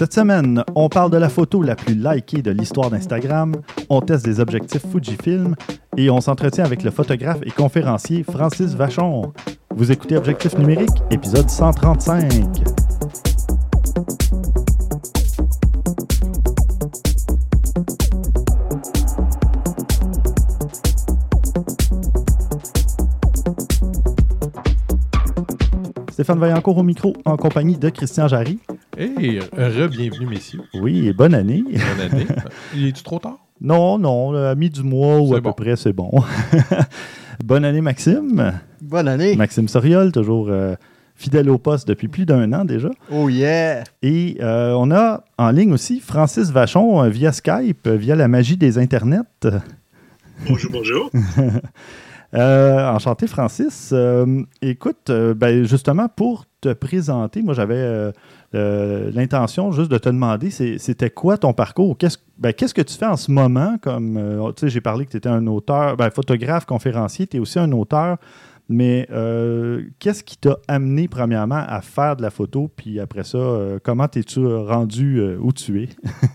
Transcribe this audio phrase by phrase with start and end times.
[0.00, 3.54] Cette semaine, on parle de la photo la plus likée de l'histoire d'Instagram,
[3.90, 5.54] on teste des objectifs Fujifilm
[5.98, 9.34] et on s'entretient avec le photographe et conférencier Francis Vachon.
[9.76, 12.32] Vous écoutez Objectif numérique, épisode 135.
[26.10, 28.60] Stéphane Vaillancourt au micro en compagnie de Christian Jarry.
[29.00, 30.60] Hey, re-bienvenue, messieurs.
[30.74, 31.64] Oui, et bonne année.
[31.64, 32.26] Bonne année.
[32.74, 33.38] Il est-tu trop tard?
[33.58, 35.52] Non, non, à mi du mois ou C'est à bon.
[35.54, 36.10] peu près, c'est bon.
[37.42, 38.52] bonne année, Maxime.
[38.82, 39.36] Bonne année.
[39.36, 40.74] Maxime Soriol, toujours euh,
[41.14, 42.90] fidèle au poste depuis plus d'un an déjà.
[43.10, 43.84] Oh yeah.
[44.02, 48.28] Et euh, on a en ligne aussi Francis Vachon euh, via Skype, euh, via la
[48.28, 49.22] magie des internets.
[50.46, 51.10] Bonjour, bonjour.
[52.32, 53.90] Euh, enchanté, Francis.
[53.92, 58.12] Euh, écoute, euh, ben, justement, pour te présenter, moi, j'avais
[58.54, 61.96] euh, l'intention juste de te demander, c'était quoi ton parcours?
[61.96, 63.76] Qu'est-ce ben, qu'est-ce que tu fais en ce moment?
[63.82, 67.36] Comme, euh, tu sais, j'ai parlé que tu étais un auteur, ben, photographe, conférencier, tu
[67.36, 68.16] es aussi un auteur.
[68.72, 72.70] Mais euh, qu'est-ce qui t'a amené, premièrement, à faire de la photo?
[72.76, 75.88] Puis après ça, euh, comment t'es-tu rendu euh, où tu es?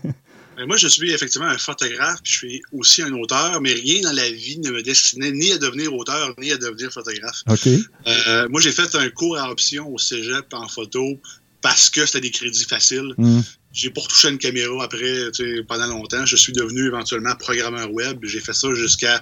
[0.58, 4.00] Euh, Moi, je suis effectivement un photographe, puis je suis aussi un auteur, mais rien
[4.00, 7.42] dans la vie ne me destinait ni à devenir auteur, ni à devenir photographe.
[7.46, 11.20] Moi, j'ai fait un cours à option au cégep en photo
[11.60, 13.14] parce que c'était des crédits faciles.
[13.18, 13.40] Hmm.
[13.72, 16.24] J'ai pas retouché une caméra après, tu sais, pendant longtemps.
[16.24, 18.18] Je suis devenu éventuellement programmeur web.
[18.22, 19.20] J'ai fait ça jusqu'à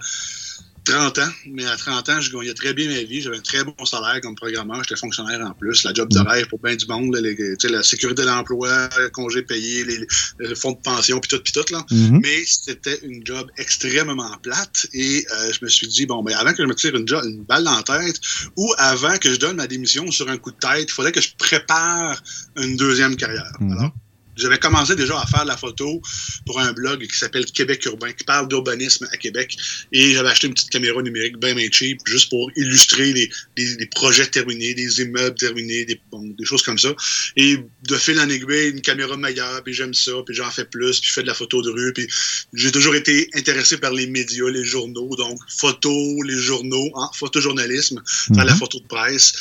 [0.85, 3.21] 30 ans, mais à 30 ans, je gagnais très bien ma vie.
[3.23, 4.83] J'avais un très bon salaire comme programmeur.
[4.85, 5.83] J'étais fonctionnaire en plus.
[5.85, 7.15] La job de rêve pour bien du monde.
[7.15, 10.07] là, les- la sécurité de l'emploi, le congé payé, les,
[10.39, 11.65] le fonds de pension, puis tout, puis tout.
[11.73, 11.85] Là.
[11.91, 12.21] Mhm.
[12.23, 14.87] Mais c'était une job extrêmement plate.
[14.93, 17.23] Et euh, je me suis dit, bon, ben, avant que je me tire une, jo-
[17.25, 18.21] une balle dans la tête
[18.57, 21.21] ou avant que je donne ma démission sur un coup de tête, il fallait que
[21.21, 22.23] je prépare
[22.57, 23.53] une deuxième carrière.
[23.61, 23.73] Mhm.
[23.73, 23.93] Alors,
[24.37, 26.01] j'avais commencé déjà à faire de la photo
[26.47, 29.57] pour un blog qui s'appelle Québec Urbain, qui parle d'urbanisme à Québec.
[29.93, 33.75] Et j'avais acheté une petite caméra numérique bien, bien cheap, juste pour illustrer les, les-
[33.77, 36.95] les projets terminés, des immeubles terminés, des, bon, des choses comme ça.
[37.37, 37.59] Et
[37.89, 41.09] de fil en aiguille, une caméra meilleure, puis j'aime ça, puis j'en fais plus, puis
[41.09, 42.07] je fais de la photo de rue, puis
[42.53, 48.03] j'ai toujours été intéressé par les médias, les journaux, donc photo, les journaux, hein, photojournalisme,
[48.07, 48.59] faire de la Mhm.
[48.59, 49.33] photo de presse.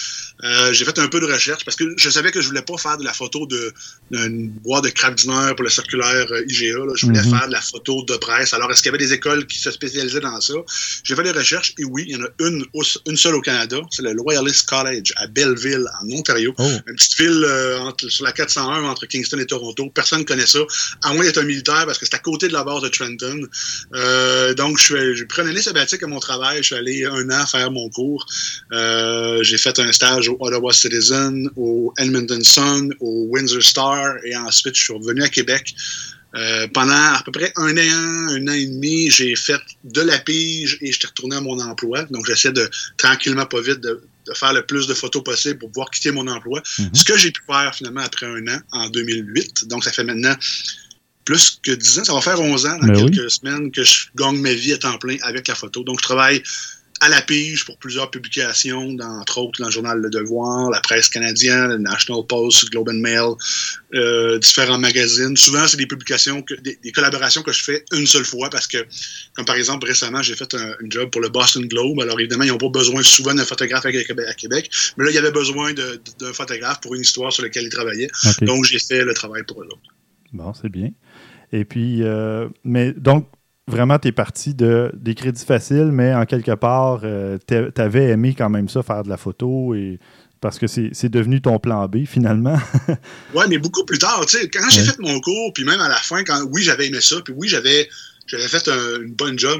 [0.44, 2.78] Euh, j'ai fait un peu de recherche parce que je savais que je voulais pas
[2.78, 3.74] faire de la photo de
[4.12, 6.78] d'une boîte de crabe dîner pour le circulaire euh, IGA.
[6.86, 6.94] là.
[6.96, 7.30] Je voulais Mhm.
[7.38, 8.54] faire de la photo de presse.
[8.54, 10.54] Alors, est-ce qu'il y avait des écoles qui se spécialisaient dans ça?
[11.04, 12.64] J'ai fait des recherches et oui, il y en a une,
[13.08, 13.78] une seule au Canada.
[13.92, 16.54] C'est le Loyalist College à Belleville, en Ontario.
[16.58, 16.70] Oh.
[16.88, 19.90] Une petite ville euh, entre- sur la 401 entre Kingston et Toronto.
[19.94, 20.60] Personne ne connaît ça,
[21.04, 23.42] à moins d'être un militaire parce que c'est à côté de la base de Trenton.
[23.96, 26.58] Euh, donc, je j'ai pris une année sabbatique à mon travail.
[26.60, 28.26] Je suis allé un an faire mon cours.
[29.42, 34.73] J'ai fait un stage au Ottawa Citizen, au Edmonton Sun, au Windsor Star et ensuite
[34.74, 35.76] je suis revenu à Québec.
[36.36, 40.18] Euh, pendant à peu près un an, un an et demi, j'ai fait de la
[40.18, 42.04] pige et j'étais retourné à mon emploi.
[42.10, 42.68] Donc, j'essaie de
[42.98, 46.28] tranquillement, pas vite, de, de faire le plus de photos possible pour pouvoir quitter mon
[46.28, 46.64] emploi.
[46.80, 46.90] Mhm.
[46.94, 49.68] Ce que j'ai pu faire finalement après un an, en 2008.
[49.68, 50.36] Donc, ça fait maintenant
[51.24, 52.04] plus que 10 ans.
[52.06, 53.12] Ça va faire 11 ans dans Ben oui.
[53.12, 55.84] quelques semaines que je gagne ma vie à temps plein avec la photo.
[55.84, 56.42] Donc, je travaille
[57.04, 60.80] à la pige pour plusieurs publications, dans, entre autres dans le journal Le Devoir, la
[60.80, 63.34] presse canadienne, le National Post, Globe and Mail,
[63.94, 65.36] euh, différents magazines.
[65.36, 68.68] Souvent, c'est des publications, que, des, des collaborations que je fais une seule fois parce
[68.68, 68.78] que,
[69.36, 72.00] comme par exemple, récemment, j'ai fait un, une job pour le Boston Globe.
[72.00, 75.12] Alors, évidemment, ils n'ont pas besoin souvent d'un photographe à Québec, à Québec, mais là,
[75.12, 78.10] il y avait besoin d'un photographe pour une histoire sur laquelle ils travaillaient.
[78.42, 79.92] Donc, j'ai fait le travail pour eux autres.
[80.32, 80.90] Bon, c'est bien.
[81.52, 83.28] Et puis, euh, mais donc,
[83.68, 87.02] vraiment, tu es parti de, des crédits faciles, mais en quelque part,
[87.48, 90.00] tu avais aimé quand même ça, faire de la photo, et
[90.42, 92.58] parce que c'est devenu ton plan B, finalement.
[93.34, 94.88] Ouais, mais beaucoup plus tard, tu sais, quand j'ai Ouais.
[94.88, 97.48] fait mon cours, puis même à la fin, quand oui, j'avais aimé ça, puis oui,
[97.48, 97.90] j'avais
[98.28, 99.60] j'avais fait un- une bonne job,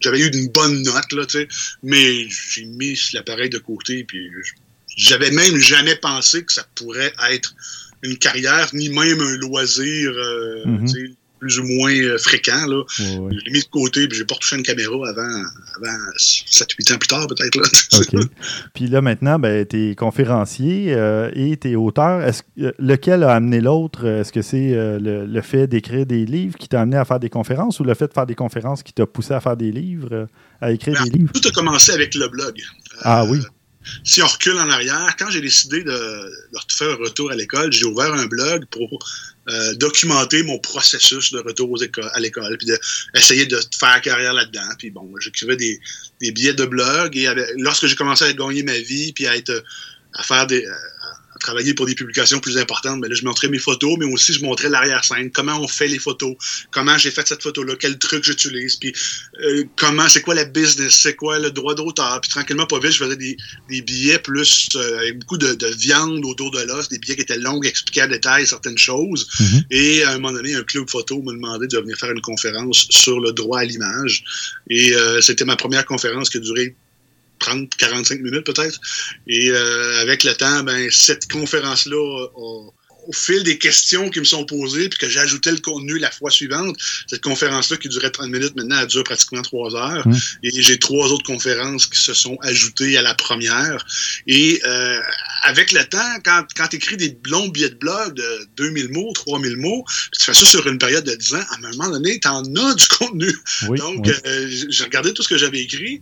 [0.00, 1.48] j'avais eu une bonne note, là, tu sais,
[1.82, 4.52] mais j'ai mis l'appareil de côté, puis je-
[4.96, 7.54] j'avais même jamais pensé que ça pourrait être
[8.02, 10.84] une carrière, ni même un loisir, euh, Mhm.
[10.86, 12.82] tu sais, plus ou moins euh, fréquent, là.
[12.98, 13.30] Ouais, ouais.
[13.32, 15.42] Je l'ai mis de côté, puis j'ai pas retouché une caméra avant,
[15.76, 18.20] avant 7-8 ans plus tard, peut-être, là.
[18.74, 22.22] Puis là, maintenant, ben, tu es conférencier euh, et tu es auteur.
[22.22, 24.06] Est-ce, euh, lequel a amené l'autre?
[24.06, 27.20] Est-ce que c'est euh, le, le fait d'écrire des livres qui t'a amené à faire
[27.20, 29.72] des conférences ou le fait de faire des conférences qui t'a poussé à faire des
[29.72, 30.26] livres, euh,
[30.60, 31.32] à écrire Ben, des livres?
[31.32, 32.60] Tout a commencé avec le blog.
[33.02, 33.40] Ah oui.
[34.04, 36.32] Si on recule en arrière, quand j'ai décidé de,
[36.68, 38.98] faire un retour à l'école, j'ai ouvert un blog pour
[39.48, 41.76] euh, documenter mon processus de retour
[42.12, 42.68] à l'école, puis
[43.14, 44.68] d'essayer de, faire carrière là-dedans.
[44.78, 45.80] Puis bon, j'écrivais des,
[46.20, 50.66] billets de blog et lorsque j'ai commencé à gagner ma vie, puis à faire des
[51.40, 54.42] travaillé pour des publications plus importantes, mais là, je montrais mes photos, mais aussi je
[54.42, 56.36] montrais l'arrière-scène, comment on fait les photos,
[56.70, 58.92] comment j'ai fait cette photo-là, quel truc j'utilise, puis
[59.42, 62.20] euh, comment, c'est quoi la business, c'est quoi le droit d'auteur?
[62.20, 63.36] Puis tranquillement, pas vite, je faisais des,
[63.68, 67.22] des billets plus euh, avec beaucoup de, de, viande autour de l'os, des billets qui
[67.22, 69.26] étaient longs, expliquaient en détail certaines choses.
[69.40, 69.64] Mhm.
[69.70, 72.86] Et à un moment donné, un club photo m'a demandé de venir faire une conférence
[72.90, 74.24] sur le droit à l'image.
[74.68, 76.76] Et euh, c'était ma première conférence qui a duré
[77.40, 78.80] 30, 45 minutes peut-être.
[79.26, 82.70] Et euh, avec le temps, ben, cette conférence-là a,
[83.06, 86.30] au fil des questions qui me sont posées, puis que j'ajoutais le contenu la fois
[86.30, 86.76] suivante,
[87.06, 90.06] cette conférence-là qui durait 30 minutes, maintenant, elle dure pratiquement 3 heures.
[90.06, 90.16] Mmh.
[90.44, 93.84] Et j'ai trois autres conférences qui se sont ajoutées à la première.
[94.26, 95.00] Et euh,
[95.42, 99.12] avec le temps, quand, quand tu écris des longs billets de blog de 2000 mots,
[99.12, 101.90] 3000 mots, puis tu fais ça sur une période de 10 ans, à un moment
[101.90, 103.32] donné, tu en as du contenu.
[103.68, 104.12] Oui, Donc, oui.
[104.26, 106.00] euh, j'ai regardé tout ce que j'avais écrit.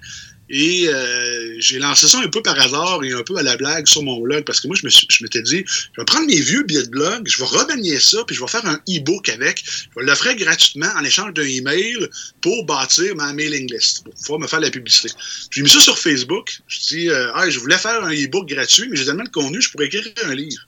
[0.51, 3.87] Et euh, j'ai lancé ça un peu par hasard et un peu à la blague
[3.87, 6.27] sur mon blog parce que moi, je me suis- je m'étais dit, je vais prendre
[6.27, 9.29] mes vieux billets de blog, je vais remanier ça, puis je vais faire un e-book
[9.29, 9.63] avec.
[9.67, 11.97] Je vais l'offrir gratuitement en échange d'un email
[12.41, 15.11] pour bâtir ma mailing list, pour pouvoir me faire la publicité.
[15.51, 16.59] J'ai mis ça sur Facebook.
[16.69, 19.61] Je dis, euh, ah, je voulais faire un e-book gratuit, mais j'ai tellement de contenu,
[19.61, 20.68] je pourrais écrire un livre.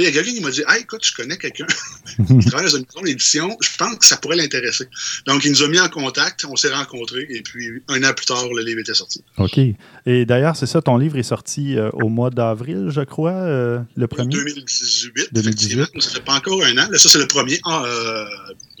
[0.00, 1.66] Là, il y a quelqu'un qui m'a dit, hey, écoute, je connais quelqu'un
[2.26, 4.88] qui travaille dans une maison d'édition, je pense que ça pourrait l'intéresser.
[5.26, 8.24] Donc, il nous a mis en contact, on s'est rencontrés, et puis un an plus
[8.24, 9.22] tard, le livre était sorti.
[9.36, 9.58] OK.
[10.06, 13.80] Et d'ailleurs, c'est ça, ton livre est sorti euh, au mois d'avril, je crois, euh,
[13.94, 14.34] le premier?
[14.34, 15.38] 2018, 2018.
[15.38, 16.00] effectivement.
[16.00, 16.88] Ça fait pas encore un an.
[16.90, 17.60] Là, ça, c'est le premier.
[17.64, 18.24] Ah, euh,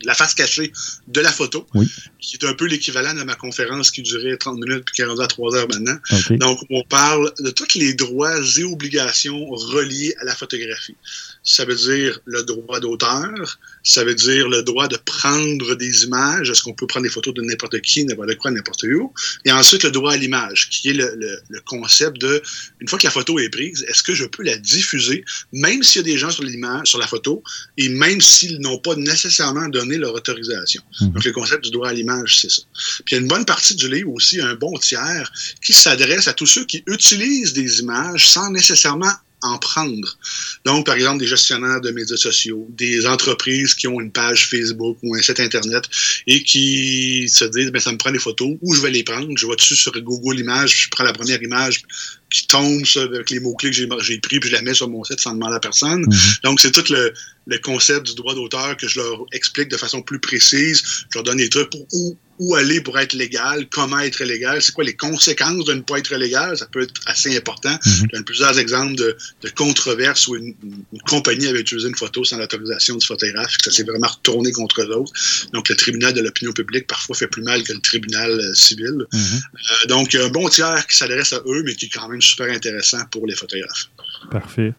[0.04, 0.72] la face cachée
[1.08, 1.88] de la photo, Oui.
[2.20, 5.04] qui est un peu l'équivalent de ma conférence qui durait 30 minutes puis qui est
[5.04, 5.96] rendue à 3 heures maintenant.
[6.38, 10.96] Donc, on parle de tous les droits et obligations reliés à la photographie.
[11.42, 16.50] Ça veut dire le droit d'auteur, ça veut dire le droit de prendre des images.
[16.50, 19.12] Est-ce qu'on peut prendre des photos de n'importe qui, n'importe quoi, n'importe où?
[19.46, 22.42] Et ensuite, le droit à l'image, qui est le, le- le concept de,
[22.80, 26.02] une fois que la photo est prise, est-ce que je peux la diffuser, même s'il
[26.02, 27.42] y a des gens sur l'image, sur la photo,
[27.78, 30.82] et même s'ils n'ont pas nécessairement donné leur autorisation?
[31.00, 31.12] Mhm.
[31.12, 32.62] Donc, le concept du droit à l'image, c'est ça.
[33.04, 35.32] Puis il y a une bonne partie du livre aussi, un bon tiers,
[35.64, 40.18] qui s'adresse à tous ceux qui utilisent des images sans nécessairement en prendre.
[40.64, 44.98] Donc, par exemple, des gestionnaires de médias sociaux, des entreprises qui ont une page Facebook
[45.02, 45.84] ou un site Internet
[46.26, 49.28] et qui se disent, ça me prend des photos, où je vais les prendre?
[49.36, 51.82] Je vais dessus sur Google Images, je prends la première image
[52.30, 55.20] qui tombe avec les mots-clés que j'ai pris, puis je la mets sur mon site
[55.20, 56.02] sans demander à personne.
[56.02, 56.18] Mhm.
[56.44, 57.12] Donc, c'est tout le,
[57.46, 60.82] le concept du droit d'auteur que je leur explique de façon plus précise.
[61.10, 64.62] Je leur donne des trucs pour où, où aller pour être légal, comment être légal,
[64.62, 66.56] c'est quoi les conséquences de ne pas être légal.
[66.56, 67.76] Ça peut être assez important.
[67.84, 67.92] Mhm.
[68.10, 72.24] Je donne plusieurs exemples de, de controverses où une, une compagnie avait utilisé une photo
[72.24, 75.12] sans l'autorisation du photographe, que ça s'est vraiment retourné contre eux autres.
[75.52, 79.06] Donc, le tribunal de l'opinion publique parfois fait plus mal que le tribunal euh, civil.
[79.12, 79.20] Mhm.
[79.22, 81.90] Euh, donc, il y a un bon tiers qui s'adresse à eux, mais qui est
[81.90, 83.90] quand même super intéressant pour les photographes.
[84.30, 84.74] Parfait.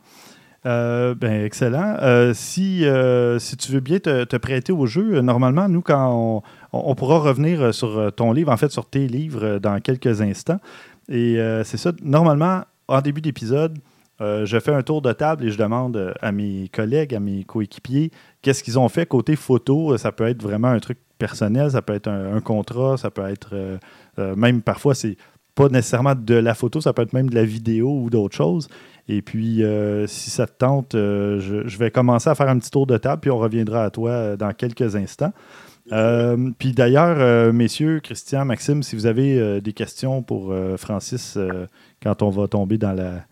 [0.66, 1.98] Euh, ben, excellent.
[2.02, 6.44] Euh, si, euh, si tu veux bien te, te prêter au jeu, normalement, nous, quand
[6.72, 10.60] on, pourra revenir sur ton livre, en fait, sur tes livres dans quelques instants.
[11.10, 13.78] Et c'est ça, normalement, en début d'épisode,
[14.20, 18.12] je fais un tour de table et je demande à mes collègues, à mes coéquipiers,
[18.42, 19.98] qu'est-ce qu'ils ont fait côté photo.
[19.98, 23.80] Ça peut être vraiment un truc personnel, ça peut être un, contrat, ça peut être
[24.18, 25.18] même parfois, c'est
[25.56, 28.68] pas nécessairement de la photo, ça peut être même de la vidéo ou d'autres choses.
[29.08, 32.58] Et puis, euh, si ça te tente, euh, je, je vais commencer à faire un
[32.60, 35.34] petit tour de table, puis on reviendra à toi euh, dans quelques instants.
[35.92, 41.38] Euh, puis d'ailleurs, messieurs, Christian, Maxime, si vous avez des questions pour Francis
[42.02, 43.26] quand on va tomber dans, la,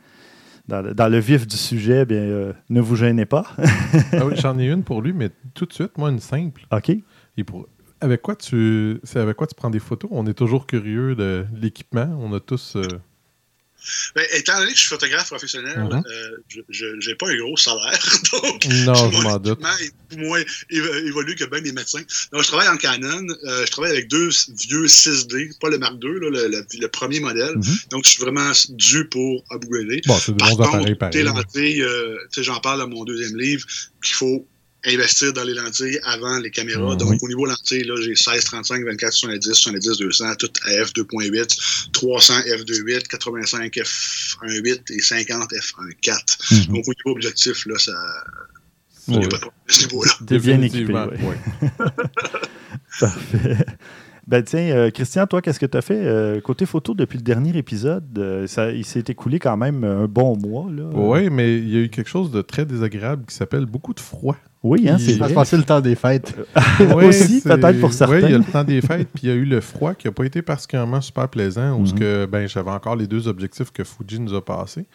[0.70, 3.46] dans, le, dans le vif du sujet, bien, euh, ne vous gênez pas.
[4.14, 6.66] Ah oui, j'en ai une pour lui, mais tout de suite, moi, une simple.
[6.72, 6.92] OK?
[7.38, 7.68] Et pour...
[8.02, 10.10] Avec quoi tu c'est avec quoi tu prends des photos?
[10.14, 12.18] On est toujours curieux de l'équipement.
[12.22, 12.76] On a tous.
[12.76, 12.84] euh,
[14.14, 16.04] Ben, étant donné que je suis photographe professionnel, Mhm.
[16.06, 16.38] euh,
[16.70, 17.98] je n'ai pas un gros salaire.
[18.34, 19.58] Donc, Non, je m'en doute.
[19.60, 19.78] équipement
[20.12, 22.02] est moins évo- évolué que bien des médecins.
[22.34, 23.26] Donc, je travaille en Canon.
[23.46, 24.30] euh, je travaille avec deux
[24.68, 27.56] vieux 6D, pas le Mark II, là, le, le- le premier modèle.
[27.56, 27.76] Mhm.
[27.92, 30.02] Donc, je suis vraiment dû pour upgrader.
[30.06, 31.14] Bon, c'est Par bons appareils pareil.
[32.44, 33.66] j'en parle dans mon deuxième livre,
[34.04, 34.46] qu'il faut
[34.86, 36.92] investir dans les lentilles avant les caméras.
[36.94, 36.98] Mhm.
[36.98, 41.92] Donc, au niveau lentilles, là, j'ai 16, 35, 24, 70, 70, 200, tout à f2.8,
[41.92, 46.18] 300 f2.8, 85 f1.8 et 50 f1.4.
[46.70, 46.74] Mhm.
[46.76, 47.92] Donc, au niveau objectif, là, ça.
[49.08, 49.20] Il Oui.
[49.22, 50.12] n'y a pas de problème à ce niveau-là.
[50.28, 50.94] T'es bien équipé.
[50.94, 51.18] Définitivement, ouais.
[51.80, 51.80] ouais.
[53.00, 53.58] Parfait.
[54.28, 57.24] Ben tiens, euh, Christian, toi, qu'est-ce que tu as fait euh, côté photo depuis le
[57.24, 58.06] dernier épisode?
[58.20, 60.68] euh, ça, il s'est écoulé quand même un bon mois.
[60.72, 60.84] Là.
[60.94, 64.00] Oui, mais il y a eu quelque chose de très désagréable qui s'appelle beaucoup de
[64.00, 64.38] froid.
[64.62, 65.30] Oui, hein, c'est Ça vrai.
[65.30, 66.36] se passait le temps des fêtes.
[66.80, 68.16] Ouais, Aussi, peut-être pour certains.
[68.18, 69.94] Oui, il y a le temps des fêtes, puis il y a eu le froid
[69.94, 72.00] qui n'a pas été particulièrement super plaisant, où ce Mhm.
[72.00, 74.86] que, ben, j'avais encore les deux objectifs que Fuji nous a passés.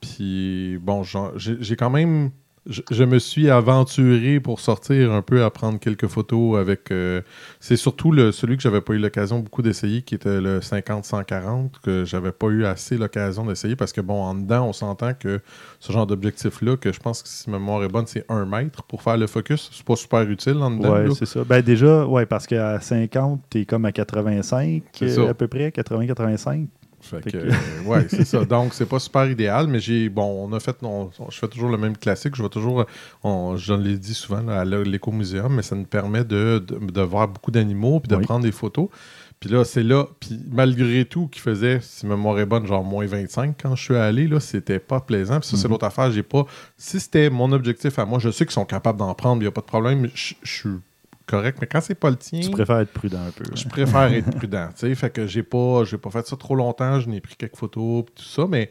[0.00, 1.02] Puis bon,
[1.36, 2.30] j'ai quand même
[2.68, 6.90] je, me suis aventuré pour sortir un peu à prendre quelques photos avec.
[6.90, 7.22] Euh,
[7.60, 11.70] c'est surtout le, celui que j'avais pas eu l'occasion beaucoup d'essayer, qui était le 50-140,
[11.82, 15.40] que j'avais pas eu assez l'occasion d'essayer parce que, bon, en dedans, on s'entend que
[15.80, 18.82] ce genre d'objectif-là, que je pense que si ma mémoire est bonne, c'est un mètre
[18.82, 19.70] pour faire le focus.
[19.72, 20.96] C'est pas super utile en dedans.
[21.04, 21.44] Oui, c'est ça.
[21.44, 24.82] Ben déjà, ouais, parce qu'à 50, tu es comme à 85
[25.28, 26.66] à peu près, 80-85.
[27.06, 28.44] Fait que, ouais, c'est ça.
[28.44, 31.78] Donc, c'est pas super idéal, mais j'ai, bon, on a fait, je fais toujours le
[31.78, 32.34] même classique.
[32.34, 32.84] Je vais toujours,
[33.24, 38.00] je l'ai dit souvent à l'écomuséum, mais ça nous permet de, de, voir beaucoup d'animaux
[38.00, 38.88] puis de prendre des photos.
[39.38, 42.82] Puis là, c'est là, puis malgré tout, qui faisait, si ma mémoire est bonne, genre
[42.82, 45.40] moins 25 quand je suis allé, là, c'était pas plaisant.
[45.40, 45.72] Puis ça, c'est mhm.
[45.72, 46.46] l'autre affaire, j'ai pas.
[46.78, 49.48] Si c'était mon objectif à moi, je sais qu'ils sont capables d'en prendre, il n'y
[49.48, 50.08] a pas de problème.
[50.14, 50.70] Je suis
[51.26, 52.40] correct, mais quand c'est pas le tien.
[52.40, 53.44] Tu préfères être prudent un peu.
[53.54, 54.68] Je préfère être prudent.
[54.68, 57.00] Tu sais, fait que j'ai pas, j'ai pas fait ça trop longtemps.
[57.00, 58.70] Je n'ai pris quelques photos tout ça, mais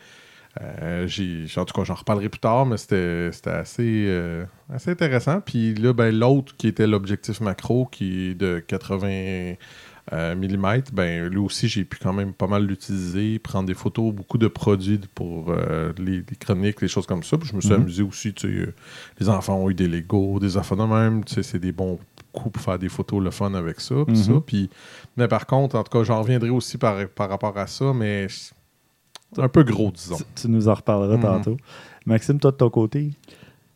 [0.62, 5.42] euh, j'ai, en tout cas, j'en reparlerai plus tard, mais c'était, assez, euh, assez intéressant.
[5.42, 9.54] Puis là, ben, l'autre qui était l'objectif macro, qui est de 80 euh,
[10.12, 14.38] mm, ben, lui aussi, j'ai pu quand même pas mal l'utiliser, prendre des photos, beaucoup
[14.38, 15.54] de produits pour
[15.98, 17.38] les, chroniques, les choses comme ça.
[17.38, 17.82] Puis je me suis mhm.
[17.82, 18.34] amusé aussi.
[18.34, 18.74] Tu sais,
[19.20, 21.24] les enfants ont eu des Lego, des enfants de même.
[21.24, 22.00] Tu sais, c'est des bons
[22.32, 23.96] pour faire des photos le fun avec ça.
[23.96, 24.42] Mhm.
[24.42, 24.70] Puis
[25.18, 28.28] mais par contre, en tout cas, j'en reviendrai aussi par, par rapport à ça, mais
[28.30, 30.18] c'est un peu gros, disons.
[30.36, 31.24] Tu, nous en reparleras mhm.
[31.24, 31.58] tantôt.
[32.06, 33.12] Maxime, toi de ton côté?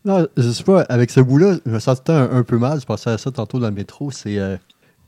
[0.06, 2.80] Non, je sais pas, avec ce bout-là, je me sentais un, peu mal.
[2.80, 4.12] Je pensais à ça tantôt dans le métro.
[4.12, 4.38] C'est.
[4.38, 4.58] Euh,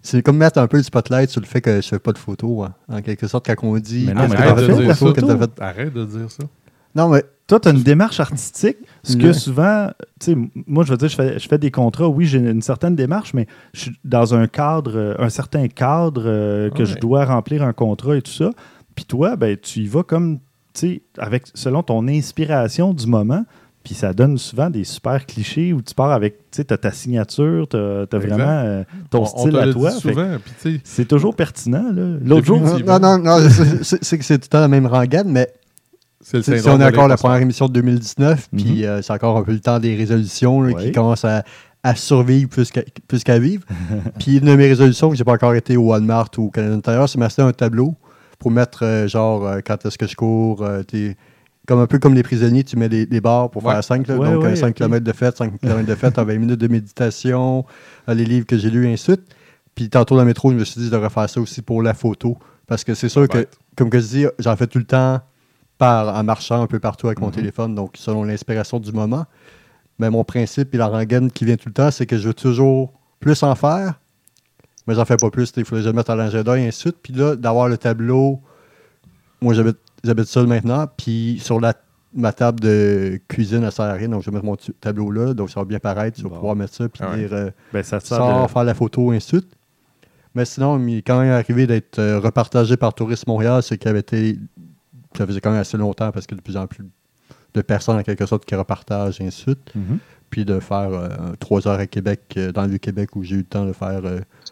[0.02, 2.18] c'est comme mettre un peu le spotlight sur le fait que je fais pas de
[2.18, 2.74] photos, hein.
[2.90, 4.06] en quelque sorte, quand on dit.
[4.08, 6.44] Mais non, mais arrête, de dire ça, arrête de dire ça.
[6.96, 9.90] Non, mais toi, tu as une démarche artistique, ce que souvent,
[10.20, 12.62] tu sais, moi, je veux dire, je fais, je fais des contrats, oui, j'ai une
[12.62, 17.26] certaine démarche, mais je suis dans un cadre, un certain cadre euh, que je dois
[17.26, 18.52] remplir un contrat et tout ça.
[18.96, 20.40] Puis toi, ben, tu y vas comme,
[20.74, 23.46] tu sais, avec, selon ton inspiration du moment,
[23.84, 27.68] puis ça donne souvent des super clichés où tu pars avec, tu sais, ta signature,
[27.68, 29.92] tu as, vraiment euh, ton style à toi.
[30.84, 31.92] C'est toujours pertinent.
[32.24, 33.38] L'autre jour, non, non, non,
[33.82, 35.52] c'est que c'est tout le temps la même rengaine, mais
[36.22, 38.84] si on est encore la première émission de 2019, puis mhm.
[38.84, 41.44] euh, c'est encore un peu le temps des résolutions qui commencent à,
[41.96, 43.64] survivre plus qu'à vivre.
[44.20, 46.76] puis une de mes résolutions, que j'ai pas encore été au Walmart ou au Canada
[46.76, 47.96] Intérieur, c'est m'acheter un tableau
[48.38, 50.68] pour mettre euh, genre euh, quand est-ce que je cours,
[51.68, 54.74] comme un peu comme les prisonniers, tu mets des, barres pour faire 5, donc 5
[54.74, 57.66] km de fête, 5 km de fête, 20 minutes de méditation,
[58.08, 59.36] les livres que j'ai lus, et ainsi de suite.
[59.76, 61.82] Puis tantôt dans le métro, je me suis dit, je devrais faire ça aussi pour
[61.82, 62.38] la photo.
[62.68, 65.22] Parce que c'est sûr que, comme que je dis, j'en fais tout le temps
[65.80, 67.34] en marchant un peu partout avec mon mhm.
[67.34, 69.26] téléphone, donc selon l'inspiration du moment.
[70.00, 72.34] Mais mon principe et la rengaine qui vient tout le temps, c'est que je veux
[72.34, 74.00] toujours plus en faire,
[74.88, 75.52] mais j'en fais pas plus.
[75.58, 76.98] Il faut que je le mette à l'agenda et ainsi de suite.
[77.04, 78.42] Puis là, d'avoir le tableau,
[79.42, 79.78] moi j'habite
[80.26, 81.74] seul maintenant, puis sur la,
[82.14, 85.60] ma table de cuisine, à sert donc je vais mettre mon tableau là, donc ça
[85.60, 88.74] va bien paraître, tu vas pouvoir mettre ça, puis dire euh, ben, ça faire la
[88.74, 89.54] photo et ainsi de suite.
[90.34, 93.88] Mais sinon, il est quand même arrivé d'être euh, repartagé par Tourisme Montréal, ce qui
[93.88, 94.38] avait été
[95.18, 96.86] ça faisait quand même assez longtemps parce que de plus en plus
[97.54, 99.76] de personnes, en quelque sorte, qui repartagent et ainsi de suite.
[99.76, 100.00] Mhm.
[100.30, 103.40] Puis de faire euh, trois heures à Québec, euh, dans le Vieux-Québec, où j'ai eu
[103.40, 104.02] le temps de faire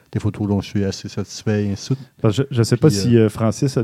[0.09, 1.97] euh, des photos dont je suis assez satisfait et ainsi de
[2.29, 2.45] suite.
[2.51, 3.83] je ne sais pas si Francis a,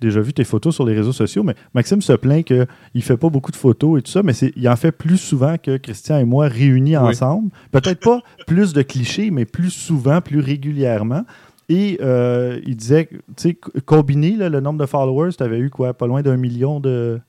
[0.00, 3.16] déjà vu tes photos sur les réseaux sociaux, mais Maxime se plaint qu'il ne fait
[3.16, 6.18] pas beaucoup de photos et tout ça, mais il en fait plus souvent que Christian
[6.18, 7.50] et moi réunis ensemble.
[7.70, 11.24] Peut-être pas plus de clichés, mais plus souvent, plus régulièrement.
[11.68, 15.94] Et euh, il disait, tu sais, combiné, le nombre de followers, tu avais eu quoi,
[15.94, 17.20] pas loin d'un million de,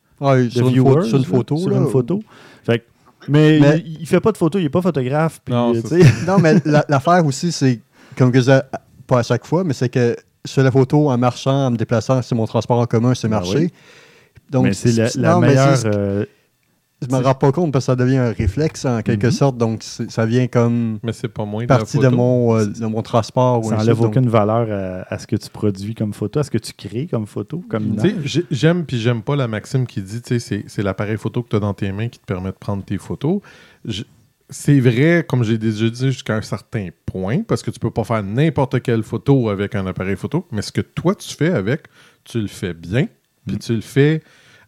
[0.49, 0.95] sur viewers.
[0.95, 1.57] Une sur une photo.
[1.57, 2.21] Sur une photo.
[3.27, 5.41] mais, il, ne fait pas de photos, il n'est pas photographe.
[6.27, 7.79] non, mais l'affaire aussi, c'est,
[8.17, 8.61] comme je disais,
[9.05, 12.21] pas à chaque fois, mais c'est que fais la photo en marchant, en me déplaçant,
[12.21, 13.71] c'est mon transport en commun, c'est ben marcher.
[14.49, 16.25] Donc, mais c'est la, meilleure.
[16.99, 19.31] Je me rends pas compte parce que ça devient un réflexe en quelque mhm.
[19.31, 23.03] sorte, donc ça vient comme Mais c'est pas moins partie de, mon, euh, de mon
[23.03, 23.63] transport.
[23.65, 26.73] Ça n'enlève aucune valeur à, ce que tu produis comme photo, à ce que tu
[26.73, 27.97] crées comme photo, comme
[28.49, 31.75] J'aime puis j'aime pas la maxime qui dit c'est l'appareil photo que tu as dans
[31.75, 33.41] tes mains qui te permet de prendre tes photos.
[34.49, 38.05] C'est vrai, comme j'ai déjà dit, jusqu'à un certain point, parce que tu peux pas
[38.05, 41.83] faire n'importe quelle photo avec un appareil photo, mais ce que toi tu fais avec,
[42.23, 43.07] tu le fais bien,
[43.45, 43.59] puis mm.
[43.59, 44.23] tu le fais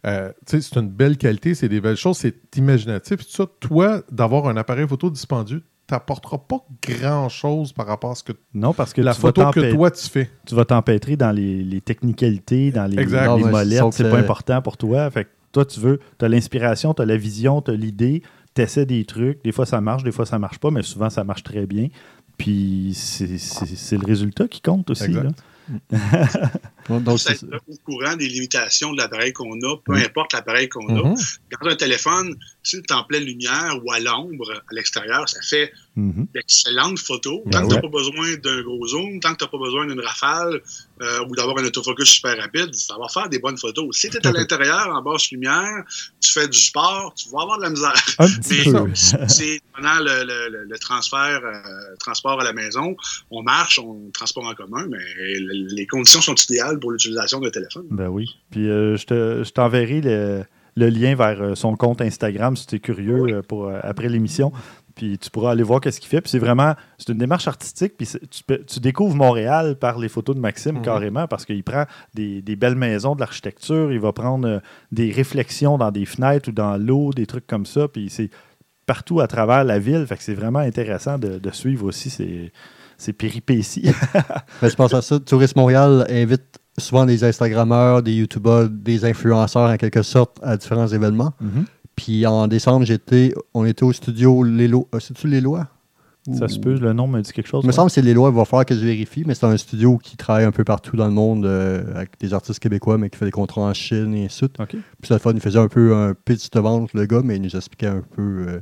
[0.06, 3.18] euh, c'est une belle qualité, c'est des belles choses, c'est imaginatif.
[3.18, 8.22] Tout ça, toi, d'avoir un appareil photo dispendieux, t'apportera pas grand-chose par rapport à ce
[8.22, 10.30] que non parce que la photo que toi tu fais.
[10.46, 15.10] Tu vas t'empêtrer dans les, technicalités, dans les, les molettes, c'est pas important pour toi.
[15.10, 18.22] Fait toi tu veux, tu as l'inspiration, tu as la vision, tu as l'idée,
[18.60, 21.24] essaies des trucs, des fois ça marche, des fois ça marche pas, mais souvent ça
[21.24, 21.88] marche très bien.
[22.38, 25.12] Puis c'est le résultat qui compte aussi.
[26.88, 31.14] Donc, c'est au courant des limitations de l'appareil qu'on a, peu importe l'appareil qu'on a.
[31.14, 31.38] Mm-hmm.
[31.60, 35.40] Quand un téléphone, si tu es en pleine lumière ou à l'ombre, à l'extérieur, ça
[35.42, 36.32] fait mm-hmm.
[36.34, 37.40] d'excellentes photos.
[37.46, 39.58] Ben tant que tu n'as pas besoin d'un gros zoom, tant que tu n'as pas
[39.58, 40.60] besoin d'une rafale
[41.00, 43.96] euh, ou d'avoir un autofocus super rapide, ça va faire des bonnes photos.
[43.96, 45.84] Si tu es à l'intérieur, en basse lumière,
[46.20, 47.94] tu fais du sport, tu vas avoir de la misère.
[48.18, 48.94] Mais
[49.28, 52.96] c'est pendant le, le, transfert, euh, transport à la maison,
[53.30, 54.98] on marche, on transport en commun, mais
[55.38, 57.86] les conditions sont idéales pour l'utilisation d'un téléphone.
[57.90, 58.36] Ben oui.
[58.50, 60.44] Puis euh, je t'enverrai le,
[60.80, 64.52] le, lien vers euh, son compte Instagram si tu es curieux euh, pour, après l'émission.
[64.94, 66.20] Puis tu pourras aller voir qu'est-ce qu'il fait.
[66.20, 67.94] Puis c'est vraiment, c'est une démarche artistique.
[67.96, 68.08] Puis
[68.66, 70.82] tu, découvres Montréal par les photos de Maxime mhm.
[70.82, 71.84] carrément parce qu'il prend
[72.14, 73.92] des, belles maisons, de l'architecture.
[73.92, 74.60] Il va prendre
[74.92, 77.88] des réflexions dans des fenêtres ou dans l'eau, des trucs comme ça.
[77.88, 78.30] Puis c'est
[78.84, 80.04] partout à travers la ville.
[80.06, 83.90] Fait que c'est vraiment intéressant de, de suivre aussi ces, péripéties.
[84.60, 85.18] Ben, je pense à ça.
[85.20, 90.88] Tourisme Montréal invite souvent des Instagrammeurs, des YouTubers, des influenceurs en quelque sorte à différents
[90.88, 91.32] événements.
[91.42, 91.64] Mm-hmm.
[91.96, 94.88] Puis en décembre, j'étais, on était au studio Lélo.
[94.94, 95.68] Euh, c'est-tu Les Lois?
[96.36, 97.64] Ça se peut, le nom me dit quelque chose.
[97.64, 99.46] Il me semble que c'est Les Lois, il va falloir que je vérifie, mais c'est
[99.46, 102.98] un studio qui travaille un peu partout dans le monde euh, avec des artistes québécois,
[102.98, 104.58] mais qui fait des contrats en Chine et ainsi de suite.
[104.68, 107.42] Puis cette fois, il faisait un peu un pitch de vente, le gars, mais il
[107.42, 108.60] nous expliquait un peu euh,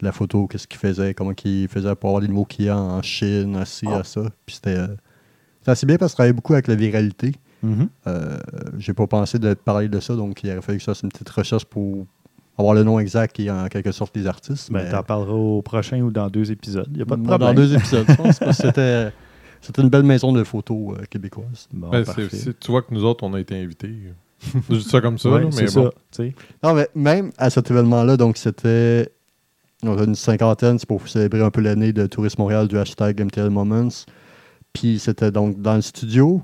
[0.00, 3.56] la photo, qu'est-ce qu'il faisait, comment il faisait pour avoir des nouveaux clients en Chine,
[3.56, 4.22] assis à ça.
[4.46, 4.86] Puis c'était euh,
[5.70, 7.32] assez bien parce qu'il travaillait beaucoup avec la viralité.
[7.64, 7.88] Mm-hmm.
[8.08, 8.38] Euh,
[8.78, 11.10] j'ai pas pensé de parler de ça, donc il aurait fallu que ça fasse une
[11.10, 12.06] petite recherche pour
[12.58, 14.70] avoir le nom exact et en quelque sorte des artistes.
[14.72, 14.90] Ben, mais...
[14.90, 16.88] T'en parleras au prochain ou dans deux épisodes.
[16.90, 17.48] Il n'y a pas de problème.
[17.48, 19.12] Dans deux épisodes, je pense, que c'était.
[19.64, 21.68] C'était une belle maison de photos euh, québécoise.
[21.72, 22.02] Ben,
[22.60, 23.94] tu vois que nous autres, on a été invités.
[24.68, 25.92] je dis ça comme ça, mais bon.
[26.10, 26.24] Ça,
[26.64, 29.12] non, mais même à cet événement-là, donc c'était
[29.84, 33.20] on a une cinquantaine, c'est pour célébrer un peu l'année de Tourisme Montréal du hashtag
[33.20, 33.88] MTL Moments.
[34.72, 36.42] Puis c'était donc dans le studio,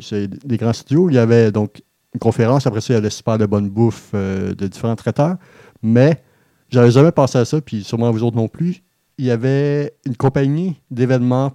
[0.00, 1.82] c'est des grands studios, il y avait donc
[2.14, 5.36] une conférence, après ça, il y avait super de bonne bouffe euh, de différents traiteurs.
[5.82, 6.22] Mais
[6.70, 8.82] j'avais jamais pensé à ça, puis sûrement vous autres non plus.
[9.18, 11.52] Il y avait une compagnie d'événements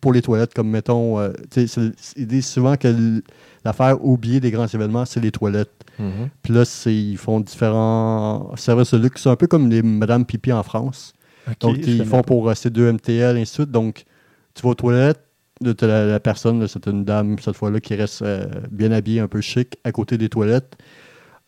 [0.00, 1.32] pour les toilettes, comme mettons, euh,
[2.16, 3.22] ils disent souvent que
[3.64, 5.84] l'affaire oubliée des grands événements, c'est les toilettes.
[5.98, 6.28] Mhm.
[6.42, 10.62] Puis là, ils font différents services de luxe, un peu comme les Madame Pipi en
[10.62, 11.12] France.
[11.60, 13.70] donc, ils font pour C2 MTL, et ainsi de suite.
[13.70, 14.04] Donc,
[14.56, 15.20] tu vas aux toilettes,
[15.60, 19.40] la, la personne, c'est une dame, cette fois-là, qui reste euh, bien habillée, un peu
[19.40, 20.76] chic, à côté des toilettes.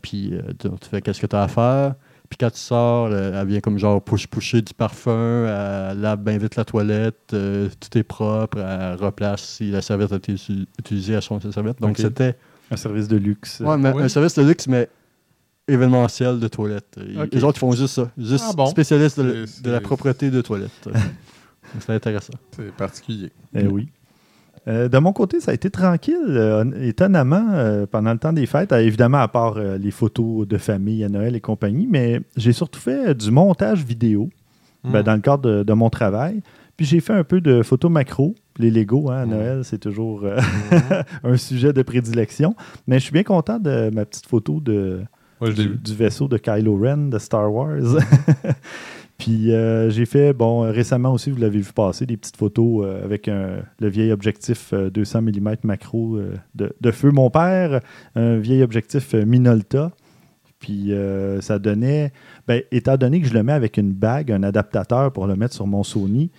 [0.03, 1.95] Puis, euh, tu, fais qu'est-ce que tu as à faire?
[2.29, 6.57] Puis quand tu sors, elle vient comme genre push-pusher du parfum, elle lave bien vite
[6.57, 10.35] la toilette, euh, tout est propre, elle replace si la serviette a été
[10.79, 11.81] utilisée à son serviette.
[11.81, 12.37] Donc, c'était
[12.71, 13.61] un service de luxe.
[13.61, 14.91] Ouais, mais un service de luxe, mais
[15.69, 16.99] événementiel de toilette.
[17.33, 18.11] Les autres font juste ça.
[18.19, 20.71] Juste ah spécialistes de, la propreté de toilette.
[21.81, 22.35] C'est intéressant.
[22.57, 23.31] C'est particulier.
[23.55, 23.89] Eh oui.
[24.67, 28.47] Euh, de mon côté, ça a été tranquille, euh, étonnamment, euh, pendant le temps des
[28.47, 28.73] fêtes.
[28.73, 33.15] évidemment, à part les photos de famille à Noël et compagnie, mais j'ai surtout fait
[33.15, 34.29] du montage vidéo
[34.85, 35.03] ben, hmm.
[35.03, 36.43] dans le cadre de, mon travail.
[36.77, 38.35] Puis j'ai fait un peu de photos macro.
[38.59, 40.39] Les Lego, hein, à Noël, c'est toujours euh,
[41.25, 42.55] un sujet de prédilection.
[42.87, 45.03] Mais je suis bien content de ma petite photo de,
[45.41, 47.97] du, vaisseau de Kylo Ren de Star Wars.
[49.19, 53.05] Puis euh, j'ai fait, bon, récemment aussi, vous l'avez vu passer, des petites photos euh,
[53.05, 56.19] avec le vieil objectif 200 mm macro
[56.55, 57.11] de, de, feu.
[57.11, 57.81] Mon père,
[58.15, 59.91] un vieil objectif Minolta.
[60.61, 60.93] Puis
[61.41, 62.13] ça donnait
[62.49, 65.55] ben, étant donné que je le mets avec une bague, un adaptateur pour le mettre
[65.55, 66.31] sur mon Sony,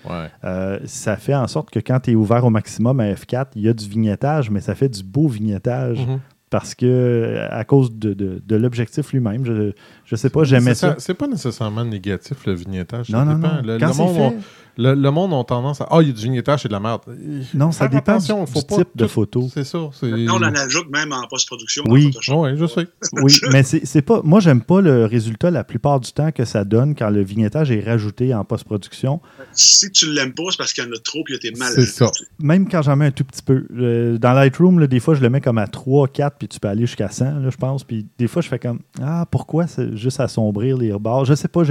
[0.44, 3.62] euh, ça fait en sorte que quand tu es ouvert au maximum à F4, il
[3.62, 6.00] y a du vignettage, mais ça fait du beau vignettage.
[6.00, 6.20] Mhm.
[6.50, 9.74] Parce que, à cause de, l'objectif lui-même, je
[10.12, 10.96] ne sais pas, j'aimais ça.
[10.98, 13.10] C'est pas nécessairement négatif, le vignettage.
[13.10, 13.62] Non, non, non.
[13.64, 14.34] Le, monde,
[14.80, 15.88] le, le, monde a tendance à.
[15.92, 17.02] Ah, il y a du vignettage, c'est de la merde.
[17.54, 19.50] Non, ça dépend attention, du, faut type de photo.
[19.54, 19.78] C'est ça.
[19.78, 21.84] on en ajoute même en post-production.
[21.88, 22.88] Oui, oui, je sais.
[23.22, 24.22] oui, mais c'est pas.
[24.24, 27.72] Moi, j'aime pas le résultat la plupart du temps que ça donne quand le vignettage
[27.72, 29.20] est rajouté en post-production.
[29.52, 31.74] Si tu l'aimes pas, c'est parce qu'il y en a trop et que tu mal
[31.74, 32.10] C'est ça.
[32.40, 33.66] Même quand j'en mets un tout petit peu.
[33.78, 36.70] Euh, dans Lightroom, des fois, je le mets comme à 3, 4, puis tu peux
[36.70, 37.84] aller jusqu'à 100, je pense.
[37.84, 41.26] Puis des fois, je fais comme Ah, pourquoi c'est juste assombrir les rebords?
[41.26, 41.64] Je sais pas.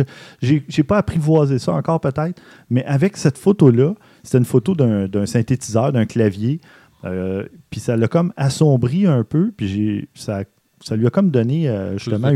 [0.42, 2.38] J'ai pas apprivoisé ça encore, peut-être.
[2.68, 6.60] Mais avec cette photo-là, c'était une photo d'un synthétiseur, d'un clavier.
[7.04, 10.42] Euh, puis ça l'a comme assombri un peu, puis ça,
[10.80, 12.32] ça lui a comme donné euh, justement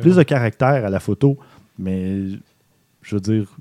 [0.00, 1.36] plus de, caractère à la photo.
[1.78, 2.20] Mais
[3.02, 3.56] je veux dire,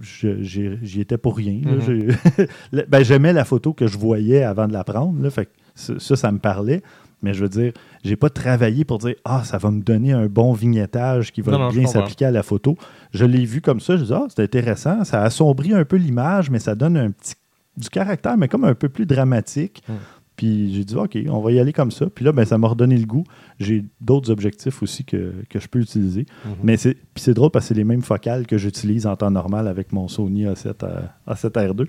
[0.00, 1.60] j'y étais pour rien.
[1.60, 2.48] Mm-hmm.
[2.88, 5.28] ben, J'aimais la photo que je voyais avant de la prendre.
[5.30, 6.82] fait ça, ça me parlait.
[7.22, 7.72] Mais je veux dire,
[8.04, 11.70] j'ai pas travaillé pour dire Ah, ça va me donner un bon vignettage qui va
[11.70, 12.76] bien s'appliquer à la photo.
[13.12, 16.50] Je l'ai vu comme ça, je dis Ah, c'est intéressant, ça assombrit un peu l'image,
[16.50, 17.34] mais ça donne un petit
[17.76, 19.82] du caractère, mais comme un peu plus dramatique.
[19.86, 19.96] Hmm.
[20.36, 22.06] Puis j'ai dit, OK, on va y aller comme ça.
[22.14, 23.24] Puis là, ben, ça m'a redonné le goût.
[23.58, 26.26] J'ai d'autres objectifs aussi que, je peux utiliser.
[26.44, 26.52] Mhm.
[26.62, 29.30] Mais c'est, puis c'est drôle parce que c'est les mêmes focales que j'utilise en temps
[29.30, 30.74] normal avec mon Sony A7,
[31.26, 31.86] A7R2.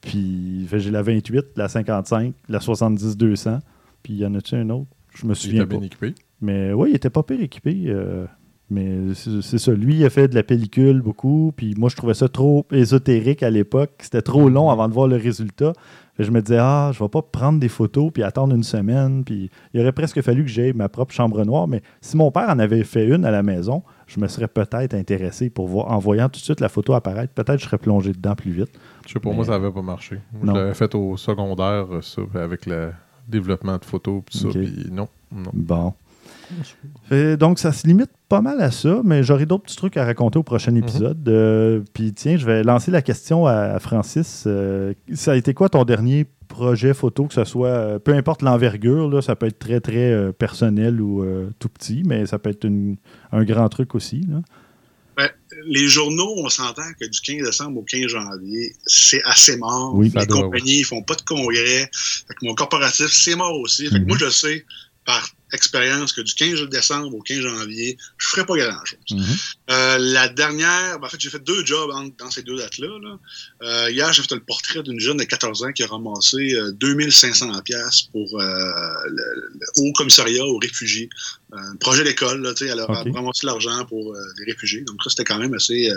[0.00, 3.60] Puis j'ai la 28, la 55, la 70-200.
[4.02, 4.88] Puis il y en a-tu un autre?
[5.14, 6.14] Je me souviens il était bien équipé.
[6.40, 7.84] Mais oui, il était pas pire équipé.
[7.86, 8.26] Euh,
[8.70, 9.72] mais c'est ça.
[9.72, 11.52] Lui, il a fait de la pellicule beaucoup.
[11.54, 13.92] Puis moi, je trouvais ça trop ésotérique à l'époque.
[13.98, 15.74] C'était trop long avant de voir le résultat
[16.18, 19.24] je me disais, ah, je vais pas prendre des photos puis attendre une semaine.
[19.24, 21.68] Puis il aurait presque fallu que j'aie ma propre chambre noire.
[21.68, 24.94] Mais si mon père en avait fait une à la maison, je me serais peut-être
[24.94, 28.12] intéressé pour voir, en voyant tout de suite la photo apparaître, peut-être je serais plongé
[28.12, 28.78] dedans plus vite.
[29.06, 30.18] Je sais, pour moi, ça n'avait pas marché.
[30.42, 32.92] je l'avais fait au secondaire, ça, avec le
[33.28, 35.50] développement de photos, puis ça, puis non, non.
[35.52, 35.94] Bon
[37.36, 40.38] donc, ça se limite pas mal à ça, mais j'aurai d'autres petits trucs à raconter
[40.38, 40.78] au prochain mhm.
[40.78, 41.28] épisode.
[41.28, 44.44] Euh, puis tiens, je vais lancer la question à, Francis.
[44.46, 48.42] Euh, ça a été quoi ton dernier projet photo, que ce soit, euh, peu importe
[48.42, 51.24] l'envergure, ça peut être très, très personnel ou
[51.58, 52.68] tout petit, mais ça peut être
[53.32, 54.26] un grand truc aussi.
[55.16, 55.30] Ben,
[55.66, 60.00] les journaux, on s'entend que du 15 décembre au 15 janvier, c'est assez mort.
[60.00, 61.90] les compagnies ne font pas de congrès.
[62.42, 63.88] mon corporatif, c'est mort aussi.
[63.88, 64.06] Fait mhm.
[64.06, 64.64] moi, je sais,
[65.04, 68.98] par expérience que du 15 décembre au 15 janvier, je ferais pas grand-chose.
[69.10, 69.54] Mm-hmm.
[69.70, 73.18] Euh, la dernière, ben, en fait, j'ai fait deux jobs dans ces deux dates-là.
[73.62, 77.52] Euh, hier, j'ai fait le portrait d'une jeune de 14 ans qui a ramassé 2500
[77.52, 81.10] euh, pièces pour le, Haut Commissariat aux réfugiés.
[81.52, 84.80] Un projet d'école, elle a ramassé l'argent pour les réfugiés.
[84.82, 85.90] Donc ça, c'était quand même assez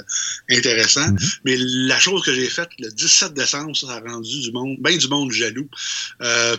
[0.49, 1.07] intéressant.
[1.07, 1.39] Mm-hmm.
[1.45, 4.97] Mais la chose que j'ai faite le 17 décembre, ça, a rendu du monde, bien
[4.97, 5.69] du monde jaloux.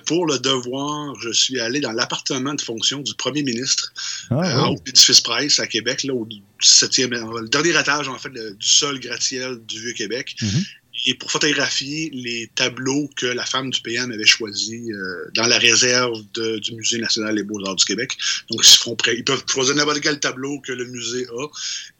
[0.07, 3.93] pour le devoir, je suis allé dans l'appartement de fonction du premier ministre
[4.31, 6.27] ah, au l'édifice Price à Québec, là, au
[6.61, 10.37] septième, le dernier étage en fait du sol gratte-ciel du Vieux-Québec.
[10.41, 10.65] Mhm.
[11.09, 15.57] Et pour photographier les tableaux que la femme du PM avait choisis euh, dans la
[15.57, 18.19] réserve du Musée national des beaux-arts du Québec.
[18.51, 21.47] Donc, ils, font ils peuvent choisir n'importe quel tableau que le musée a.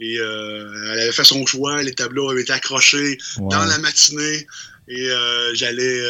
[0.01, 4.47] Et euh, elle avait fait son choix, les tableaux avaient été accrochés dans la matinée.
[4.89, 6.03] Et euh, j'allais,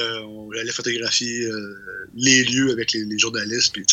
[0.73, 1.49] photographier
[2.15, 3.75] les lieux avec les, les journalistes.
[3.75, 3.85] Puis,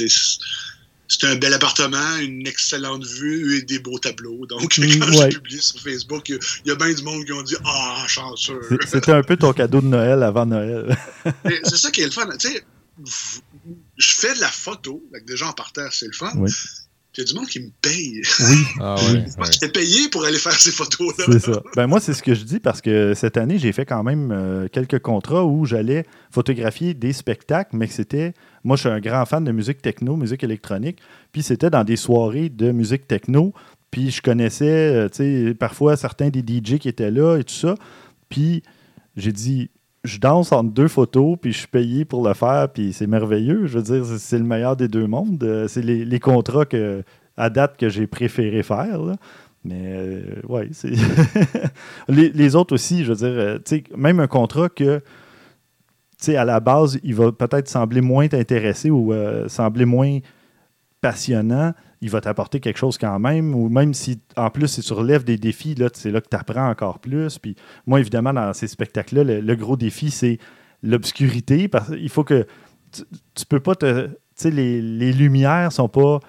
[1.07, 4.45] c'est un bel appartement, une excellente vue et des beaux tableaux.
[4.45, 7.43] Donc, mm, quand j'ai publié sur Facebook, il y, a bien du monde qui ont
[7.43, 8.61] dit Ah, chanceux.
[8.87, 10.97] C'était un peu ton cadeau de Noël avant Noël.
[11.63, 12.27] c'est ça qui est le fun.
[12.39, 12.63] Tu sais,
[13.97, 15.03] je fais de la photo.
[15.25, 16.31] Déjà en parterre, c'est le fun.
[16.35, 16.51] Oui.
[17.15, 18.21] Il y a du monde qui me paye.
[18.49, 18.57] Oui.
[18.79, 21.25] Ah ouais, J'étais payé pour aller faire ces photos-là.
[21.31, 21.61] C'est ça.
[21.75, 24.31] Ben moi, c'est ce que je dis parce que cette année, j'ai fait quand même
[24.31, 28.33] euh, quelques contrats où j'allais photographier des spectacles, mais c'était.
[28.63, 30.99] Moi, je suis un grand fan de musique techno, musique électronique.
[31.31, 33.53] Puis c'était dans des soirées de musique techno.
[33.91, 37.53] Puis je connaissais, euh, tu sais, parfois certains des DJ qui étaient là et tout
[37.53, 37.75] ça.
[38.27, 38.63] Puis
[39.15, 39.69] j'ai dit,
[40.03, 43.67] je danse entre deux photos, puis je suis payé pour le faire, puis c'est merveilleux.
[43.67, 45.41] Je veux dire, c'est le meilleur des deux mondes.
[45.43, 47.03] Euh, c'est les, contrats que,
[47.37, 48.99] à date que j'ai préféré faire.
[49.63, 50.91] Mais euh, c'est.
[52.09, 53.59] les, autres aussi, je veux dire, euh,
[53.95, 55.01] même un contrat que,
[56.27, 59.13] à la base, il va peut-être sembler moins t'intéresser ou
[59.47, 60.19] sembler moins
[61.01, 65.23] passionnant il va t'apporter quelque chose quand même, ou même si en plus il surlève
[65.23, 67.39] des défis, c'est là que tu apprends encore plus.
[67.39, 67.55] Puis
[67.87, 70.37] moi, évidemment, dans ces spectacles-là, le, gros défi, c'est
[70.83, 71.69] l'obscurité.
[71.69, 72.45] Parce qu'il faut que
[72.91, 74.07] tu, tu, peux pas te.
[74.07, 76.19] Tu sais, les, les lumières sont pas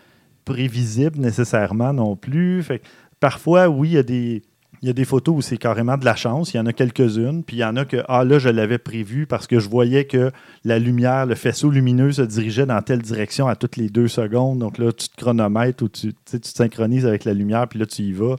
[0.45, 2.63] prévisibles nécessairement non plus.
[2.63, 2.81] Fait
[3.19, 4.43] parfois, oui, il y a des
[4.85, 6.53] il y a des photos où c'est carrément de la chance.
[6.53, 7.43] Il y en a quelques-unes.
[7.43, 10.05] Puis il y en a que, ah là, je l'avais prévu parce que je voyais
[10.05, 10.31] que
[10.63, 14.59] la lumière, le faisceau lumineux se dirigeait dans telle direction à toutes les deux secondes.
[14.59, 17.87] Donc là, tu te chronomètres ou tu, tu te synchronises avec la lumière, puis là,
[17.87, 18.37] tu y vas.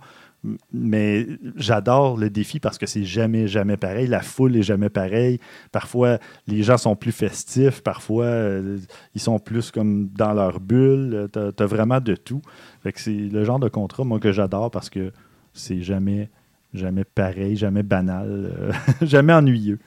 [0.72, 4.06] Mais j'adore le défi parce que c'est jamais, jamais pareil.
[4.06, 5.40] La foule est jamais pareille.
[5.72, 7.82] Parfois, les gens sont plus festifs.
[7.82, 8.78] Parfois, euh,
[9.16, 11.28] ils sont plus comme dans leur bulle.
[11.34, 12.44] Tu as, vraiment de tout.
[12.94, 15.12] c'est le genre de contrat, moi, que j'adore parce que
[15.56, 16.30] c'est jamais,
[16.74, 18.72] jamais pareil, jamais banal, euh,
[19.06, 19.80] jamais ennuyeux.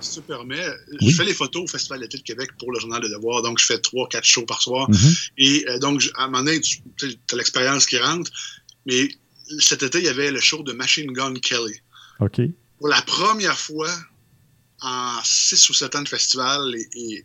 [0.00, 0.64] Si tu permets,
[1.00, 3.58] je fais les photos au Festival d'été de Québec pour le Journal de Devoir, donc
[3.58, 4.88] je fais trois, quatre shows par soir.
[4.88, 5.30] Mm-hmm.
[5.38, 6.80] Et euh, donc, à un moment donné, tu
[7.32, 8.30] as l'expérience qui rentre,
[8.86, 9.08] mais
[9.58, 11.80] cet été, il y avait le show de Machine Gun Kelly.
[12.20, 12.40] OK.
[12.78, 13.90] Pour la première fois
[14.82, 17.24] en six ou sept ans de festival, et,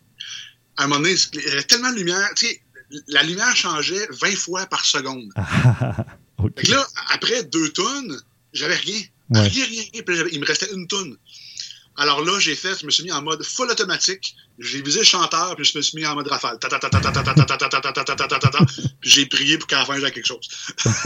[0.76, 2.60] à un moment donné, il y avait tellement de lumière, tu sais,
[3.08, 5.32] la lumière changeait 20 fois par seconde.
[6.68, 8.20] là, après deux tonnes,
[8.52, 9.00] j'avais rien.
[9.30, 10.24] Rien, rien, rien.
[10.32, 11.16] il me restait une tonne.
[11.96, 14.34] Alors là, j'ai fait, je me suis mis en mode full automatique.
[14.58, 16.58] J'ai visé le chanteur, puis je me suis mis en mode rafale.
[16.60, 16.70] Puis
[19.02, 20.48] j'ai prié pour qu'à la fin, j'ai quelque chose.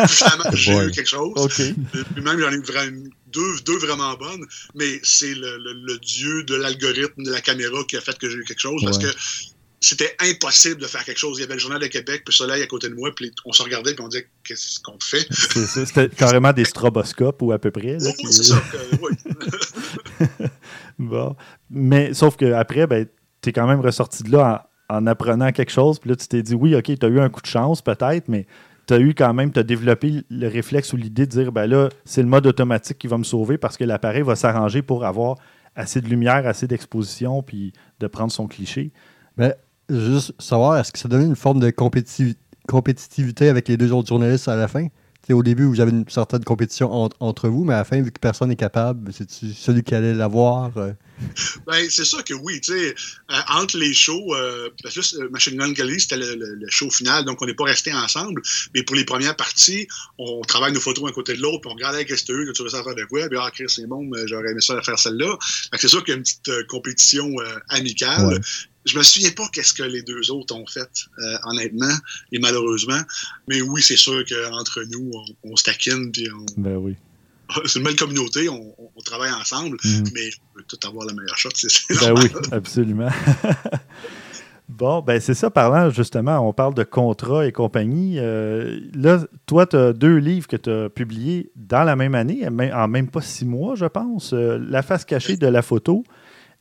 [0.09, 1.49] Finalement, j'ai eu quelque chose.
[1.55, 6.55] Puis même, j'en ai eu deux, deux vraiment bonnes, mais c'est le, le, dieu de
[6.55, 8.83] l'algorithme de la caméra qui a fait que j'ai eu quelque chose.
[8.85, 9.09] Parce que
[9.81, 11.39] c'était impossible de faire quelque chose.
[11.39, 13.31] Il y avait le Journal de Québec, puis le soleil à côté de moi, puis
[13.45, 15.27] on se regardait, puis on disait Qu'est-ce qu'on fait?
[15.31, 17.97] C'était carrément des stroboscopes, ou à peu près.
[18.01, 18.63] oui, c'est ça.
[19.03, 19.17] oui.
[20.99, 21.37] bon.
[21.71, 23.07] Mais sauf qu'après, ben,
[23.41, 26.43] tu es quand même ressorti de là en, apprenant quelque chose, puis là, tu t'es
[26.43, 28.47] dit Oui, OK, tu as eu un coup de chance, peut-être, mais
[28.89, 31.67] tu as eu quand même, tu as développé le réflexe ou l'idée de dire ben
[31.67, 35.05] là, c'est le mode automatique qui va me sauver parce que l'appareil va s'arranger pour
[35.05, 35.37] avoir
[35.77, 38.91] assez de lumière, assez d'exposition, puis de prendre son cliché.
[39.37, 39.55] Mais
[39.89, 44.49] juste savoir, est-ce que ça donnait une forme de compétitivité avec les deux autres journalistes
[44.49, 44.89] à la fin?
[45.35, 48.19] au début, vous avez une certaine compétition entre vous, mais à la fin, vu que
[48.19, 50.77] personne n'est capable, c'est celui qui allait l'avoir.
[50.77, 50.93] Euh?
[51.67, 52.61] Ben, c'est sûr que oui.
[52.71, 52.93] Euh,
[53.49, 57.43] entre les shows, euh, parce que euh, Machine Gun Galley, c'était le, show final, donc
[57.43, 58.41] on n'est pas resté ensemble.
[58.75, 59.87] Mais pour les premières parties,
[60.19, 62.71] on travaille nos photos un côté de l'autre, puis on regardait qu'est-ce que tu veux
[62.71, 65.37] faire de quoi, puis ah, c'est bon, j'aurais aimé ça faire celle-là.
[65.79, 67.35] C'est sûr qu'il y a une petite compétition
[67.69, 68.41] amicale.
[68.89, 70.89] Je me souviens pas qu'est-ce que les deux autres ont fait,
[71.45, 71.95] honnêtement,
[72.33, 73.01] et malheureusement.
[73.49, 75.11] Mais oui, c'est sûr qu'entre nous,
[75.45, 76.61] on, se taquine, puis on.
[76.61, 76.97] Ben oui.
[77.65, 78.75] C'est une belle communauté, on,
[79.05, 80.05] travaille ensemble, mm.
[80.13, 81.49] mais on veut tout avoir la meilleure shot.
[81.55, 81.71] C'est,
[82.01, 83.09] ben oui, absolument.
[84.69, 88.17] Bon, ben c'est ça, parlant justement, on parle de contrats et compagnie.
[88.19, 92.47] Euh, là, toi, tu as deux livres que tu as publiés dans la même année,
[92.47, 94.35] en même pas six mois, je pense.
[94.35, 96.05] Euh, la face cachée de la photo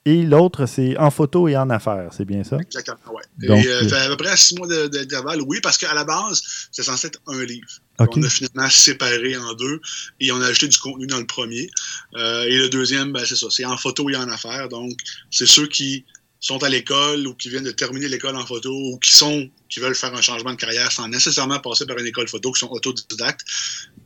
[0.07, 2.57] et l'autre, c'est en photo et en affaires, c'est bien ça?
[2.61, 3.21] Exactement, oui.
[3.43, 6.41] Et euh, fait à peu près six mois d'intervalle, oui, parce qu'à la base,
[6.71, 7.67] c'est censé être un livre.
[7.99, 9.81] On a finalement séparé en deux
[10.21, 11.69] et on a ajouté du contenu dans le premier.
[12.15, 14.69] Euh, et le deuxième, ben, c'est ça, c'est en photo et en affaires.
[14.69, 14.93] Donc,
[15.29, 16.05] c'est ceux qui
[16.39, 19.81] sont à l'école ou qui viennent de terminer l'école en photo ou qui sont qui
[19.81, 22.71] veulent faire un changement de carrière sans nécessairement passer par une école photo, qui sont
[22.71, 23.45] autodidactes,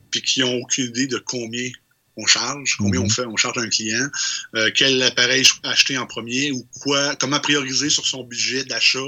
[0.10, 1.70] puis qui n'ont aucune idée de combien
[2.18, 3.10] on charge, combien on mhm.
[3.10, 4.08] fait, on charge un client,
[4.56, 9.00] euh, quel appareil acheter en premier ou quoi, comment prioriser sur son budget d'achat,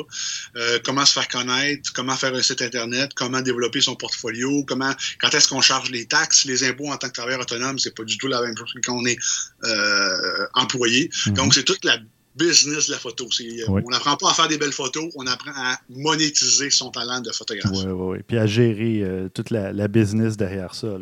[0.56, 4.94] euh, comment se faire connaître, comment faire un site internet, comment développer son portfolio, comment,
[5.20, 8.04] quand est-ce qu'on charge les taxes, les impôts en tant que travailleur autonome, c'est pas
[8.04, 9.18] du tout la même chose que quand on est
[9.66, 11.10] euh, employé.
[11.28, 11.34] Mhm.
[11.34, 11.98] Donc c'est toute la
[12.36, 13.28] business de la photo.
[13.68, 17.32] On n'apprend pas à faire des belles photos, on apprend à monétiser son talent de
[17.32, 17.72] photographe.
[17.76, 18.18] Oui, oui, oui.
[18.28, 19.04] Puis à gérer
[19.36, 20.98] toute la, business derrière ça.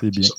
[0.00, 0.30] c'est bien.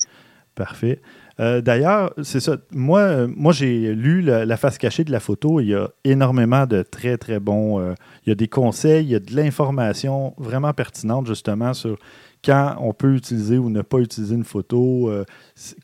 [0.54, 1.00] Parfait.
[1.40, 2.56] Euh, d'ailleurs, c'est ça.
[2.70, 5.60] Moi, moi j'ai lu la, face cachée de la photo.
[5.60, 7.80] Il y a énormément de très, très bons.
[7.80, 11.98] Euh, il y a des conseils, il y a de l'information vraiment pertinente, justement, sur
[12.44, 15.24] quand on peut utiliser ou ne pas utiliser une photo, euh,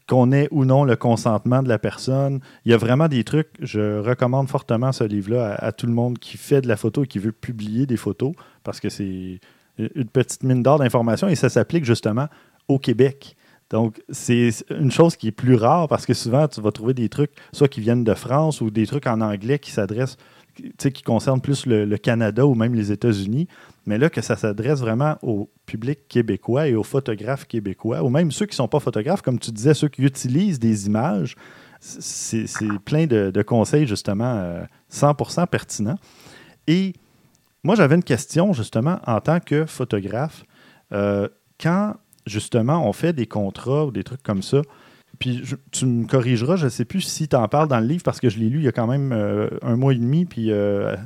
[0.06, 2.40] qu'on ait ou non le consentement de la personne.
[2.64, 3.48] Il y a vraiment des trucs.
[3.61, 7.06] Je recommande fortement ce livre-là à, tout le monde qui fait de la photo et
[7.09, 9.40] qui veut publier des photos parce que c'est
[9.78, 12.28] une petite mine d'or d'informations et ça s'applique justement
[12.68, 13.37] au Québec.
[13.70, 17.09] Donc, c'est une chose qui est plus rare parce que souvent, tu vas trouver des
[17.09, 20.16] trucs, soit qui viennent de France ou des trucs en anglais qui s'adressent,
[20.56, 23.46] tu sais, qui concernent plus le, Canada ou même les États-Unis.
[23.87, 28.33] Mais là, que ça s'adresse vraiment au public québécois et aux photographes québécois, ou même
[28.33, 31.37] ceux qui ne sont pas photographes, comme tu disais, ceux qui utilisent des images.
[31.78, 32.46] C'est
[32.85, 35.98] plein de, conseils, justement, 100% euh, pertinents.
[36.66, 36.92] Et
[37.62, 40.44] moi, j'avais une question, justement, en tant que photographe.
[40.92, 41.28] Euh,
[41.59, 41.94] quand
[42.30, 44.62] justement, on fait des contrats ou des trucs comme ça.
[45.20, 48.02] Puis tu me corrigeras, je ne sais plus si tu en parles dans le livre
[48.02, 50.24] parce que je l'ai lu il y a quand même euh, un mois et demi.
[50.24, 50.96] Puis euh,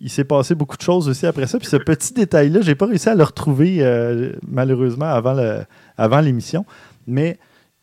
[0.00, 1.58] il s'est passé beaucoup de choses aussi après ça.
[1.58, 6.64] Puis ce petit détail-là, je n'ai pas réussi à le retrouver euh, malheureusement avant l'émission.
[7.06, 7.38] Mais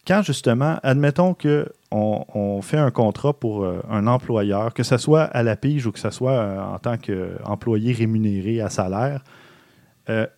[0.08, 5.44] quand justement, admettons qu'on on fait un contrat pour un employeur, que ce soit à
[5.44, 9.24] la pige ou que ce soit en tant qu'employé rémunéré à salaire,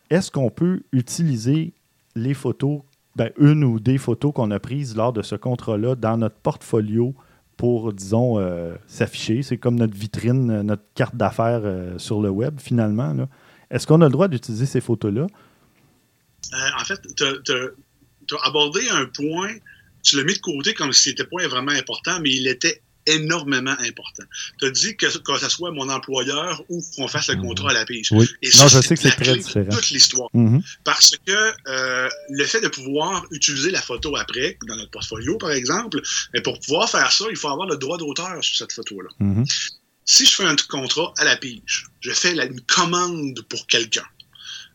[0.09, 1.73] est-ce qu'on peut utiliser
[2.17, 2.81] les photos,
[3.15, 7.15] ben, une ou des photos qu'on a prises lors de ce contrat-là dans notre portfolio
[7.57, 9.41] pour, disons, euh, s'afficher.
[9.41, 13.27] C'est comme notre vitrine, euh, notre carte d'affaires euh, sur le web, finalement.
[13.71, 15.27] Est-ce qu'on a le droit d'utiliser ces photos-là?
[16.79, 19.51] en fait, tu as, abordé un point,
[20.03, 23.75] tu l'as mis de côté comme si c'était pas vraiment important, mais il était énormément
[23.79, 24.23] important.
[24.59, 27.47] Tu as dit que, que ce soit mon employeur ou qu'on fasse le mhm.
[27.47, 28.11] contrat à la pige.
[28.11, 28.27] Oui.
[28.41, 29.69] Et non, je sais que c'est très différent.
[29.71, 30.29] toute l'histoire.
[30.33, 30.61] Mhm.
[30.83, 35.51] Parce que euh, le fait de pouvoir utiliser la photo après, dans notre portfolio, par
[35.51, 36.01] exemple,
[36.33, 39.09] mais pour pouvoir faire ça, il faut avoir le droit d'auteur sur cette photo-là.
[39.19, 39.45] Mhm.
[40.05, 44.05] Si je fais un contrat à la pige, je fais une commande pour quelqu'un.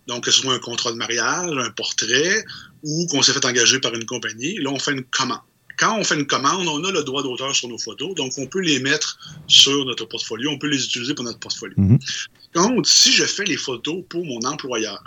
[0.06, 2.44] Donc, que ce soit un contrat de mariage, un portrait,
[2.82, 5.40] ou qu'on s'est fait engager par une compagnie, là, on fait une commande.
[5.78, 8.46] Quand on fait une commande, on a le droit d'auteur sur nos photos, donc on
[8.46, 11.74] peut les mettre sur notre portfolio, on peut les utiliser pour notre portfolio.
[11.76, 11.98] Mm
[12.84, 15.02] si je fais les photos pour mon employeur,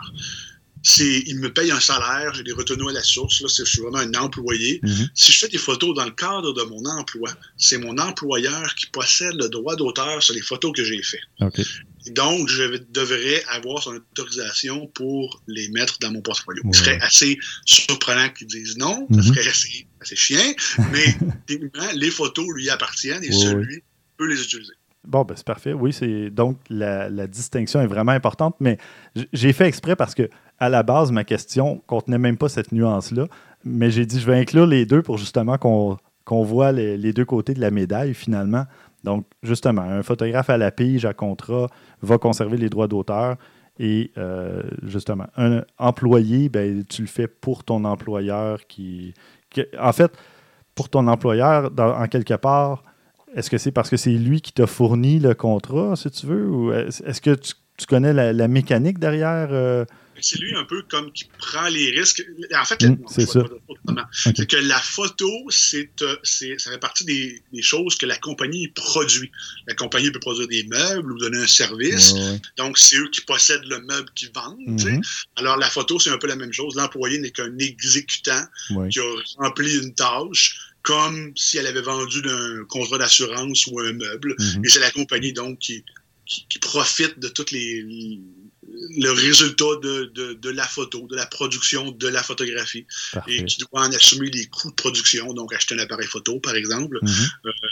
[0.83, 3.81] c'est il me paye un salaire, j'ai des retenues à la source, là, je suis
[3.81, 4.79] vraiment un employé.
[4.83, 5.09] Mhm.
[5.15, 8.85] Si je fais des photos dans le cadre de mon emploi, c'est mon employeur qui
[8.87, 11.21] possède le droit d'auteur sur les photos que j'ai faites.
[12.11, 16.61] Donc, je devrais avoir son autorisation pour les mettre dans mon portfolio.
[16.71, 19.23] Ce serait assez surprenant qu'ils disent non, ce mhm.
[19.23, 20.53] serait assez, assez chien,
[20.91, 21.15] mais
[21.95, 23.83] les photos lui appartiennent et celui
[24.17, 24.73] peut les utiliser.
[25.05, 25.73] Bon, ben c'est parfait.
[25.73, 28.77] Oui, c'est donc la, distinction est vraiment importante, mais
[29.33, 33.27] j'ai fait exprès parce que à la base, ma question contenait même pas cette nuance-là.
[33.63, 37.53] Mais j'ai dit je vais inclure les deux pour justement qu'on voit les, deux côtés
[37.53, 38.65] de la médaille finalement.
[39.03, 41.67] Donc, justement, un photographe à la pige, à contrat,
[42.01, 43.37] va conserver les droits d'auteur.
[43.77, 49.13] Et euh, justement, un employé, ben, tu le fais pour ton employeur qui.
[49.79, 50.11] En fait,
[50.75, 52.83] pour ton employeur, en quelque part,
[53.35, 56.49] est-ce que c'est parce que c'est lui qui t'a fourni le contrat, si tu veux,
[56.49, 57.53] ou est-ce que tu,
[57.87, 59.49] connais la, mécanique derrière?
[59.51, 59.85] Euh?
[60.21, 62.23] C'est lui un peu comme qui prend les risques.
[62.53, 63.43] En fait, hmm, c'est ça.
[63.43, 69.31] Que la photo, c'est, euh, ça fait partie des, choses que la compagnie produit.
[69.67, 72.13] La compagnie peut produire des meubles ou donner un service.
[72.57, 74.79] Donc, c'est eux qui possèdent le meuble qu'ils vendent.
[74.79, 75.01] Mm-hmm.
[75.37, 76.75] Alors, la photo, c'est un peu la même chose.
[76.75, 78.45] L'employé n'est qu'un exécutant
[78.89, 79.03] qui a
[79.37, 84.35] rempli une tâche comme si elle avait vendu un contrat d'assurance ou un meuble.
[84.37, 84.63] Mhm.
[84.63, 85.83] Et c'est la compagnie donc qui,
[86.25, 88.21] qui, profite de tous les
[88.97, 92.85] le résultat de, de, la photo, de la production de la photographie,
[93.27, 96.55] et qui doit en assumer les coûts de production, donc acheter un appareil photo, par
[96.55, 97.27] exemple, mhm.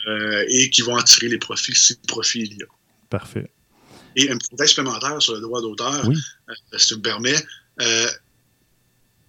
[0.07, 2.67] euh, et qui vont en tirer les profits si profit il y a.
[3.09, 3.51] Parfait.
[4.15, 7.35] Et un petit supplémentaire sur le droit d'auteur, euh, si tu me permets,
[7.81, 8.07] euh,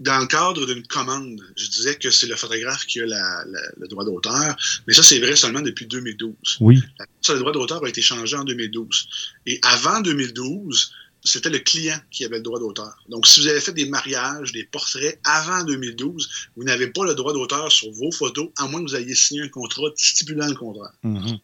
[0.00, 4.04] dans le cadre d'une commande, je disais que c'est le photographe qui a le droit
[4.04, 4.56] d'auteur,
[4.87, 6.34] mais ça, c'est vrai seulement depuis 2012.
[6.60, 6.82] Oui.
[7.28, 9.08] le droit d'auteur a été changé en 2012.
[9.46, 10.92] Et avant 2012,
[11.24, 12.96] c'était le client qui avait le droit d'auteur.
[13.08, 17.14] Donc, si vous avez fait des mariages, des portraits avant 2012, vous n'avez pas le
[17.14, 20.54] droit d'auteur sur vos photos, à moins que vous ayez signé un contrat stipulant le
[20.54, 20.92] contrat.
[21.04, 21.38] Mm-hmm.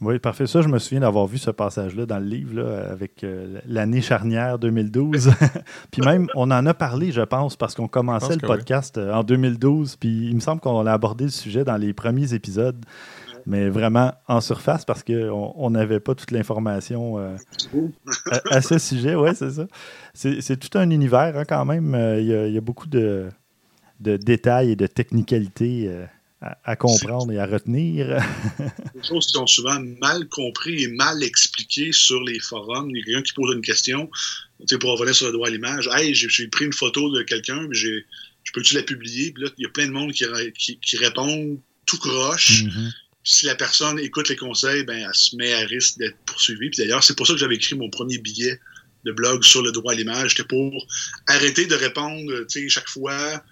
[0.00, 0.46] Oui, parfait.
[0.46, 4.58] Ça, je me souviens d'avoir vu ce passage-là dans le livre avec euh, l'année charnière
[4.58, 5.32] 2012.
[5.90, 9.24] puis même, on en a parlé, je pense, parce qu'on commençait le podcast euh, en
[9.24, 9.96] 2012.
[9.96, 12.76] Puis il me semble qu'on a abordé le sujet dans les premiers épisodes,
[13.48, 17.34] mais vraiment en surface parce qu'on n'avait pas toute l'information euh,
[18.50, 19.14] à, ce sujet.
[19.14, 19.66] Oui, c'est ça.
[20.14, 21.96] C'est tout un univers hein, quand même.
[22.18, 23.30] Il y, a, beaucoup de,
[24.00, 25.90] de, détails et de technicalités
[26.40, 28.06] à, comprendre et à retenir.
[28.94, 32.90] des choses qui sont souvent mal compris et mal expliquées sur les forums.
[32.90, 34.10] Il y a quelqu'un qui pose une question,
[34.80, 35.88] pour revenir sur le droit à l'image.
[35.94, 38.02] Hey, j'ai pris une photo de quelqu'un, mais je
[38.52, 39.32] peux-tu la publier?
[39.32, 42.64] Puis là, il y a plein de monde qui, qui, répond tout croche.
[42.64, 42.92] Mm-hmm.
[43.30, 46.70] Si la personne écoute les conseils, ben, elle se met à risque d'être poursuivie.
[46.70, 48.58] Puis d'ailleurs, c'est pour ça que j'avais écrit mon premier billet
[49.04, 50.30] de blog sur le droit à l'image.
[50.30, 50.86] C'était pour
[51.26, 52.32] arrêter de répondre
[52.68, 53.42] chaque fois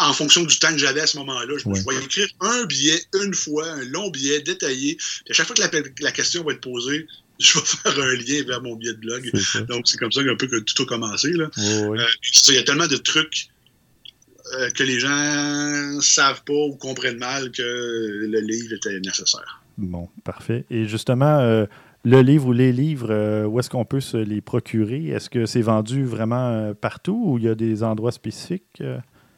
[0.00, 1.54] en fonction du temps que j'avais à ce moment-là.
[1.56, 4.96] Je, vais écrire un billet une fois, un long billet détaillé.
[4.96, 7.06] Puis à chaque fois que la, question va être posée,
[7.38, 9.30] je vais faire un lien vers mon billet de blog.
[9.68, 11.32] Donc, c'est comme ça un peu que tout a commencé.
[11.32, 12.06] Euh,
[12.48, 13.50] il y a tellement de trucs
[14.54, 19.62] euh, que les gens savent pas ou comprennent mal que le livre était nécessaire.
[19.78, 20.64] Bon, parfait.
[20.70, 21.66] Et justement, euh,
[22.04, 25.08] le livre ou les livres, où est-ce qu'on peut se les procurer?
[25.08, 28.82] Est-ce que c'est vendu vraiment partout ou il y a des endroits spécifiques?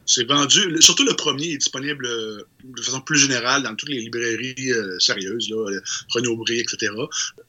[0.09, 4.01] C'est vendu, surtout le premier est disponible euh, de façon plus générale dans toutes les
[4.01, 6.91] librairies euh, sérieuses, là, euh, Renaud etc.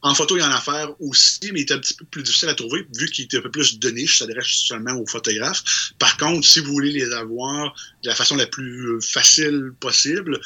[0.01, 2.03] En photo, il y en a à faire aussi, mais il est un petit peu
[2.03, 5.07] plus difficile à trouver vu qu'il est un peu plus de niche, s'adresse seulement aux
[5.07, 5.63] photographes.
[5.99, 10.37] Par contre, si vous voulez les avoir de la façon la plus facile possible,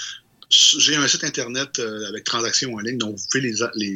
[0.52, 3.56] j'ai un site internet avec transactions en ligne, donc vous pouvez les,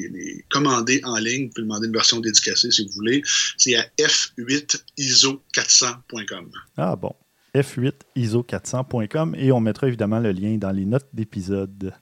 [0.09, 1.43] les, commander en ligne.
[1.43, 3.21] Vous pouvez demander une version dédicacée si vous voulez.
[3.57, 6.49] C'est à f8iso400.com.
[6.77, 7.15] Ah bon
[7.61, 11.93] f8iso400.com et on mettra évidemment le lien dans les notes d'épisode.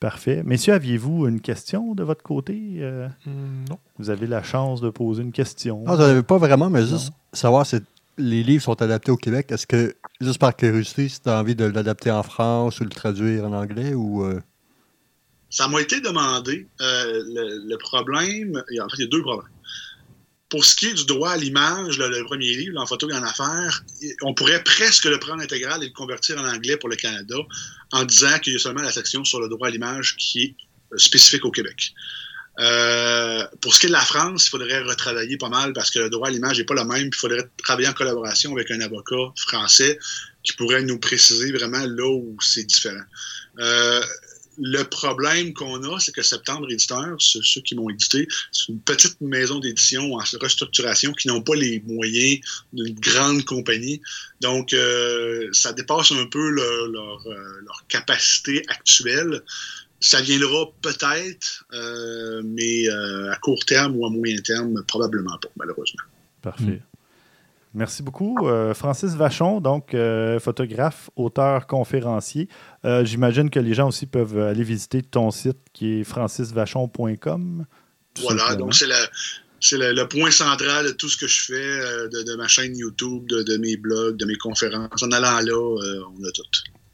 [0.00, 0.42] Parfait.
[0.44, 2.76] Messieurs, aviez-vous une question de votre côté?
[2.76, 3.78] Euh, hmm, non.
[3.98, 5.82] Vous avez la chance de poser une question.
[5.84, 7.78] Non, je pas vraiment, mais juste savoir si
[8.16, 9.50] les livres sont adaptés au Québec.
[9.50, 12.90] Est-ce que, juste par curiosité, si tu as envie de l'adapter en France ou de
[12.90, 14.24] le traduire en anglais ou.
[14.24, 14.40] Euh?
[15.50, 16.68] Ça m'a été demandé.
[16.80, 19.50] Euh, le, problème, en fait, il y a deux problèmes.
[20.48, 23.22] Pour ce qui est du droit à l'image, le, premier livre, en photo et en
[23.22, 23.84] affaires,
[24.22, 27.36] on pourrait presque le prendre intégral et le convertir en anglais pour le Canada
[27.92, 30.54] en disant qu'il y a seulement la section sur le droit à l'image qui est
[30.92, 31.92] euh, spécifique au Québec.
[32.60, 36.00] Euh, pour ce qui est de la France, il faudrait retravailler pas mal parce que
[36.00, 37.06] le droit à l'image n'est pas le même.
[37.06, 39.98] il faudrait travailler en collaboration avec un avocat français
[40.42, 43.04] qui pourrait nous préciser vraiment là où c'est différent.
[43.58, 44.02] Euh,
[44.60, 49.20] le problème qu'on a, c'est que Septembre Éditeur, ceux qui m'ont édité, c'est une petite
[49.20, 52.40] maison d'édition en restructuration qui n'ont pas les moyens
[52.72, 54.00] d'une grande compagnie.
[54.40, 59.42] Donc, euh, ça dépasse un peu leur, leur capacité actuelle.
[60.00, 65.48] Ça viendra peut-être, euh, mais euh, à court terme ou à moyen terme, probablement pas,
[65.56, 66.04] malheureusement.
[66.40, 66.80] Parfait.
[67.74, 68.36] Merci beaucoup.
[68.42, 69.94] Euh, Francis Vachon, donc
[70.40, 72.48] photographe, auteur, conférencier.
[73.02, 77.66] J'imagine que les gens aussi peuvent aller visiter ton site qui est francisvachon.com.
[78.20, 82.76] Voilà, donc c'est le, point central de tout ce que je fais, de, ma chaîne
[82.76, 85.02] YouTube, de, de, mes blogs, de mes conférences.
[85.02, 86.42] En allant là, on a tout.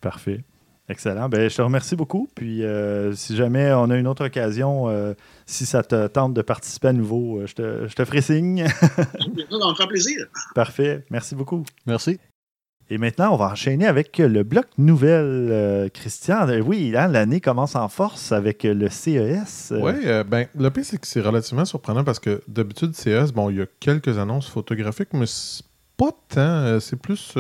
[0.01, 0.45] Parfait.
[0.89, 1.31] Excellent.
[1.31, 2.29] Ben, je te remercie beaucoup.
[2.35, 5.15] Puis, euh, si jamais on a une autre occasion, euh,
[5.47, 8.67] si ça te tente de participer à nouveau, euh, je, te, je te ferai signe.
[8.69, 10.27] ça me fera plaisir.
[10.55, 11.05] Parfait.
[11.11, 11.65] Merci beaucoup.
[11.87, 12.19] Merci.
[12.91, 16.47] Et maintenant, on va enchaîner avec le bloc nouvelle, Christian.
[16.61, 19.73] Oui, hein, l'année commence en force avec le CES.
[19.81, 19.95] Oui,
[20.29, 23.63] ben, le pire, c'est que c'est relativement surprenant parce que d'habitude, CES, bon, il y
[23.63, 25.25] a quelques annonces photographiques, mais
[25.97, 26.79] pas tant.
[26.79, 27.35] C'est plus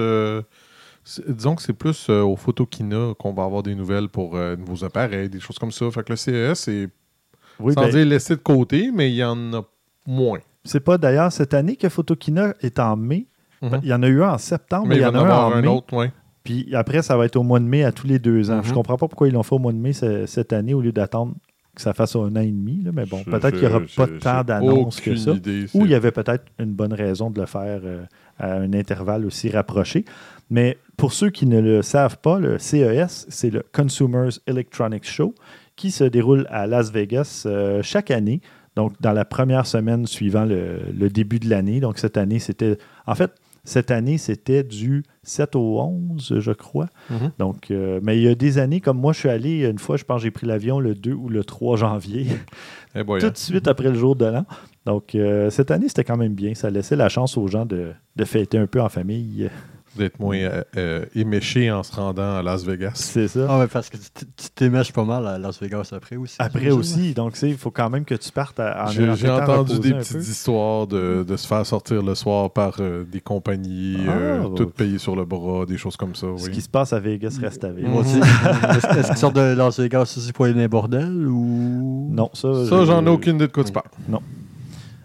[1.29, 4.85] Disons que c'est plus euh, au Photokina qu'on va avoir des nouvelles pour euh, nouveaux
[4.85, 5.91] appareils, des choses comme ça.
[5.91, 6.89] Fait que le CES est
[7.59, 9.63] sans ben dire laissé de côté, mais il y en a
[10.07, 10.39] moins.
[10.65, 13.27] C'est pas d'ailleurs cette année que Photokina est en mai.
[13.61, 13.81] Mhm.
[13.83, 15.61] Il y en a eu un en septembre, mais il y en a un en
[15.61, 15.69] mai.
[15.69, 16.09] Autre,
[16.43, 18.63] Puis après, ça va être au mois de mai à tous les deux ans.
[18.63, 18.75] Je mhm.
[18.75, 21.35] comprends pas pourquoi ils l'ont fait au mois de mai cette année au lieu d'attendre
[21.75, 22.85] que ça fasse un an et demi.
[22.93, 25.33] mais bon, peut-être qu'il n'y aura pas tant d'annonces que ça.
[25.33, 28.05] ou il y avait peut-être une bonne raison de le faire euh,
[28.39, 30.05] à un intervalle aussi rapproché.
[30.51, 35.35] Mais pour ceux qui ne le savent pas, le CES, c'est le Consumers Electronics Show
[35.77, 38.41] qui se déroule à Las Vegas euh, chaque année.
[38.77, 41.81] Donc, dans la première semaine suivant le, début de l'année.
[41.81, 42.77] Donc, cette année, c'était.
[43.07, 43.31] En fait,
[43.63, 46.89] cette année, c'était du 7 au 11, je crois.
[47.11, 47.31] Mm-hmm.
[47.39, 49.97] Donc, euh, mais il y a des années, comme moi, je suis allé une fois,
[49.97, 52.27] je pense j'ai pris l'avion le 2 ou le 3 janvier,
[52.95, 53.31] eh tout hein.
[53.31, 54.45] de suite après le jour de l'an.
[54.87, 56.55] Donc, euh, cette année, c'était quand même bien.
[56.55, 59.49] Ça laissait la chance aux gens de, de fêter un peu en famille
[59.97, 62.93] d'être moins euh, euh, éméché en se rendant à Las Vegas.
[62.95, 63.47] C'est ça.
[63.49, 66.37] Ah parce que tu t'émèches pas mal à Las Vegas après aussi.
[66.39, 67.15] Après aussi.
[67.15, 71.25] Donc, il faut quand même que tu partes en J'ai entendu des petites histoires de,
[71.27, 75.25] de, se faire sortir le soir par euh, des compagnies, ah, toutes payées sur le
[75.25, 76.27] bras, des choses comme ça.
[76.37, 77.89] Ce qui se passe à Vegas reste à Vegas.
[78.99, 82.09] Est-ce qu'ils sortent de Las Vegas aussi pour aller dans les bordels ou?
[82.11, 82.67] Non, ça.
[82.67, 83.89] Ça, j'en ai aucune idée de quoi tu parles.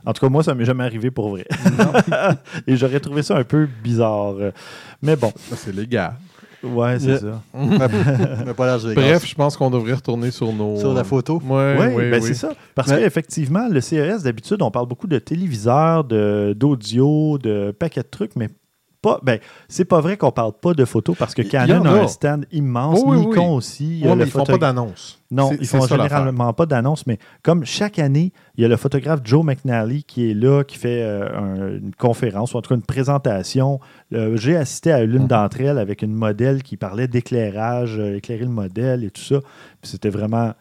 [0.10, 1.45] En tout cas, moi, ça m'est jamais arrivé pour vrai.
[2.68, 4.34] Et j'aurais trouvé ça un peu bizarre.
[5.03, 5.32] Mais bon.
[5.55, 6.16] C'est légal.
[6.64, 7.43] Ouais, c'est ça.
[7.53, 10.80] Bref, je pense qu'on devrait retourner sur nos.
[10.80, 11.39] Sur la photo.
[11.45, 12.53] Ouais, oui, ouais, ben c'est ça.
[12.74, 18.07] Parce qu'effectivement, le CES, d'habitude, on parle beaucoup de téléviseurs, d'audio, de, de paquets de
[18.10, 18.49] trucs, mais
[19.02, 19.20] pas.
[19.24, 22.45] Ben, c'est pas vrai qu'on parle pas de photos parce que Canon a, un stand
[22.52, 24.02] immense, Nikon aussi.
[24.04, 25.22] Oui, mais ils font pas d'annonce.
[25.32, 29.22] Non, ils font généralement pas d'annonce, mais comme chaque année, il y a le photographe
[29.24, 32.82] Joe McNally qui est là, qui fait euh, une conférence ou en tout cas une
[32.82, 33.80] présentation.
[34.12, 35.28] J'ai assisté à l'une mhm.
[35.28, 39.39] d'entre elles avec une modèle qui parlait d'éclairage, euh, éclairer le modèle et tout ça.
[39.84, 40.54] C'était vraiment.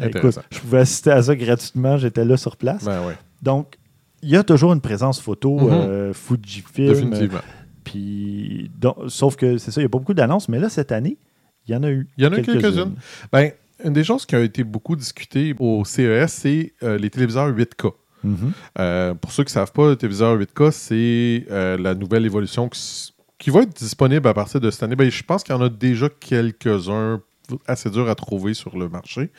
[0.00, 2.84] Écoute, je pouvais assister à ça gratuitement, j'étais là sur place.
[2.84, 3.00] Ben
[3.42, 3.78] Donc,
[4.22, 5.68] il y a toujours une présence photo, mhm.
[5.70, 6.88] euh, Fujifilm.
[6.88, 7.40] Définitivement.
[7.84, 8.70] Puis,
[9.08, 11.18] sauf que c'est ça, il n'y a pas beaucoup d'annonces, mais là, cette année,
[11.66, 12.08] il y en a eu.
[12.16, 12.94] Il y en a eu quelques-unes.
[13.32, 13.52] ben,
[13.84, 17.92] une des choses qui a été beaucoup discutées au CES, c'est euh, les téléviseurs 8K.
[18.24, 18.36] Mm-hmm.
[18.78, 22.68] Euh, pour ceux qui ne savent pas, le téléviseur 8K, c'est euh, la nouvelle évolution
[22.68, 24.96] qui, va être disponible à partir de cette année.
[24.96, 27.20] Ben, je pense qu'il y en a déjà quelques-uns
[27.66, 29.30] assez durs à trouver sur le marché.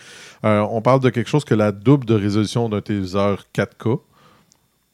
[0.43, 3.99] on parle de quelque chose que la double de résolution d'un téléviseur 4K.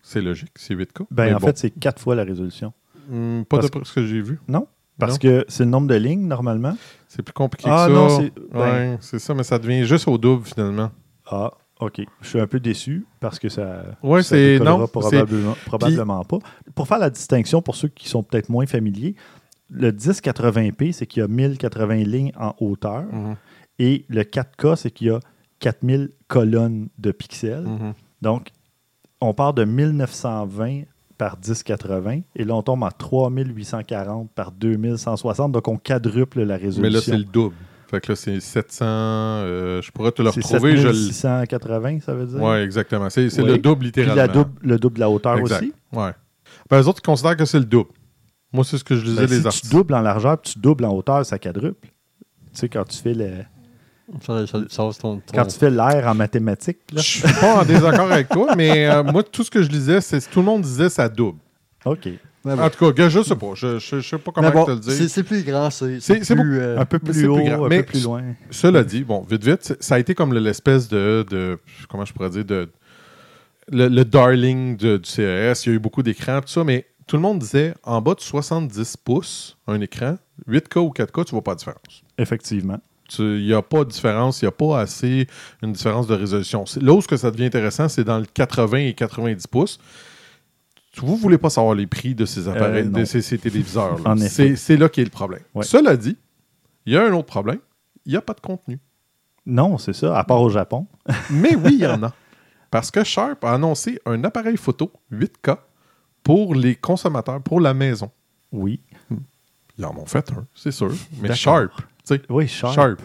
[0.01, 1.07] C'est logique, c'est 8K.
[1.11, 2.71] Ben, en fait, c'est quatre fois la résolution.
[3.11, 4.39] Hmm, pas de ce que j'ai vu.
[4.47, 4.67] Non?
[4.97, 6.77] Parce que c'est le nombre de lignes, normalement?
[7.07, 7.99] C'est plus compliqué ah, que ça.
[7.99, 10.91] Non, c'est ben c'est ça, mais ça devient juste au double, finalement.
[11.25, 12.01] Ah, OK.
[12.21, 16.37] Je suis un peu déçu parce que ça ouais, c'est non, probablement, probablement pas.
[16.75, 19.15] Pour faire la distinction, pour ceux qui sont peut-être moins familiers,
[19.69, 23.03] le 1080p, c'est qu'il y a 1080 lignes en hauteur.
[23.11, 23.35] Mhm.
[23.79, 25.19] Et le 4K, c'est qu'il y a
[25.59, 27.65] 4000 colonnes de pixels.
[27.65, 27.93] Mhm.
[28.21, 28.49] Donc,
[29.19, 30.83] on part de 1920
[31.21, 36.81] par 1080 et là on tombe en 3840 par 2160 donc on quadruple la résolution.
[36.81, 37.55] Mais là c'est le double.
[37.91, 42.41] Fait que là c'est 700 euh, je pourrais te le retrouver 680 ça veut dire?
[42.41, 44.13] Oui, exactement, c'est le double littéralement.
[44.13, 45.71] Puis la double, le double de la hauteur aussi?
[45.93, 46.09] Ouais.
[46.67, 47.91] Ben, les autres ils considèrent que c'est le double.
[48.51, 49.69] Moi c'est ce que je disais ben, les si artistes.
[49.69, 51.87] tu doubles en largeur, puis tu doubles en hauteur, ça quadruple.
[51.87, 53.43] Tu sais quand tu fais le
[55.33, 56.79] Quand tu fais l'air en mathématiques.
[56.93, 60.01] Je suis pas en désaccord avec toi, mais euh, moi, tout ce que je lisais,
[60.01, 61.39] c'est tout le monde disait ça double.
[61.85, 62.09] OK.
[62.43, 63.51] En tout cas, je sais pas.
[63.53, 65.09] Je, je, sais pas comment te le dire.
[65.09, 65.99] C'est plus grand, c'est
[66.31, 68.23] euh, un peu plus haut, un peu plus loin.
[68.49, 72.31] Cela dit, bon, vite, vite, ça a été comme l'espèce de, de, Comment je pourrais
[72.31, 72.69] dire de,
[73.71, 75.65] le, darling du CES.
[75.65, 78.15] Il y a eu beaucoup d'écrans, tout ça, mais tout le monde disait en bas
[78.15, 80.17] de 70 pouces, un écran,
[80.49, 82.03] 8K ou 4K, tu vois pas de différence.
[82.17, 82.79] Effectivement.
[83.19, 85.27] Il n'y a pas de différence, il n'y a pas assez
[85.61, 86.65] une différence de résolution.
[86.81, 89.79] Là où ça devient intéressant, c'est dans le 80 et 90 pouces.
[90.97, 93.97] Vous ne voulez pas savoir les prix de ces appareils, euh, de ces, téléviseurs.
[94.17, 95.41] C'est là qu'est le problème.
[95.61, 96.17] Cela dit,
[96.85, 97.59] il y a un autre problème.
[98.05, 98.79] Il n'y a pas de contenu.
[99.45, 100.87] Non, c'est ça, à part au Japon.
[101.29, 102.13] Mais oui, il y en a.
[102.69, 105.57] Parce que Sharp a annoncé un appareil photo 8K
[106.23, 108.11] pour les consommateurs, pour la maison.
[108.51, 108.81] Oui.
[109.77, 110.91] Ils en ont fait un, c'est sûr.
[111.21, 111.71] Mais Sharp.
[112.29, 112.73] Oui, Sharp.
[112.73, 112.99] Sharp.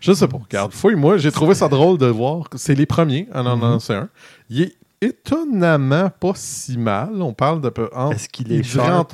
[0.00, 0.38] Je sais pas.
[0.38, 1.18] Regarde, fouille-moi.
[1.18, 2.48] J'ai trouvé ça drôle de voir.
[2.54, 3.64] C'est les premiers à en mhm.
[3.64, 4.08] annoncer un.
[4.48, 7.20] Il est étonnamment pas si mal.
[7.20, 7.90] On parle de peu.
[8.12, 9.12] Est-ce qu'il est, Sharp?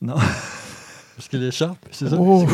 [0.00, 0.16] Non.
[1.18, 1.78] Est-ce qu'il est Sharp?
[1.90, 2.16] C'est ça?
[2.18, 2.46] Oh.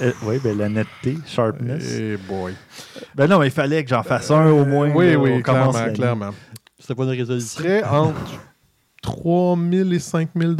[0.00, 1.94] Euh, oui, ben la netteté, sharpness.
[1.94, 2.52] Hey boy.
[3.14, 4.90] Ben non, mais il fallait que j'en fasse un au moins.
[4.90, 6.30] Oui, oui, clairement, clairement.
[6.80, 7.62] C'était pas une résolution?
[7.62, 8.40] Serait entre
[9.02, 10.54] 3 000 et 5 000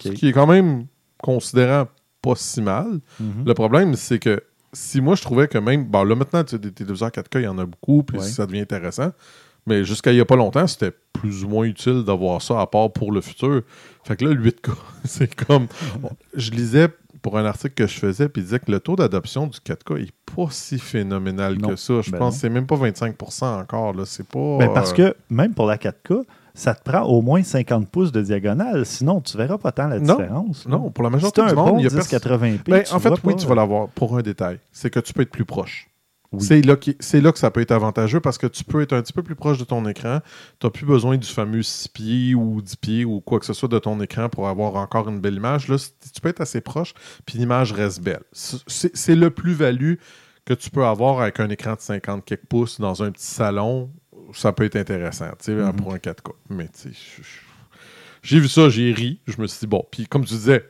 [0.00, 0.86] ce qui est quand même
[1.20, 1.88] considérant
[2.28, 3.00] pas si mal.
[3.20, 3.44] Mhm.
[3.46, 5.84] Le problème, c'est que si moi je trouvais que même.
[5.84, 8.46] Bon, là maintenant, tu sais, des téléviseurs 4K, il y en a beaucoup, puis ça
[8.46, 9.12] devient intéressant.
[9.66, 12.66] Mais jusqu'à il n'y a pas longtemps, c'était plus ou moins utile d'avoir ça, à
[12.66, 13.62] part pour le futur.
[14.04, 14.72] Fait que là, le 8K,
[15.04, 15.66] c'est comme.
[16.34, 16.88] je lisais
[17.20, 20.02] pour un article que je faisais, puis il disait que le taux d'adoption du 4K
[20.02, 22.00] est pas si phénoménal que ça.
[22.00, 23.94] Je ben pense que c'est même pas 25% encore.
[24.06, 24.58] C'est pas.
[24.58, 26.24] Ben parce que même pour la 4K,
[26.58, 28.84] ça te prend au moins 50 pouces de diagonale.
[28.84, 30.66] Sinon, tu ne verras pas tant la différence.
[30.66, 32.58] Non, pour la majorité du monde, il y a 1080p.
[32.66, 34.58] Ben, en fait, oui, tu vas l'avoir pour un détail.
[34.72, 35.88] C'est que tu peux être plus proche.
[36.38, 39.12] C'est là, là, que ça peut être avantageux parce que tu peux être un petit
[39.12, 40.18] peu plus proche de ton écran.
[40.58, 43.54] Tu n'as plus besoin du fameux 6 pieds ou 10 pieds ou quoi que ce
[43.54, 45.68] soit de ton écran pour avoir encore une belle image.
[45.68, 46.92] Là, tu peux être assez proche,
[47.24, 48.24] puis l'image reste belle.
[48.32, 49.94] C'est le plus-value
[50.44, 53.90] que tu peux avoir avec un écran de 50 quelques pouces dans un petit salon
[54.34, 55.72] ça peut être intéressant, tu sais, mhm.
[55.76, 56.32] pour un 4K.
[56.50, 57.22] Mais tu sais,
[58.22, 59.20] j'ai vu ça, j'ai ri.
[59.26, 60.64] Je me suis dit, bon, puis comme tu disais,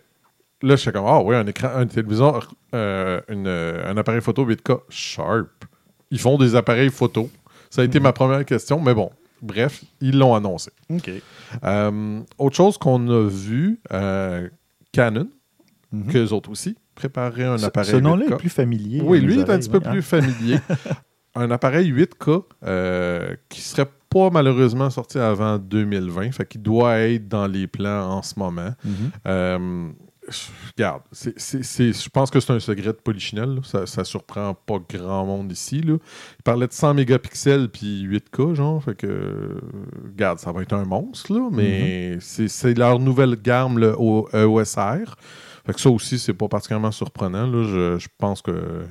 [0.63, 4.81] là, je suis comme, ah oui, un écran, un téléviseur, euh, un appareil photo 8K
[4.89, 5.65] Sharp.
[6.11, 7.31] Ils font des appareils photo.
[7.71, 8.05] Ça a été mhm.
[8.05, 9.11] ma première question, mais bon,
[9.43, 10.71] bref, ils l'ont annoncé.
[10.91, 11.11] OK.
[11.65, 14.49] Euh, autre chose qu'on a vu, euh,
[14.93, 15.29] Canon,
[15.93, 17.93] mm qu'eux autres aussi, préparer un appareil.
[17.93, 19.01] Ce nom-là est plus familier.
[19.03, 20.59] Oui, lui est un petit peu plus familier.
[21.39, 27.29] un appareil 8K euh, qui serait pas malheureusement sorti avant 2020, fait qu'il doit être
[27.29, 28.75] dans les plans en ce moment.
[28.85, 29.11] Mhm.
[29.27, 29.89] Euh,
[30.77, 33.61] regarde, je pense que c'est un secret de Polichinelle.
[33.65, 35.81] Ça, ça surprend pas grand monde ici.
[35.81, 35.97] Là.
[36.39, 38.83] Il parlait de 100 mégapixels puis 8K, genre.
[38.83, 39.61] Fait que,
[40.05, 42.49] regarde, ça va être un monstre, là, mais mhm.
[42.49, 43.95] c'est leur nouvelle gamme, le
[44.35, 45.17] EOSR.
[45.67, 47.47] Fait que ça aussi, c'est pas particulièrement surprenant.
[47.47, 47.99] Là.
[47.99, 48.85] je pense que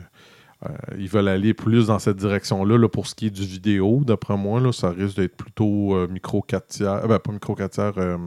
[0.66, 4.02] euh, ils veulent aller plus dans cette direction-là pour ce qui est du vidéo.
[4.04, 7.54] D'après moi, là, ça risque d'être plutôt euh, micro 4 tiers, euh, ben, pas micro
[7.54, 8.18] 4 tiers,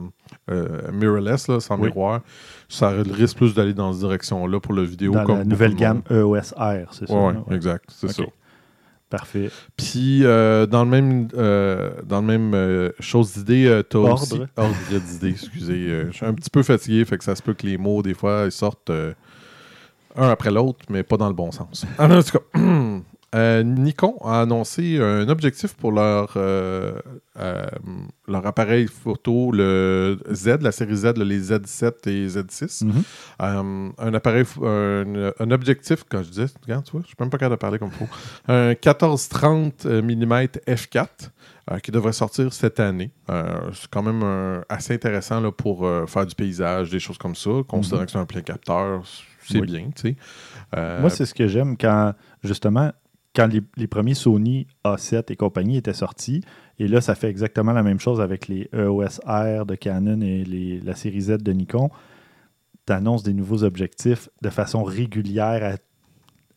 [0.93, 2.21] mirrorless, là, sans miroir.
[2.69, 5.11] Ça risque plus d'aller dans cette direction-là pour le vidéo.
[5.11, 7.13] Dans la nouvelle gamme EOS R, c'est ça?
[7.13, 8.23] Oui, exact, c'est ça.
[9.09, 9.51] Parfait.
[9.75, 14.41] Puis, dans le même, dans le même chose d'idée, tu as aussi...
[14.55, 16.05] Ordre d'idée, excusez.
[16.09, 18.13] je suis un petit peu fatigué, fait que ça se peut que les mots, des
[18.13, 18.89] fois, ils sortent
[20.15, 21.85] un après l'autre, mais pas dans le bon sens.
[21.99, 22.59] en tout cas,
[23.35, 26.93] euh, Nikon a annoncé un objectif pour leur, euh,
[27.39, 27.65] euh,
[28.27, 32.85] leur appareil photo, le Z, la série Z, les Z7 et Z6.
[32.85, 33.93] Mhm.
[33.97, 37.55] un appareil, un, objectif, quand je disais, regarde, tu vois, je suis même pas capable
[37.55, 38.13] de parler comme il faut.
[38.47, 40.33] Un 1430 mm
[40.67, 41.07] f4.
[41.83, 43.11] qui devrait sortir cette année.
[43.27, 48.01] c'est quand même assez intéressant là, pour faire du paysage, des choses comme ça, considérant
[48.01, 48.05] mhm.
[48.07, 49.03] que c'est un plein capteur
[49.47, 50.15] c'est bien, tu sais.
[50.75, 52.13] Euh, Moi, c'est ce que j'aime quand,
[52.43, 52.91] justement,
[53.35, 56.41] quand les, premiers Sony A7 et compagnie étaient sortis,
[56.79, 60.81] et là, ça fait exactement la même chose avec les EOS R de Canon et
[60.83, 61.89] la série Z de Nikon.
[62.87, 65.77] Tu annonces des nouveaux objectifs de façon régulière à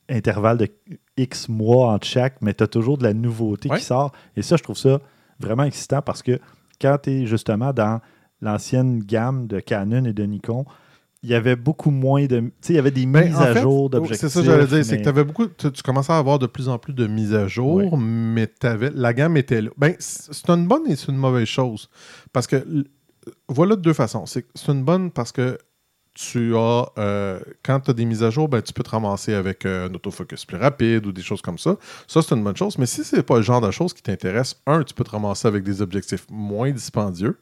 [0.08, 0.68] intervalle de
[1.16, 4.12] X mois entre chaque, mais tu as toujours de la nouveauté qui sort.
[4.36, 5.00] Et ça, je trouve ça
[5.40, 6.40] vraiment excitant parce que
[6.80, 8.00] quand tu es justement dans
[8.40, 10.64] l'ancienne gamme de Canon et de Nikon,
[11.24, 12.40] il y avait beaucoup moins de.
[12.40, 14.20] Tu sais, il y avait des ben, mises à jour d'objectifs.
[14.20, 15.46] C'est ça que j'allais dire, c'est que tu avais beaucoup.
[15.46, 19.14] Tu, commençais à avoir de plus en plus de mises à jour, mais avais, la
[19.14, 19.70] gamme était là.
[19.78, 21.88] Ben, c'est une bonne et c'est une mauvaise chose.
[22.34, 22.62] Parce que
[23.48, 24.26] voilà de deux façons.
[24.26, 25.56] C'est une bonne parce que
[26.12, 29.32] tu as, euh, quand tu as des mises à jour, ben, tu peux te ramasser
[29.32, 31.76] avec euh, un autofocus plus rapide ou des choses comme ça.
[32.06, 32.76] Ça, c'est une bonne chose.
[32.76, 35.48] Mais si c'est pas le genre de choses qui t'intéresse, un, tu peux te ramasser
[35.48, 37.38] avec des objectifs moins dispendieux.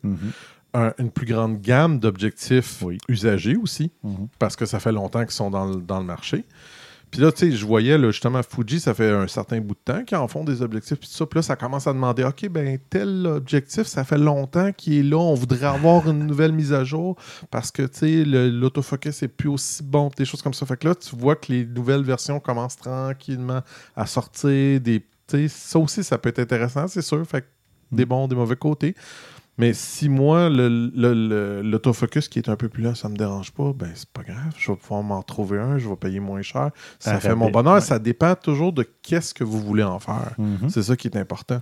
[0.75, 4.29] Une plus grande gamme d'objectifs usagés aussi, Mhm.
[4.39, 6.45] parce que ça fait longtemps qu'ils sont dans le, dans le marché.
[7.11, 9.81] Puis là, tu sais, je voyais là, justement Fuji, ça fait un certain bout de
[9.93, 10.99] temps qu'ils en font des objectifs.
[10.99, 14.73] Puis ça, puis là, ça commence à demander OK, ben tel objectif, ça fait longtemps
[14.73, 15.18] qu'il est là.
[15.18, 17.16] On voudrait avoir une nouvelle mise à jour
[17.51, 20.64] parce que, tu sais, l'autofocus est plus aussi bon, des choses comme ça.
[20.64, 23.61] Fait que là, tu vois que les nouvelles versions commencent tranquillement
[23.95, 24.81] à sortir.
[24.81, 25.05] Des,
[25.49, 27.23] ça aussi, ça peut être intéressant, c'est sûr.
[27.27, 27.47] Fait que
[27.91, 28.95] des bons, des mauvais côtés.
[29.59, 33.17] Mais si moi, le- le- le- l'autofocus qui est un peu plus là, ça me
[33.17, 34.53] dérange pas, ben c'est pas grave.
[34.57, 36.71] Je vais pouvoir m'en trouver un, je vais payer moins cher.
[36.99, 37.75] Ça fait mon bonheur.
[37.75, 37.81] ouais.
[37.83, 40.33] Ça dépend toujours de qu'est-ce que vous voulez en faire.
[40.39, 40.71] Mhm.
[40.71, 41.61] C'est ça qui est important.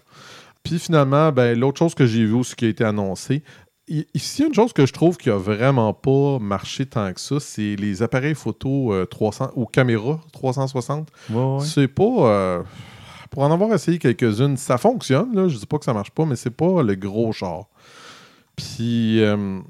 [0.62, 3.42] Puis finalement, ben, l'autre chose que j'ai vu ou ce qui a été annoncé,
[3.88, 7.40] i- ici, une chose que je trouve qui a vraiment pas marché tant que ça,
[7.40, 11.08] c'est les appareils photo euh, 300 ou caméras 360.
[11.30, 11.64] Ouais, ouais.
[11.64, 12.04] C'est pas.
[12.04, 12.62] euh,
[13.30, 15.34] pour en avoir essayé quelques-unes, ça fonctionne.
[15.36, 15.46] Là.
[15.48, 17.66] Je dis pas que ça marche pas, mais c'est pas le gros char.
[18.60, 19.60] Puis, euh,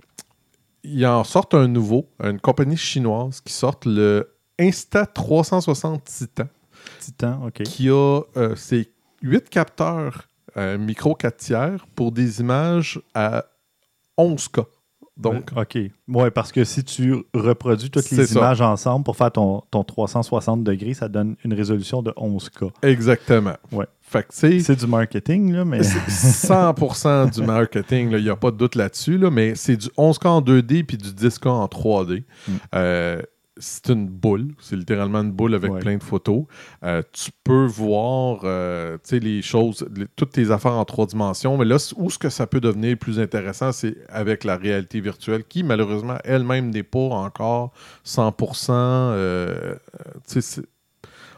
[0.82, 6.48] ils en sortent un nouveau, une compagnie chinoise qui sort le Insta360 Titan,
[6.98, 7.62] Titan, OK.
[7.62, 13.44] qui a euh, ses 8 capteurs euh, micro 4 tiers pour des images à
[14.18, 14.64] 11K.
[15.16, 15.78] Donc, OK.
[16.08, 18.38] Ouais, parce que si tu reproduis toutes les ça.
[18.38, 22.70] images ensemble pour faire ton, ton 360 degrés, ça donne une résolution de 11K.
[22.82, 23.56] exactement.
[23.70, 23.86] Ouais.
[24.30, 25.82] C'est du marketing, là, mais.
[25.82, 29.88] C'est 100% du marketing, il n'y a pas de doute là-dessus, là, mais c'est du
[29.96, 32.24] 11K en 2D puis du 10K en 3D.
[32.48, 32.52] Mm.
[32.74, 33.22] Euh,
[33.60, 35.78] c'est une boule, c'est littéralement une boule avec Ouais.
[35.80, 36.44] plein de photos.
[36.82, 41.06] Euh, tu peux voir euh, tu sais, les choses, les- toutes tes affaires en trois
[41.06, 45.00] dimensions, mais là, où ce que ça peut devenir plus intéressant, c'est avec la réalité
[45.00, 47.72] virtuelle qui, malheureusement, elle-même n'est pas encore
[48.04, 48.72] 100%.
[48.72, 49.74] euh,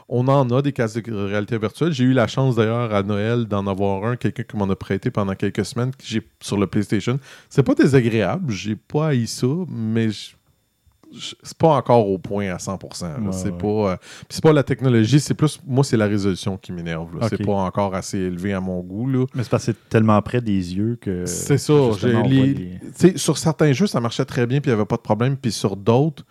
[0.08, 1.92] on en a des casques de réalité virtuelle.
[1.92, 5.10] J'ai eu la chance d'ailleurs à Noël d'en avoir un, quelqu'un qui m'en a prêté
[5.10, 7.18] pendant quelques semaines que j'ai sur le PlayStation.
[7.48, 10.32] C'est pas désagréable, j'ai pas haï ça, mais je-
[11.42, 13.02] c'est pas encore au point à 100%.
[13.02, 13.18] là.
[13.20, 13.58] Ouais, c'est ouais.
[13.58, 13.96] pas euh,
[14.28, 17.08] c'est pas la technologie, c'est plus moi c'est la résolution qui m'énerve.
[17.28, 19.26] C'est pas encore assez élevé à mon goût là.
[19.34, 21.26] Mais c'est parce que c'est tellement près des yeux que.
[21.26, 21.72] C'est ça.
[22.02, 25.02] les- les- sur certains jeux, ça marchait très bien, puis il n'y avait pas de
[25.02, 25.36] problème.
[25.36, 26.24] Puis sur d'autres,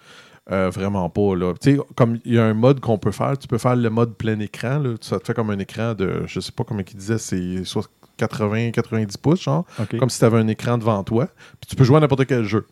[0.52, 1.36] euh, vraiment pas.
[1.36, 1.54] Là.
[1.96, 4.40] Comme il y a un mode qu'on peut faire, tu peux faire le mode plein
[4.40, 4.80] écran.
[4.80, 4.96] Là.
[5.02, 7.88] Ça te fait comme un écran de, je sais pas comment il disait, c'est soit
[8.18, 9.66] 80-90 pouces, genre.
[10.00, 11.28] Comme si tu avais un écran devant toi.
[11.60, 12.66] Puis tu peux jouer à n'importe quel jeu.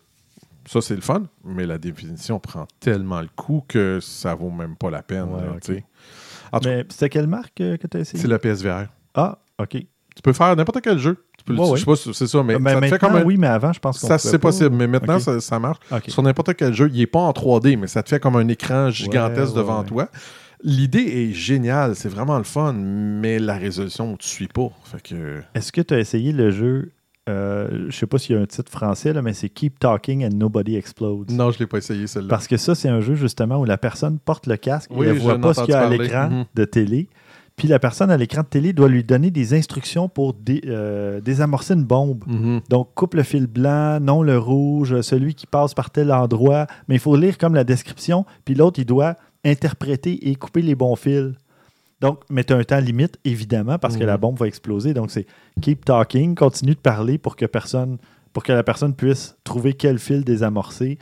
[0.70, 4.76] Ça, c'est le fun, mais la définition prend tellement le coup que ça vaut même
[4.76, 5.24] pas la peine.
[5.24, 8.22] Ouais, là, Mais c'était quelle marque euh, que tu as essayé?
[8.22, 8.86] C'est la PSVR.
[9.16, 9.70] Ah, OK.
[9.72, 11.24] Tu peux faire n'importe quel jeu.
[11.36, 13.08] Tu peux Ouais, Je sais pas si c'est ça, mais Mais ça te fait maintenant,
[13.08, 15.40] comme un, oui, mais avant, je pense qu'on Ça, pouvait c'est possible, mais maintenant, ça,
[15.40, 15.80] ça marche.
[16.06, 18.46] Sur n'importe quel jeu, il n'est pas en 3D, mais ça te fait comme un
[18.46, 19.86] écran gigantesque ouais, devant ouais.
[19.86, 20.08] toi.
[20.62, 24.70] L'idée est géniale, c'est vraiment le fun, mais la résolution, tu suis pas.
[25.02, 25.42] Que...
[25.56, 26.92] Est-ce que tu as essayé le jeu
[27.28, 30.24] euh, Je sais pas s'il y a un titre français, là, mais c'est Keep Talking
[30.24, 31.30] and Nobody Explodes.
[31.30, 32.28] Non, je l'ai pas essayé, celle-là.
[32.28, 35.10] Parce que ça, c'est un jeu justement où la personne porte le casque Oui, et
[35.10, 36.44] elle voit pas ce qu'il y a à l'écran Mhm.
[36.54, 37.08] de télé.
[37.56, 41.20] Puis la personne à l'écran de télé doit lui donner des instructions pour dé- euh,
[41.20, 42.24] désamorcer une bombe.
[42.26, 42.60] Mhm.
[42.70, 46.66] Donc, coupe le fil blanc, non le rouge, celui qui passe par tel endroit.
[46.88, 48.24] Mais il faut lire comme la description.
[48.46, 51.32] Puis l'autre, il doit interpréter et couper les bons fils.
[52.00, 54.06] Donc, mais tu as un temps limite, évidemment, parce que Mhm.
[54.06, 54.94] la bombe va exploser.
[54.94, 55.26] Donc, c'est
[55.60, 57.98] keep talking, continue de parler pour que personne,
[58.32, 60.98] pour que la personne puisse trouver quel fil désamorcer.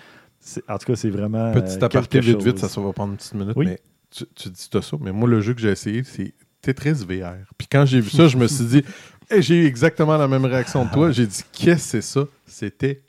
[0.68, 1.53] En tout cas, c'est vraiment.
[1.53, 2.61] Petit euh, aparté quelque vite, vite, chose.
[2.61, 3.66] ça, ça va prendre une petite minute, Oui.
[3.66, 3.78] mais
[4.11, 6.32] tu, tu dis ça, mais moi, le jeu que j'ai essayé, c'est
[6.62, 7.34] Tetris VR.
[7.57, 8.82] Puis quand j'ai vu ça, je me suis dit,
[9.30, 11.11] Hey, j'ai eu exactement la même réaction de toi.
[11.11, 12.24] J'ai dit, qu'est-ce que c'est ça?
[12.46, 13.03] C'était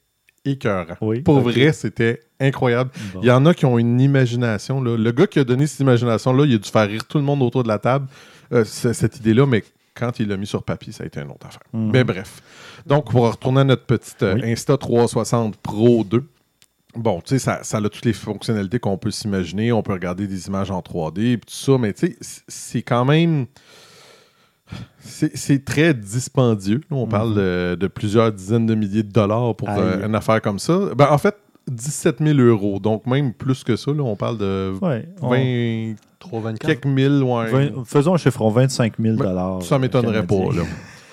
[0.46, 0.96] écœurant.
[1.02, 2.92] Oui, Pour vrai, c'était incroyable.
[3.14, 3.20] Bon.
[3.22, 4.82] Il y en a qui ont une imagination.
[4.82, 4.98] Là.
[4.98, 7.42] Le gars qui a donné cette imagination-là, il a dû faire rire tout le monde
[7.42, 8.08] autour de la table,
[8.54, 9.64] euh, cette idée-là, mais
[9.96, 11.62] quand il l'a mis sur papier, ça a été une autre affaire.
[11.74, 11.92] Mhm.
[11.92, 12.42] Mais bref.
[12.86, 14.52] Donc, pour retourner à notre petite euh, Oui.
[14.52, 16.24] Insta 360 Pro 2,
[16.96, 19.72] bon, tu sais, ça, ça a toutes les fonctionnalités qu'on peut s'imaginer.
[19.72, 23.06] On peut regarder des images en 3D et tout ça, mais tu sais, c'est quand
[23.06, 23.46] même.
[25.00, 26.82] C'est très dispendieux.
[26.92, 27.10] On Mhm.
[27.10, 30.78] parle de, de plusieurs dizaines de milliers de dollars pour euh, une affaire comme ça.
[30.96, 31.36] Ben, en fait,
[31.70, 32.80] 17 000 euros.
[32.80, 36.68] Donc, même plus que ça, là, on parle de Ouais, on- 20 324.
[36.68, 37.24] quelques mille.
[37.24, 37.52] Ouais.
[37.52, 40.36] vingt- faisons un chiffron 25 000 Ben, Ça m'étonnerait pas.
[40.36, 40.64] Là.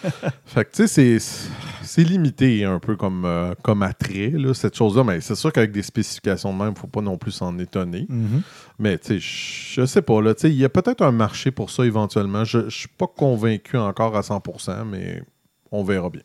[0.46, 1.48] fait que, tu sais, c'est-
[1.96, 5.02] c'est limité un peu comme, euh, comme attrait, là, cette chose-là.
[5.02, 7.58] Mais c'est sûr qu'avec des spécifications de même, il ne faut pas non plus s'en
[7.58, 8.04] étonner.
[8.10, 8.42] Mhm.
[8.78, 10.20] Mais, tu sais, je je sais pas.
[10.20, 12.44] là, Il y a peut-être un marché pour ça éventuellement.
[12.44, 15.22] Je ne suis pas convaincu encore à 100%, mais
[15.72, 16.20] on verra bien.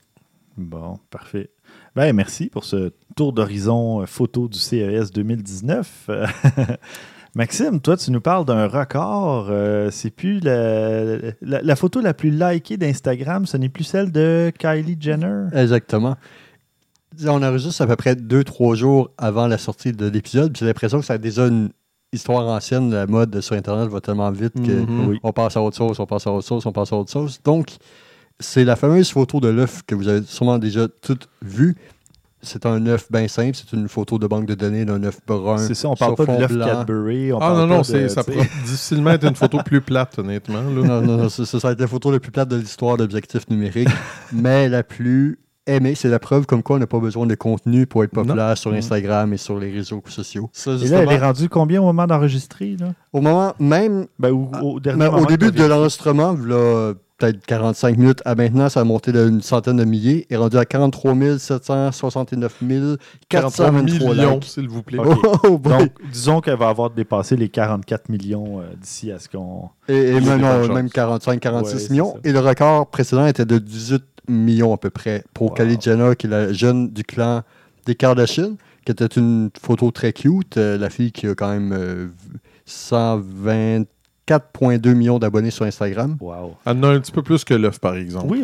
[0.58, 1.52] Bon, parfait.
[1.96, 6.10] Ben, merci pour ce tour d'horizon photo du CES 2019.
[7.34, 9.48] Maxime, toi, tu nous parles d'un record.
[9.50, 14.98] Euh, c'est plus la, photo la plus likée d'Instagram, ce n'est plus celle de Kylie
[15.00, 15.46] Jenner?
[15.54, 16.18] Exactement.
[17.26, 20.56] On enregistre à peu près deux, trois jours avant la sortie de l'épisode.
[20.58, 21.70] J'ai l'impression que ça a déjà une
[22.14, 22.92] histoire ancienne.
[22.92, 25.34] La mode sur Internet va tellement vite qu'on mhm.
[25.34, 27.40] passe à autre chose, on passe à autre chose, on passe à autre chose.
[27.44, 27.78] Donc,
[28.40, 31.78] c'est la fameuse photo de l'œuf que vous avez sûrement déjà toutes vue
[32.42, 35.58] c'est un œuf bien simple, c'est une photo de banque de données d'un œuf brun.
[35.58, 37.34] C'est ça, on parle pas de l'œuf Cadbury.
[37.34, 40.62] On ah non, non, ça pourrait difficilement être une photo plus plate, honnêtement.
[40.62, 43.50] Non, non, non, ça, ça va être la photo la plus plate de l'histoire d'objectifs
[43.50, 43.90] numériques,
[44.34, 45.96] mais la plus aimée.
[45.96, 48.72] C'est la preuve comme quoi on n'a pas besoin de contenu pour être populaire sur
[48.72, 48.76] mm.
[48.76, 50.50] Instagram et sur les réseaux sociaux.
[50.68, 52.76] et là, elle est rendue combien au moment d'enregistrer?
[53.14, 58.36] Au moment même, ben, au, ben, au début de l'enregistrement, là, peut-être 45 minutes à
[58.36, 62.64] maintenant, ça a monté d'une centaine de milliers et rendu à 43 769
[63.30, 65.00] 423 millions, s'il vous plaît.
[65.44, 69.70] Oh, Donc, disons qu'elle va avoir dépassé les 44 millions euh, d'ici à ce qu'on...
[69.88, 72.18] Et, même 45-46 millions.
[72.24, 76.28] Et le record précédent était de 18 millions à peu près pour Kylie Jenner, qui
[76.28, 77.42] est la jeune du clan
[77.86, 78.56] des Kardashian,
[78.86, 80.58] qui était une photo très cute.
[80.58, 82.12] Euh, la fille qui a quand même
[82.66, 83.84] 120 euh,
[84.32, 86.16] 4,2 millions d'abonnés sur Instagram.
[86.22, 86.56] Wow.
[86.66, 88.28] Elle en a un petit peu plus que l'œuf, par exemple.
[88.30, 88.44] Oui,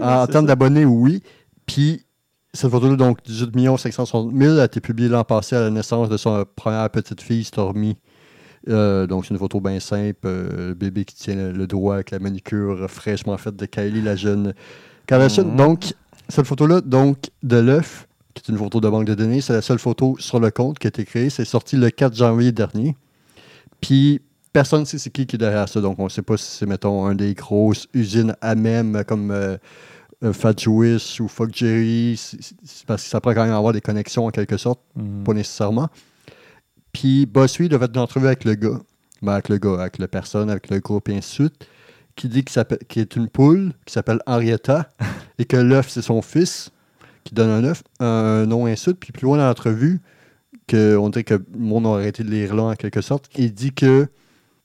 [0.00, 1.22] en, termes d'abonnés, oui.
[1.66, 2.04] Puis,
[2.52, 6.16] cette photo-là, donc 18 560 000, a été publiée l'an passé à la naissance de
[6.16, 7.96] son première petite fille, Stormy.
[8.68, 10.20] Euh, donc, c'est une photo bien simple.
[10.24, 14.14] Euh, le bébé qui tient le, doigt avec la manicure fraîchement faite de Kylie, la
[14.14, 14.54] jeune
[15.06, 15.46] Kardashian.
[15.46, 15.56] Mhm.
[15.56, 15.94] Donc,
[16.28, 19.62] cette photo-là, donc, de l'œuf, qui est une photo de banque de données, c'est la
[19.62, 21.28] seule photo sur le compte qui a été créée.
[21.28, 22.96] C'est sorti le 4 janvier dernier.
[23.80, 24.20] Puis,
[24.54, 25.80] personne ne sait c'est qui qui est derrière ça.
[25.80, 29.32] Donc, on ne sait pas si c'est, mettons, un des grosses usines à même comme
[29.32, 29.58] euh,
[30.22, 32.18] euh, Fat Jewish ou Fuck Jerry.
[32.86, 35.24] parce que ça pourrait quand même avoir des connexions en quelque sorte, mhm.
[35.24, 35.88] pas nécessairement.
[36.92, 38.80] Puis, Bossui devait être une entrevue avec le gars.
[39.22, 41.66] Ben, avec le gars, avec la personne, avec le groupe et ainsi de suite.
[42.14, 44.88] Qui dit qu'il est une poule qui s'appelle Henrietta
[45.38, 46.70] et que l'œuf, c'est son fils
[47.24, 49.00] qui donne un œuf, un nom suite.
[49.00, 50.00] Puis, plus loin dans l'entrevue,
[50.72, 53.28] on dirait que le monde a arrêté de lire là en quelque sorte.
[53.36, 54.06] Il dit que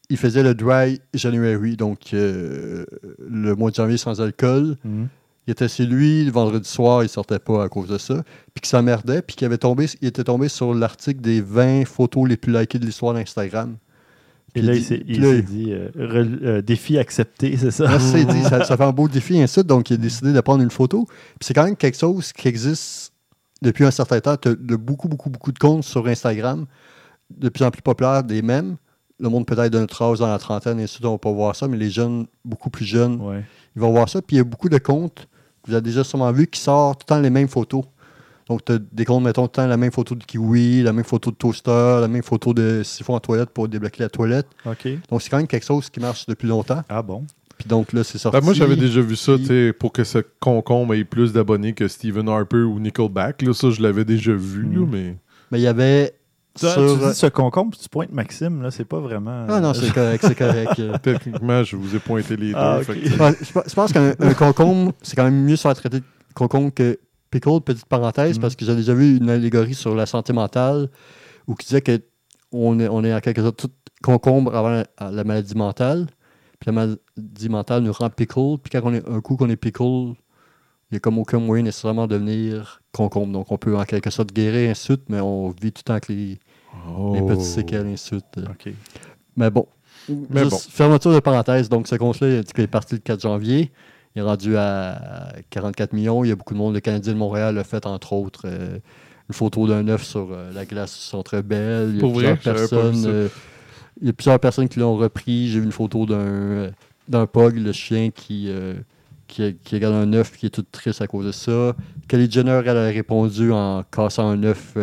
[0.10, 2.86] il faisait le dry January, donc euh,
[3.20, 4.76] le mois de janvier sans alcool.
[4.84, 5.08] Mhm.
[5.48, 8.24] Il était chez lui, le vendredi soir, il sortait pas à cause de ça.
[8.54, 11.86] Puis que ça merdait, puis qu'il avait tombé, il était tombé sur l'article des 20
[11.86, 13.78] photos les plus likées de l'histoire d'Instagram.
[14.56, 17.84] Et là, il s'est dit euh, euh, défi accepté, c'est ça?
[17.86, 20.72] Là, dit, ça, fait un beau défi, ainsi donc il a décidé de prendre une
[20.72, 21.06] photo.
[21.06, 23.14] Puis c'est quand même quelque chose qui existe
[23.62, 24.38] depuis un certain temps.
[24.38, 26.66] Tu as de beaucoup, beaucoup, beaucoup de comptes sur Instagram,
[27.30, 28.78] de plus en plus populaires, des mêmes
[29.20, 31.56] le monde peut-être de notre âge dans la trentaine, et ainsi on va pas voir
[31.56, 33.20] ça, mais les jeunes, beaucoup plus jeunes,
[33.76, 34.22] ils vont voir ça.
[34.22, 35.28] Puis il y a beaucoup de comptes,
[35.68, 37.84] vous avez déjà sûrement vu, qui sortent tout le temps les mêmes photos.
[38.48, 40.92] Donc, tu as des comptes, mettons, tout le temps la même photo de kiwi, la
[40.92, 44.48] même photo de toaster, la même photo de siphon en toilette pour débloquer la toilette.
[44.66, 46.82] Donc, c'est quand même quelque chose qui marche depuis longtemps.
[46.90, 47.26] Ah bon?
[47.60, 48.40] Puis donc là, c'est sorti.
[48.40, 51.74] Ben, moi, j'avais déjà vu ça, tu sais, pour que ce concombre ait plus d'abonnés
[51.74, 53.42] que Stephen Harper ou Nickelback.
[53.42, 54.90] Là, ça, je l'avais déjà vu, là, hmm.
[54.90, 55.16] mais...
[55.52, 56.14] Mais il y avait
[56.60, 59.46] tu, dis euh, ce concombre, tu pointes Maxime, là, c'est pas vraiment.
[59.48, 60.82] Ah non, c'est correct, c'est correct.
[61.04, 62.94] Techniquement, je vous ai pointé les ah, deux.
[62.94, 67.00] je, pense qu'un concombre, c'est quand même mieux sur la traité de concombre que
[67.32, 68.42] pickle, petite parenthèse, mm.
[68.42, 70.90] parce que j'ai déjà vu une allégorie sur la santé mentale
[71.48, 75.56] où qui disait qu'on est, on est en quelque sorte tout concombre avant la, maladie
[75.56, 76.08] mentale.
[76.60, 78.58] Puis la maladie mentale nous rend pickle.
[78.62, 81.64] Puis quand on est un coup qu'on est pickle, il n'y a comme aucun moyen
[81.64, 83.34] nécessairement de devenir concombre.
[83.34, 85.94] Donc on peut en quelque sorte guérir, ainsi de mais on vit tout le temps
[85.94, 86.40] avec les,
[86.98, 87.14] Oh.
[87.16, 88.76] Les petits séquelles, ainsi de suite.
[89.36, 89.68] Mais bon.
[90.30, 90.58] Mais bon.
[90.58, 91.70] Fermeture de parenthèse.
[91.70, 93.72] Donc, ce compte-là, il est parti le 4 janvier.
[94.16, 96.24] Il est rendu à 44 millions.
[96.24, 96.74] Il y a beaucoup de monde.
[96.74, 98.80] Le Canadien de Montréal a fait, entre autres, euh,
[99.30, 101.92] une photo d'un œuf sur euh, la glace sont très belle.
[101.96, 103.06] Il y a plusieurs personnes.
[103.06, 103.28] Euh,
[104.02, 105.50] il y a plusieurs personnes qui l'ont repris.
[105.50, 106.72] J'ai vu une photo d'un
[107.08, 108.52] d'un pug, le chien qui,
[109.28, 111.76] qui, qui, regarde un œuf qui est tout triste à cause de ça.
[112.08, 114.76] Kelly Jenner, elle a répondu en cassant un œuf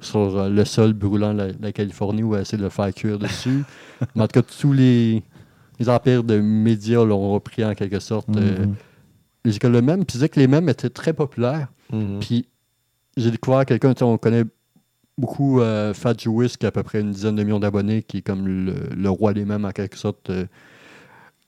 [0.00, 3.18] sur euh, le sol brûlant de la, Californie où elle essaie de le faire cuire
[3.18, 3.64] dessus.
[4.14, 5.22] Mais en tout cas, tous les,
[5.78, 8.28] les empires de médias l'ont repris en quelque sorte.
[8.36, 8.74] Euh, mhm.
[9.44, 10.04] les écoles de même.
[10.04, 11.68] Puis disais que les mêmes étaient très populaires.
[11.92, 12.20] Mhm.
[12.20, 12.48] Puis
[13.16, 14.44] j'ai découvert quelqu'un, on connaît
[15.16, 18.18] beaucoup euh, Fat Jewish qui a à peu près une dizaine de millions d'abonnés, qui
[18.18, 20.30] est comme le, roi des mêmes en quelque sorte.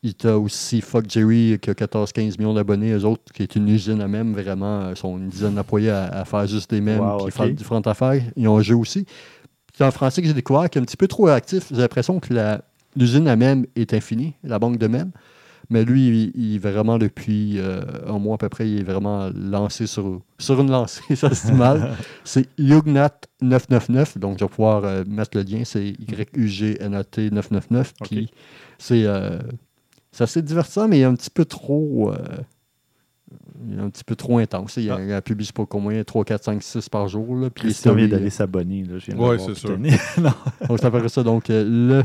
[0.04, 3.56] Il y a aussi Fuck Jerry qui a 14-15 millions d'abonnés, eux autres, qui est
[3.56, 4.90] une usine à même, vraiment.
[4.90, 8.22] Ils sont une dizaine d'employés à, faire juste des mêmes et faire différentes affaires.
[8.36, 9.06] Ils ont un jeu aussi.
[9.76, 11.66] C'est un français que j'ai découvert qui est un petit peu trop actif.
[11.70, 12.32] J'ai l'impression que
[12.96, 15.10] l'usine à même est infinie, la banque de même.
[15.70, 17.60] Mais lui, il, est vraiment depuis
[18.06, 21.48] un mois à peu près, il est vraiment lancé sur, sur une lancée, ça se
[21.48, 21.96] dit mal.
[22.24, 27.94] c'est Yugnat999, donc je vais pouvoir mettre le lien, c'est Y-U-G-N-A-T 999.
[28.02, 28.30] Puis
[28.78, 29.04] c'est
[30.24, 32.12] assez divertissant, mais un petit peu trop
[33.66, 34.76] il est un petit peu trop intense.
[34.76, 35.02] Il, a, ah.
[35.02, 37.36] il a publié pas combien, 3, 4, 5, 6 par jour.
[37.36, 38.84] Là, puis il vient d'aller s'abonner.
[39.16, 39.78] Oui, c'est sûr.
[40.68, 41.22] donc, ça fait ça.
[41.22, 42.02] Donc, euh, le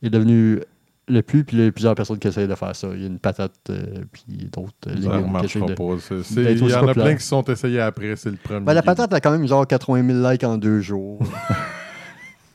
[0.00, 0.60] est devenu
[1.08, 2.88] le plus, puis il y a plusieurs personnes qui essayent de faire ça.
[2.94, 6.62] Il y a une patate, euh, puis d'autres euh, légumes qui de, pas.
[6.62, 8.60] Il y en a plein qui sont essayés après, c'est le premier.
[8.60, 11.20] Ben, la patate a quand même genre 80 000 likes en deux jours.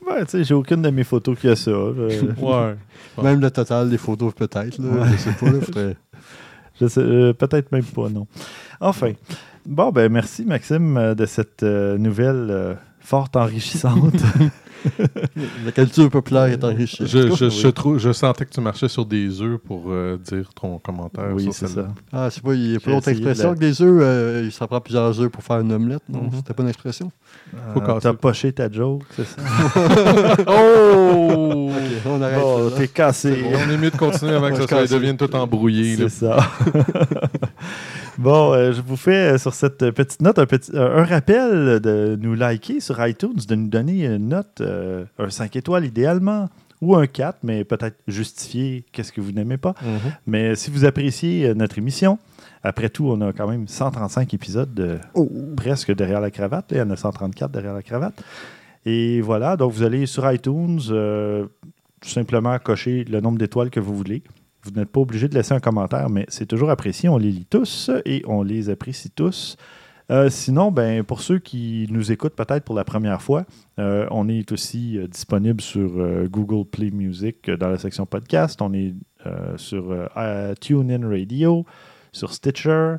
[0.08, 1.72] ouais, tu sais, j'ai aucune de mes photos qui a ça.
[1.72, 2.76] ouais.
[3.22, 4.80] Même le total des photos, peut-être.
[4.80, 5.08] Ouais.
[5.12, 5.82] Je sais pas.
[6.80, 8.28] Là, euh, peut-être même pas, non.
[8.80, 9.14] Enfin.
[9.66, 14.14] Bon, ben merci, Maxime, euh, de cette euh, nouvelle fort enrichissante.
[15.66, 17.06] La culture populaire est enrichie.
[17.06, 20.80] Je, je, je, trouve, je sentais que tu marchais sur des œufs pour dire ton
[20.80, 21.32] commentaire.
[21.34, 21.88] Oui, c'est ça.
[22.12, 24.54] Ah, c'est pas, il n'y a pas d'autre expression que des œufs.
[24.54, 26.04] ça prend plusieurs œufs pour faire une omelette.
[26.10, 27.12] Non, mm c'était pas une expression?
[27.56, 29.42] Euh, T'as poché ta joke, c'est ça?
[30.48, 31.70] oh!
[32.06, 32.42] on arrête.
[32.44, 33.44] Oh, T'es cassé.
[33.54, 35.96] On est mieux de continuer avant que ça devienne tout embrouillé.
[35.96, 36.38] C'est ça.
[38.18, 42.18] bon, euh, je vous fais euh, sur cette petite note un, petit, un rappel de
[42.20, 44.62] nous liker sur iTunes, de nous donner une note,
[45.18, 46.50] un 5 étoiles idéalement
[46.82, 49.72] ou un 4, mais peut-être justifier qu'est-ce que vous n'aimez pas.
[49.72, 50.12] Mm-hmm.
[50.28, 52.20] Mais si vous appréciez notre émission,
[52.64, 55.30] après tout, on a quand même 135 épisodes de, oh.
[55.56, 56.66] presque derrière la cravate.
[56.72, 58.24] Il y en a 134 derrière la cravate.
[58.86, 61.46] Et voilà, donc vous allez sur iTunes, euh,
[62.02, 64.24] simplement cocher le nombre d'étoiles que vous voulez.
[64.64, 67.10] Vous n'êtes pas obligé de laisser un commentaire, mais c'est toujours apprécié.
[67.10, 69.58] On les lit tous et on les apprécie tous.
[70.14, 73.46] Euh, sinon, ben, pour ceux qui nous écoutent peut-être pour la première fois,
[73.80, 75.90] euh, on est aussi disponible sur
[76.30, 78.62] Google Play Music dans la section podcast.
[78.62, 78.94] On est
[79.58, 79.96] sur
[80.62, 81.66] TuneIn Radio,
[82.12, 82.96] sur Stitcher,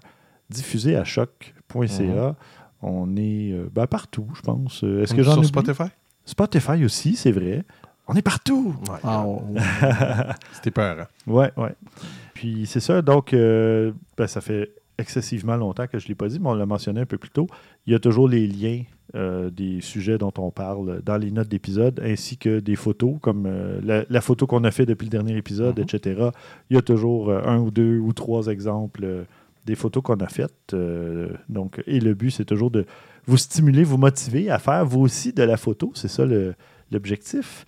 [0.51, 2.03] diffusé à choc.ca.
[2.03, 2.35] Mhm.
[2.83, 4.85] On est euh, ben, partout, je pense.
[4.85, 5.89] Euh, est-ce que j'en Sur Spotify?
[6.27, 7.65] Spotify aussi, c'est vrai.
[8.07, 8.75] On est partout!
[10.53, 11.01] C'était peur.
[11.01, 11.07] Hein?
[11.27, 11.75] Ouais, ouais.
[12.35, 16.29] Puis c'est ça, donc euh, ben, ça fait excessivement longtemps que je ne l'ai pas
[16.29, 17.47] dit, mais on l'a mentionné un peu plus tôt.
[17.87, 18.83] Il y a toujours les liens
[19.53, 23.49] des sujets dont on parle dans les notes d'épisode, ainsi que des photos, comme
[23.85, 25.85] la, photo qu'on a fait depuis le dernier épisode, mhm.
[25.85, 26.31] etc.
[26.69, 29.25] Il y a toujours un ou deux ou trois exemples
[29.67, 30.75] des photos qu'on a faites.
[31.49, 32.87] donc, et le but, c'est toujours de
[33.27, 35.93] vous stimuler, vous motiver à faire vous aussi de la photo.
[35.95, 36.25] C'est ça
[36.91, 37.67] l'objectif.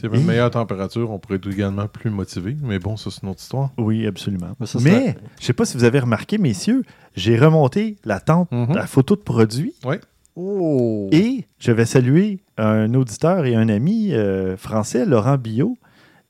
[0.00, 2.56] S'il y avait une meilleure température, on pourrait être également plus motivé.
[2.62, 3.68] Mais bon, ça, c'est une autre histoire.
[3.76, 4.56] Oui, absolument.
[4.80, 6.84] Mais, je ne sais pas si vous avez remarqué, messieurs,
[7.16, 8.74] j'ai remonté la tente, mhm.
[8.74, 9.74] la photo de produit.
[9.84, 9.96] Oui.
[10.36, 11.10] Oh.
[11.12, 15.76] Et je vais saluer un auditeur et un ami euh, français, Laurent Billot,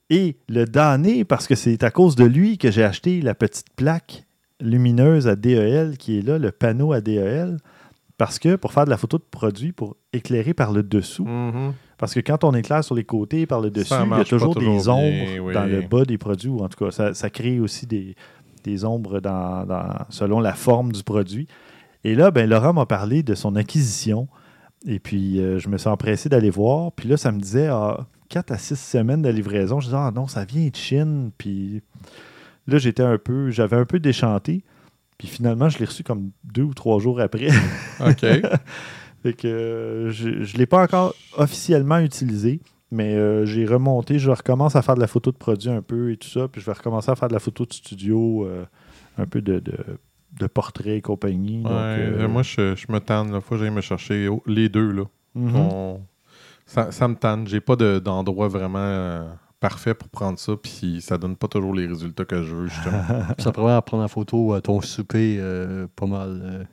[0.08, 3.70] et le damner parce que c'est à cause de lui que j'ai acheté la petite
[3.76, 4.24] plaque
[4.58, 7.58] lumineuse à DEL qui est là, le panneau à DEL.
[8.18, 11.72] Parce que pour faire de la photo de produit, pour éclairer par le dessous, mhm.
[12.00, 14.54] Parce que quand on éclaire sur les côtés, par le dessus, il y a toujours,
[14.54, 18.84] des ombres dans le bas des produits, ou en tout cas, ça, crée aussi des,
[18.86, 19.66] ombres dans,
[20.08, 21.46] selon la forme du produit.
[22.02, 24.28] Et là, ben, Laurent m'a parlé de son acquisition.
[24.86, 26.92] Et puis, euh, je me suis empressé d'aller voir.
[26.92, 29.80] Puis là, ça me disait ah, 4 à 6 semaines de livraison.
[29.80, 31.32] Je disais, ah non, ça vient de Chine.
[31.36, 31.82] Puis
[32.66, 34.64] là, j'étais un peu, j'avais un peu déchanté.
[35.18, 37.48] Puis finalement, je l'ai reçu comme deux ou trois jours après.
[38.00, 38.24] OK.
[39.22, 42.60] fait que euh, je ne l'ai pas encore officiellement utilisé.
[42.92, 46.10] Mais euh, j'ai remonté, je recommence à faire de la photo de produit un peu
[46.10, 48.48] et tout ça, puis je vais recommencer à faire de la photo de studio,
[49.16, 49.62] un peu de,
[50.38, 51.62] de portraits et compagnie.
[51.66, 53.30] Euh, moi, je, je, me tente.
[53.30, 54.92] La fois, j'aille me chercher les deux.
[54.92, 55.04] Là.
[55.34, 55.98] Mhm.
[56.66, 57.48] ça, ça, me tente.
[57.48, 61.86] J'ai pas d'endroit vraiment euh, parfait pour prendre ça, puis ça donne pas toujours les
[61.86, 63.02] résultats que je veux, justement.
[63.38, 65.40] ça pourrait prendre en photo euh, ton souper
[65.96, 66.66] pas mal.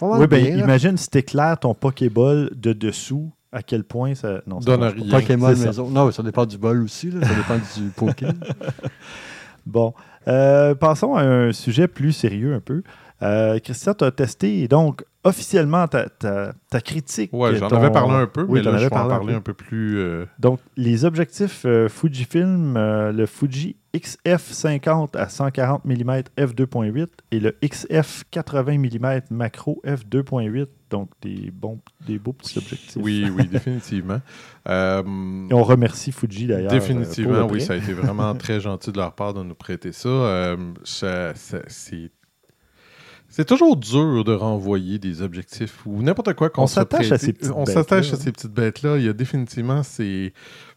[0.00, 4.40] Oui, ben, imagine si t'éclaires ton Pokéball de dessous à quel point ça.
[4.46, 5.20] Non, ça donne rien.
[5.20, 5.88] Pokémon maison.
[5.88, 7.10] Non, ça dépend du bol aussi.
[7.10, 8.26] Ça dépend du Poké.
[9.66, 9.94] bon.
[10.26, 12.82] Euh, passons à un sujet plus sérieux un peu.
[13.22, 17.30] Euh, Christian, tu as testé donc officiellement ta, ta, critique.
[17.32, 19.98] Oui, j'en avais parlé un peu, mais là, je vais en parler un peu, plus.
[19.98, 28.24] Euh, donc, les objectifs Fujifilm, le Fuji XF50 à 140 mm f2.8 et le XF
[28.30, 32.96] 80 mm macro f2.8 donc, des, bons, des beaux petits objectifs.
[33.00, 34.20] Oui, oui, définitivement.
[34.68, 35.02] Euh,
[35.50, 36.70] Et on remercie Fuji d'ailleurs.
[36.70, 40.08] Définitivement, oui, ça a été vraiment très gentil de leur part de nous prêter ça.
[40.08, 42.10] Euh, c'est
[43.38, 47.32] C'est toujours dur de renvoyer des objectifs ou n'importe quoi qu'on On s'attache à ces
[47.32, 47.72] petites On bêtes-là.
[47.72, 48.96] s'attache à ces petites bêtes-là.
[48.98, 50.32] Il y a définitivement ces.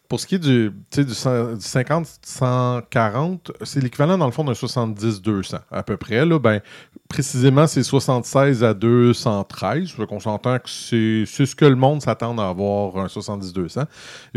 [0.08, 4.52] Pour ce qui est du, du, 100 du 50-140, c'est l'équivalent dans le fond d'un
[4.52, 6.24] 70-200 à peu près.
[6.24, 6.60] Là, ben,
[7.08, 9.90] précisément, c'est 76 à 213.
[9.90, 13.86] Fait qu'on s'entend que c'est c'est ce que le monde s'attend à avoir un 70-200.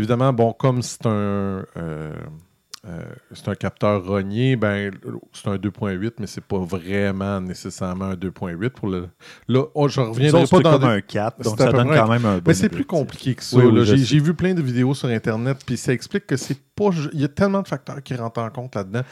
[0.00, 1.64] Évidemment, bon, comme c'est un.
[1.76, 2.12] euh,
[2.88, 4.92] euh, c'est un capteur rogné, ben,
[5.32, 9.08] c'est un 2.8, mais c'est pas vraiment nécessairement un 2.8 pour le.
[9.48, 12.08] Là, oh, je reviendrai autres, pas dans comme des- un 4, donc ça donne quand
[12.08, 13.56] même un bon mais c'est plus compliqué que ça.
[13.56, 16.90] Oui, oui, J'ai vu plein de vidéos sur Internet, puis ça explique que c'est pas.
[17.12, 19.02] Il y a tellement de facteurs qui rentrent en compte là-dedans.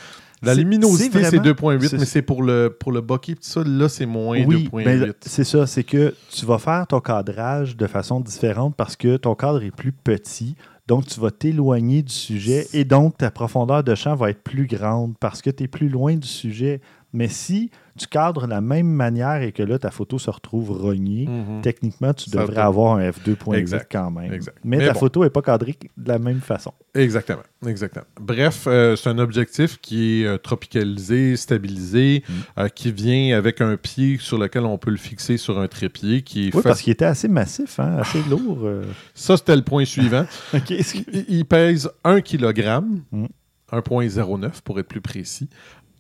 [0.43, 1.43] La luminosité, c'est c'est vraiment-
[1.79, 4.68] 2.8, c'est- mais c'est pour le, pour le bokeh, pis ça, là, c'est moins Oui,
[4.70, 4.85] 2.8.
[4.85, 9.16] mais c'est ça, c'est que tu vas faire ton cadrage de façon différente parce que
[9.16, 10.55] ton cadre est plus petit,
[10.87, 14.66] donc tu vas t'éloigner du sujet et donc ta profondeur de champ va être plus
[14.66, 16.80] grande parce que tu es plus loin du sujet.
[17.12, 20.70] Mais si tu cadres de la même manière et que là, ta photo se retrouve
[20.72, 21.61] rognée, Mhm.
[21.62, 24.32] techniquement, tu Ça devrais avoir un F2.8 Exact, quand même.
[24.32, 24.59] exact.
[24.64, 24.99] Mais, Mais ta bon.
[25.01, 26.72] photo n'est pas cadrée de la même façon.
[26.95, 28.05] Exactement, exactement.
[28.20, 32.32] Bref, euh, c'est un objectif qui est euh, tropicalisé, stabilisé, Mm.
[32.62, 36.22] euh, qui vient avec un pied sur lequel on peut le fixer sur un trépied,
[36.22, 38.59] qui est Oui, parce qu'il était assez massif, hein, assez lourd.
[38.64, 38.82] euh.
[39.14, 40.26] Ça, c'était le point suivant.
[40.70, 42.80] Il, il pèse 1 kg,
[43.12, 43.26] Mm.
[43.72, 45.49] 1,09 pour être plus précis.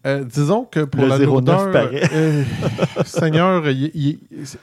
[0.06, 2.02] Euh, disons que pour Le la 0,9 lourdeur, paraît.
[2.12, 2.42] euh,
[3.04, 3.64] Seigneur,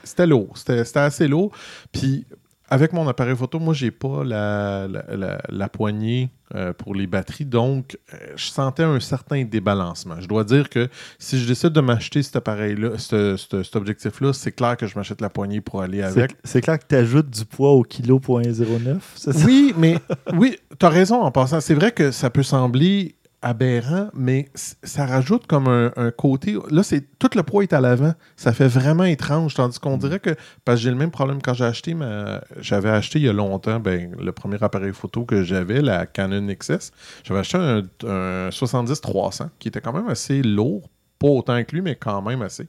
[0.04, 1.50] c'était lourd, c'était assez lourd.
[1.92, 2.24] Puis
[2.68, 7.06] avec mon appareil photo, moi j'ai pas la, la, la- la poignée euh, pour les
[7.06, 10.14] batteries, donc euh, je sentais un certain débalancement.
[10.20, 10.88] Je dois dire que
[11.18, 14.96] si je décide de m'acheter cet appareil-là, ce- ce- cet objectif-là, c'est clair que je
[14.96, 16.34] m'achète la poignée pour aller avec.
[16.44, 19.44] C'est- clair que tu ajoutes du poids au kilo point 09, c'est ça?
[19.44, 19.98] Oui, mais
[20.34, 21.60] oui, tu as raison en passant.
[21.60, 26.56] C'est vrai que ça peut sembler aberrant, mais ça rajoute comme un, un côté.
[26.70, 28.14] Là, c'est tout le poids est à l'avant.
[28.36, 29.54] Ça fait vraiment étrange.
[29.54, 30.30] Tandis qu'on dirait que.
[30.64, 32.40] Parce que j'ai le même problème quand j'ai acheté ma.
[32.60, 36.46] J'avais acheté il y a longtemps ben, le premier appareil photo que j'avais, la Canon
[36.46, 36.92] XS.
[37.24, 40.88] J'avais acheté un, un 70-300 qui était quand même assez lourd.
[41.18, 42.68] Pas autant que lui, mais quand même assez.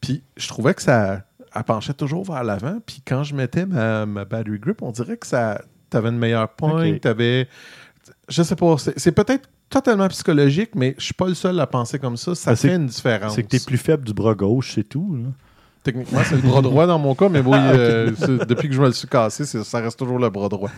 [0.00, 1.24] Puis je trouvais que ça.
[1.54, 2.78] Elle penchait toujours vers l'avant.
[2.86, 5.60] Puis quand je mettais ma, ma battery grip, on dirait que ça.
[5.90, 7.48] T'avais une meilleure pointe, t'avais.
[8.28, 8.76] Je sais pas.
[8.78, 12.34] C'est peut-être totalement psychologique, mais je suis pas le seul à penser comme ça.
[12.34, 13.34] Ça Ben, fait une différence.
[13.34, 15.16] C'est que tu es plus faible du bras gauche, c'est tout.
[15.16, 15.30] là.
[15.82, 18.80] Techniquement, c'est le bras droit dans mon cas, mais oui, euh, c'est- depuis que je
[18.80, 20.70] me le suis cassé, ça reste toujours le bras droit.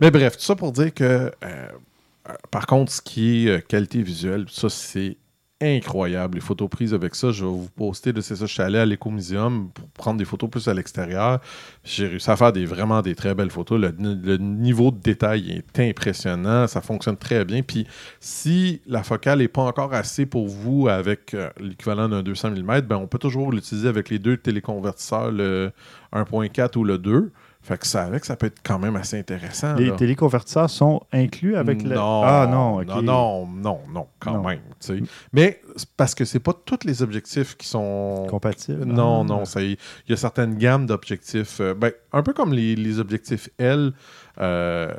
[0.00, 3.60] mais bref, tout ça pour dire que, euh, euh, par contre, ce qui est euh,
[3.60, 5.16] qualité visuelle, ça, c'est
[5.62, 6.36] incroyable.
[6.36, 8.12] Les photos prises avec ça, je vais vous poster.
[8.20, 11.40] C'est ça, je suis allé à l'éco-muséum pour prendre des photos plus à l'extérieur.
[11.84, 13.80] J'ai réussi à faire vraiment des très belles photos.
[13.80, 16.66] Le, le niveau de détail est impressionnant.
[16.66, 17.62] Ça fonctionne très bien.
[17.62, 17.86] Puis,
[18.20, 22.80] si la focale n'est pas encore assez pour vous avec euh, l'équivalent d'un 200 mm,
[22.82, 25.72] ben, on peut toujours l'utiliser avec les deux téléconvertisseurs, le
[26.12, 27.32] 1.4 ou le 2.
[27.64, 29.74] Fait que ça, avec, ça peut être quand même assez intéressant.
[29.76, 29.92] Les là.
[29.96, 31.94] téléconvertisseurs sont inclus avec le.
[31.94, 34.48] Non, Ah non, non, non, non, non, quand Non.
[34.48, 34.58] même.
[34.80, 35.02] tu sais.
[35.32, 35.60] Mais
[35.96, 38.26] parce que c'est pas tous les objectifs qui sont.
[38.28, 38.84] Compatibles.
[38.84, 39.24] Non, Ah.
[39.24, 39.76] non, il
[40.08, 41.60] y a certaines gammes d'objectifs.
[41.60, 43.92] euh, ben, un peu comme les, les objectifs L,
[44.40, 44.92] euh,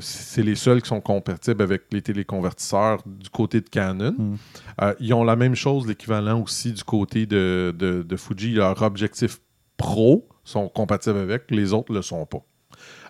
[0.00, 4.14] c'est les seuls qui sont compatibles avec les téléconvertisseurs du côté de Canon.
[4.16, 4.36] Mm.
[4.80, 8.52] Euh, ils ont la même chose, l'équivalent aussi du côté de, de, de Fuji.
[8.54, 9.38] Leurs objectifs
[9.76, 12.42] pro sont compatibles avec, les autres ne le sont pas.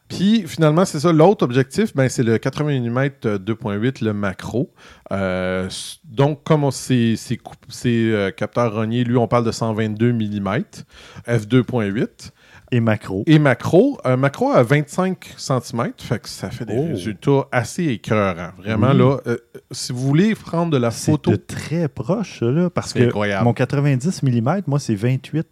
[0.08, 1.12] Puis finalement, c'est ça.
[1.12, 3.08] L'autre objectif, ben, c'est le 80 mm
[3.38, 4.72] 2.8, le macro.
[5.10, 5.68] Euh,
[6.04, 10.12] donc, comme on- c'est c'est coup- c'est, euh, capteur rogné, lui, on parle de 122
[10.12, 10.62] mm,
[11.26, 12.30] f2.8.
[12.72, 13.22] Et macro.
[13.26, 16.86] Et macro, un macro à 25 cm, fait que ça fait des Oh.
[16.88, 18.50] résultats assez écœurants.
[18.58, 18.98] Vraiment, Oui.
[18.98, 19.36] là, euh,
[19.70, 22.98] si vous voulez prendre de la C'est photo, de très proche, ça, là, parce C'est
[23.00, 23.44] que incroyable.
[23.44, 25.46] mon 90 mm, moi, c'est 28,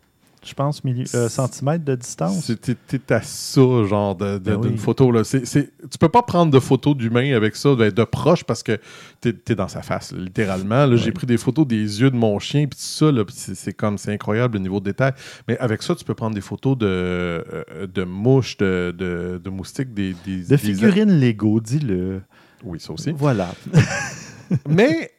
[0.44, 0.82] je pense,
[1.14, 2.50] euh, centimètres de distance.
[2.60, 4.76] T'es à ça, genre, Ben d'une oui.
[4.76, 5.10] photo.
[5.10, 5.24] Là.
[5.24, 8.78] C'est- tu peux pas prendre de photos d'humain avec ça, de, de proche, parce que
[9.20, 10.94] t'es es dans sa face, là, littéralement.
[10.96, 14.12] J'ai pris des photos des yeux de mon chien, puis tout ça, c'est comme, c'est
[14.12, 15.12] incroyable le niveau de détail.
[15.48, 19.50] Mais avec ça, tu peux prendre des photos de, euh, de mouches, de, de, de
[19.50, 20.14] moustiques, des...
[20.24, 22.20] des De des- figurines Lego, dis-le.
[22.64, 23.12] Oui, ça aussi.
[23.12, 23.54] Voilà.
[24.68, 25.10] Mais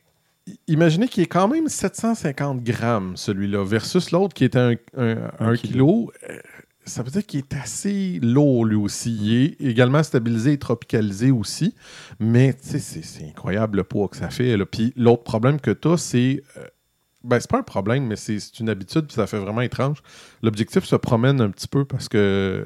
[0.67, 5.49] imaginez qu'il est quand même 750 grammes, celui-là, versus l'autre qui était un, un, Un
[5.51, 6.11] un kilo.
[6.11, 6.11] kilo.
[6.29, 6.37] Euh,
[6.85, 9.17] Ça veut dire qu'il est assez lourd, lui aussi.
[9.19, 11.73] Il est également stabilisé et tropicalisé aussi.
[12.19, 14.55] Mais, tu sais, c'est incroyable le poids que ça fait.
[14.55, 14.65] là.
[14.67, 16.43] Puis l'autre problème que tu as, c'est...
[16.57, 16.65] euh,
[17.23, 19.97] ben, c'est pas un problème, mais c'est une habitude, puis ça fait vraiment étrange.
[20.43, 22.63] L'objectif se promène un petit peu parce que euh,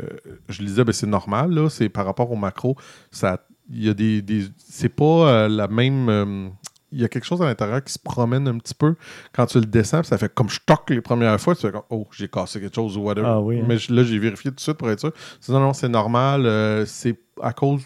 [0.50, 2.76] je lisais, ben, c'est normal, là, c'est par rapport au macro.
[3.10, 5.06] Ça, il y a des, des- c'est pas
[5.46, 6.50] euh, la même, euh,
[6.92, 8.96] il y a quelque chose à l'intérieur qui se promène un petit peu
[9.34, 11.84] quand tu le descends, ça fait comme je toque les premières fois, tu fais comme
[11.90, 13.28] oh, j'ai cassé quelque chose ou whatever.
[13.28, 13.66] Ah oui, hein.
[13.68, 15.12] Mais là, j'ai vérifié tout de suite pour être sûr.
[15.50, 16.46] Non, non, c'est normal.
[16.46, 17.82] euh, c'est à cause.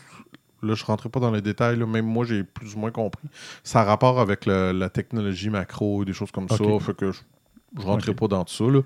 [0.61, 2.91] Là, je ne rentrais pas dans les détails, là, même moi, j'ai plus ou moins
[2.91, 3.27] compris.
[3.63, 6.55] Ça a rapport avec le- la technologie macro et des choses comme ça.
[6.79, 7.19] Fait que je
[7.81, 8.63] ne rentrais pas dans tout ça.
[8.63, 8.79] Là.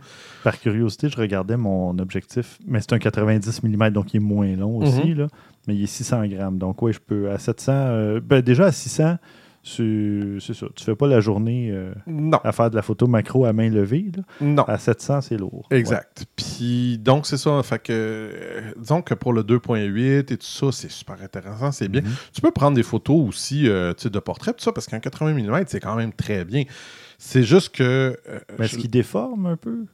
[0.44, 4.56] Par curiosité, je regardais mon objectif, mais c'est un 90 mm, donc il est moins
[4.56, 5.18] long aussi, Mhm.
[5.20, 5.28] là,
[5.68, 6.58] mais il est 600 grammes.
[6.58, 7.72] Donc, oui, je peux à 700.
[7.74, 9.18] euh, ben, déjà, à 600,
[9.64, 10.68] c'est c'est ça.
[10.76, 13.70] Tu fais pas la journée euh, Non, à faire de la photo macro à main
[13.70, 14.12] levée.
[14.16, 14.24] là?
[14.42, 14.64] non.
[14.64, 15.68] À 700, c'est lourd.
[15.72, 16.26] Exact.
[16.36, 17.62] Puis donc c'est ça.
[17.64, 21.90] Fait que euh, disons que pour le 2.8 et tout ça, c'est super intéressant, c'est
[21.90, 22.02] bien.
[22.02, 22.12] Mhm.
[22.34, 25.34] Tu peux prendre des photos aussi euh, tu de portrait, tout ça, parce qu'un 80
[25.34, 26.64] mm, c'est quand même très bien.
[27.18, 28.16] C'est juste que
[28.58, 29.86] Mais est-ce je- qu'il déforme un peu?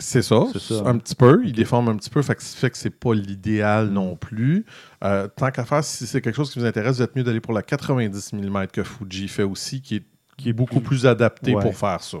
[0.00, 0.82] C'est ça, ça.
[0.86, 1.40] un petit peu.
[1.44, 4.64] Il déforme un petit peu, fait que, fait que c'est pas l'idéal non plus.
[5.04, 7.40] Euh, tant qu'à faire, si c'est quelque chose qui vous intéresse, vous êtes mieux d'aller
[7.40, 10.04] pour la 90 mm que Fuji fait aussi, qui est,
[10.36, 11.62] qui est beaucoup plus adapté Ouais.
[11.62, 12.18] pour faire ça.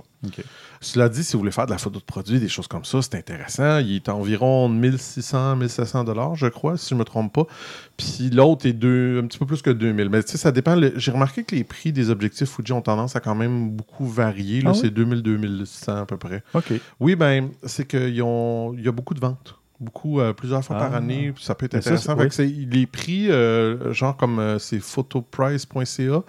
[0.82, 3.02] Cela dit, si vous voulez faire de la photo de produit, des choses comme ça,
[3.02, 3.78] c'est intéressant.
[3.80, 7.44] Il est environ 1600, 1700 dollars, je crois, si je me trompe pas.
[7.98, 10.08] Puis l'autre est deux, un petit peu plus que 2000.
[10.08, 10.80] Mais tu sais, ça dépend.
[10.96, 14.62] J'ai remarqué que les prix des objectifs Fuji ont tendance à quand même beaucoup varier.
[14.62, 14.78] Là, Ah oui?
[14.80, 16.42] c'est 2000, 2100 à peu près.
[16.54, 16.72] OK.
[16.98, 19.56] Oui, ben, c'est qu'il y a beaucoup de ventes.
[19.80, 20.98] Beaucoup, euh, plusieurs fois par Ah.
[20.98, 21.32] année.
[21.40, 22.16] Ça peut être ça, intéressant.
[22.16, 22.66] Fait oui.
[22.68, 26.22] que les prix, euh, genre comme euh, c'est photoprice.ca,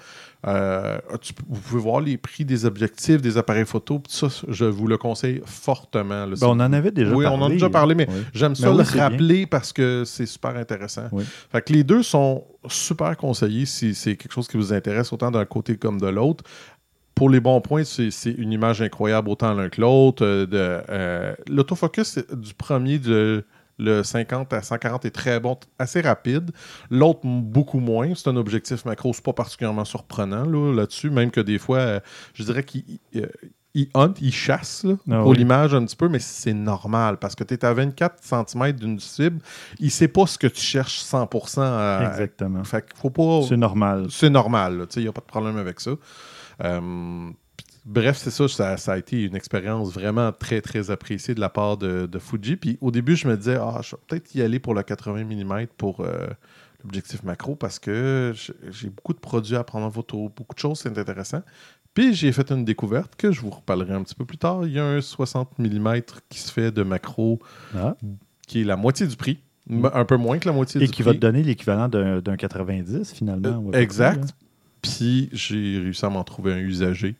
[0.47, 4.01] euh, tu- vous pouvez voir les prix des objectifs, des appareils photo.
[4.07, 6.25] ça, je vous le conseille fortement.
[6.25, 6.35] là.
[6.39, 7.39] Ben, on en avait déjà Oui, parlé.
[7.39, 8.15] on en a déjà parlé, mais Oui.
[8.33, 9.01] J'aime ça oui, le bien.
[9.03, 11.03] rappeler parce que c'est super intéressant.
[11.11, 11.23] Oui.
[11.51, 15.31] Fait que les deux sont super conseillés si c'est quelque chose qui vous intéresse autant
[15.31, 16.43] d'un côté comme de l'autre.
[17.13, 20.25] Pour les bons points, c'est une image incroyable autant l'un que l'autre.
[20.25, 20.47] euh,
[20.89, 23.43] euh, L'autofocus du premier, de,
[23.81, 26.51] le 50 à 140 est très bon, assez rapide.
[26.89, 28.13] L'autre, beaucoup moins.
[28.15, 31.99] C'est un objectif macro, c'est pas particulièrement surprenant là, là-dessus, même que des fois, euh,
[32.33, 32.83] je dirais qu'il
[33.15, 33.25] euh,
[33.73, 35.37] il hunt, il chasse là, Ah pour oui.
[35.37, 38.99] l'image un petit peu, mais c'est normal parce que tu es à 24 cm d'une
[38.99, 39.39] cible.
[39.79, 41.61] Il sait pas ce que tu cherches 100%.
[41.61, 42.63] à- Exactement.
[42.65, 43.41] Fait faut pas.
[43.47, 44.07] C'est normal.
[44.09, 45.91] C'est normal, il n'y a pas de problème avec ça.
[46.63, 47.29] Euh,
[47.85, 51.49] bref, c'est ça, ça, ça a été une expérience vraiment très, très appréciée de la
[51.49, 52.55] part de, de Fuji.
[52.55, 55.23] Puis au début, je me disais, ah, je vais peut-être y aller pour le 80
[55.25, 56.27] mm pour euh,
[56.83, 58.33] l'objectif macro parce que
[58.71, 61.41] j'ai- beaucoup de produits à prendre en photo, beaucoup de choses, c'est intéressant.
[61.93, 64.65] Puis j'ai fait une découverte que je vous reparlerai un petit peu plus tard.
[64.65, 67.39] Il y a un 60 mm qui se fait de macro
[67.75, 67.95] Ah.
[68.47, 71.03] qui est la moitié du prix, un peu moins que la moitié Et du qui
[71.03, 71.11] prix.
[71.11, 73.71] va te donner l'équivalent d'un d'un 90, finalement.
[73.73, 74.29] Euh, exact.
[74.81, 77.15] Puis j'ai réussi à m'en trouver un usager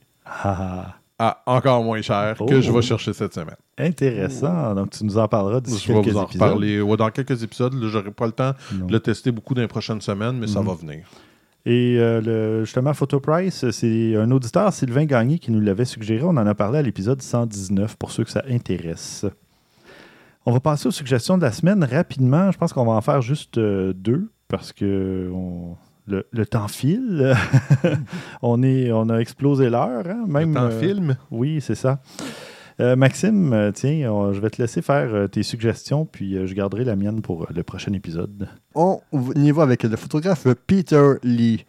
[1.20, 2.46] à encore moins cher Oh.
[2.46, 3.56] que je vais chercher cette semaine.
[3.78, 4.74] intéressant.
[4.76, 6.42] Donc, tu nous en parleras d'ici Je vais quelques vous en épisodes.
[6.44, 7.74] reparler ouais, dans quelques épisodes.
[7.74, 8.86] Là, J'aurai pas le temps Non.
[8.88, 10.68] de le tester beaucoup dans les prochaines semaines, mais ça Mhm.
[10.68, 11.06] va venir.
[11.66, 16.24] Et euh, le, justement, PhotoPrice, c'est un auditeur, Sylvain Gagné, qui nous l'avait suggéré.
[16.24, 19.26] On en a parlé à l'épisode 119 pour ceux que ça intéresse.
[20.48, 22.52] On va passer aux suggestions de la semaine rapidement.
[22.52, 25.76] Je pense qu'on va en faire juste euh, deux parce que on-
[26.08, 27.34] le, le temps file.
[28.42, 30.06] on, est, on a explosé l'heure.
[30.08, 31.16] hein, Même, le temps euh, film.
[31.30, 32.02] Oui, c'est ça.
[32.80, 36.48] Euh, Maxime, euh, tiens, on- je vais te laisser faire euh, tes suggestions, puis euh,
[36.48, 38.48] je garderai la mienne pour euh, le prochain épisode.
[38.76, 39.00] On
[39.36, 41.66] y va avec le photographe Peter Lee,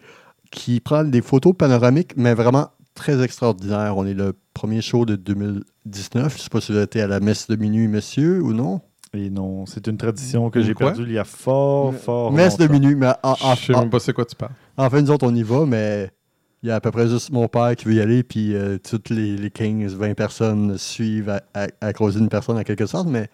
[0.50, 3.96] qui prend des photos panoramiques, mais vraiment très extraordinaires.
[3.96, 6.32] On est le premier show de 2019.
[6.32, 8.80] Je ne sais pas si vous été à la messe de minuit, monsieur, ou non?
[9.14, 12.56] Et non, c'est une tradition que Une j'ai perdue il y a fort, fort messe
[12.56, 14.52] de minuit, mais en, en, je sais même pas c'est quoi tu parles.
[14.78, 16.10] en fait, nous autres, on y va, mais
[16.62, 18.78] il y a à peu près juste mon père qui veut y aller, puis euh,
[18.78, 22.86] toutes les, les 15, 20 personnes suivent à, à, à causer d'une personne en quelque
[22.86, 23.28] sorte, mais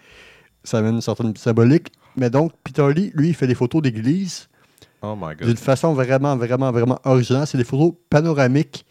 [0.64, 1.92] ça amène une certaine symbolique.
[2.16, 4.48] Mais donc, Peter Lee, lui, il fait des photos d'église
[5.02, 5.46] Oh my god.
[5.46, 7.46] d'une façon vraiment, vraiment, vraiment originale.
[7.46, 8.84] C'est des photos panoramiques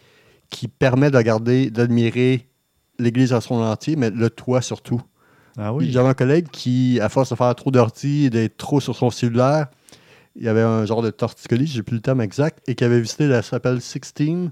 [0.50, 2.48] qui permettent de regarder, d'admirer
[2.98, 5.02] l'église en son entier, mais le toit surtout.
[5.58, 5.92] Ah oui.
[5.92, 9.10] J'avais un collègue qui, à force de faire trop d'orties et d'être trop sur son
[9.10, 9.68] cellulaire,
[10.36, 13.00] il y avait un genre de torticolis, j'ai plus le terme exact, et qui avait
[13.02, 14.50] visité la chapelle 16,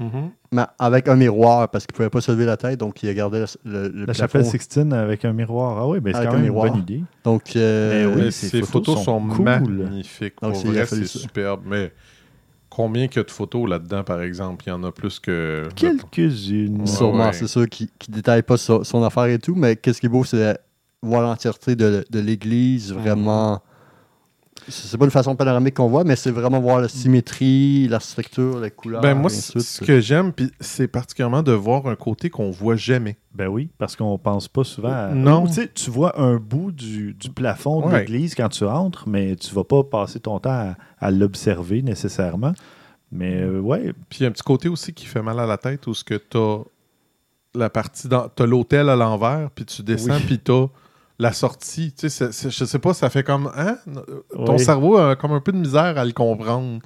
[0.00, 0.30] Mhm.
[0.52, 3.08] mais avec un miroir, parce qu'il ne pouvait pas se lever la tête, donc il
[3.08, 4.18] regardait le, le- le La plafond.
[4.20, 5.78] chapelle Sixtine avec un miroir.
[5.78, 6.66] Ah oui, ben c'est quand un même miroir.
[6.66, 7.02] une bonne idée.
[7.24, 9.44] Donc, euh, Mais oui, Mais ces ces photos photos, sont sont, cool.
[9.44, 10.34] magnifiques.
[10.42, 11.62] Donc, Pour c'est- superbe.
[11.66, 11.92] Mais
[12.74, 14.64] combien qu'il y a de photos là-dedans, par exemple?
[14.66, 15.68] Il y en a plus que.
[15.76, 16.80] Quelques-unes.
[16.80, 17.32] Ouais, sûrement, ouais.
[17.32, 20.10] c'est sûr qu'il ne détaille pas son, son affaire et tout, mais qu'est-ce qui est
[20.10, 20.58] beau, c'est de
[21.02, 23.60] voir l'entièreté de, de l'église, vraiment.
[24.68, 28.70] C'est pas une façon panoramique qu'on voit, mais c'est vraiment voir la symétrie, l'architecture, les
[28.70, 29.02] couleurs.
[29.02, 32.76] Ben moi, ainsi ce que j'aime, puis c'est particulièrement de voir un côté qu'on voit
[32.76, 33.18] jamais.
[33.34, 35.08] Ben oui, parce qu'on pense pas souvent à...
[35.08, 35.42] Non.
[35.42, 37.98] Ou, Tu sais, tu vois un bout du, du plafond de Ouais.
[38.00, 42.52] l'église quand tu entres, mais tu vas pas passer ton temps à, à l'observer nécessairement.
[43.14, 43.92] Mais euh, ouais.
[44.10, 45.94] Puis il y a un petit côté aussi qui fait mal à la tête où
[45.94, 46.64] ce que tu as
[47.54, 48.28] la partie dans.
[48.28, 50.66] T'as l'hôtel à l'envers, puis tu descends, puis t'as
[51.20, 51.92] la sortie.
[51.92, 53.50] Tu sais, je sais pas, ça fait comme.
[53.56, 53.78] Hein?
[54.34, 56.80] Ton cerveau a comme un peu de misère à le comprendre.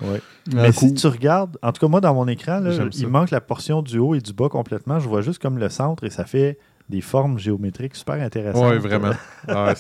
[0.52, 3.80] Mais si tu regardes, en tout cas, moi, dans mon écran, il manque la portion
[3.80, 4.98] du haut et du bas complètement.
[4.98, 6.58] Je vois juste comme le centre et ça fait
[6.90, 8.70] des formes géométriques super intéressantes.
[8.70, 9.12] Oui, vraiment.
[9.48, 9.74] ah,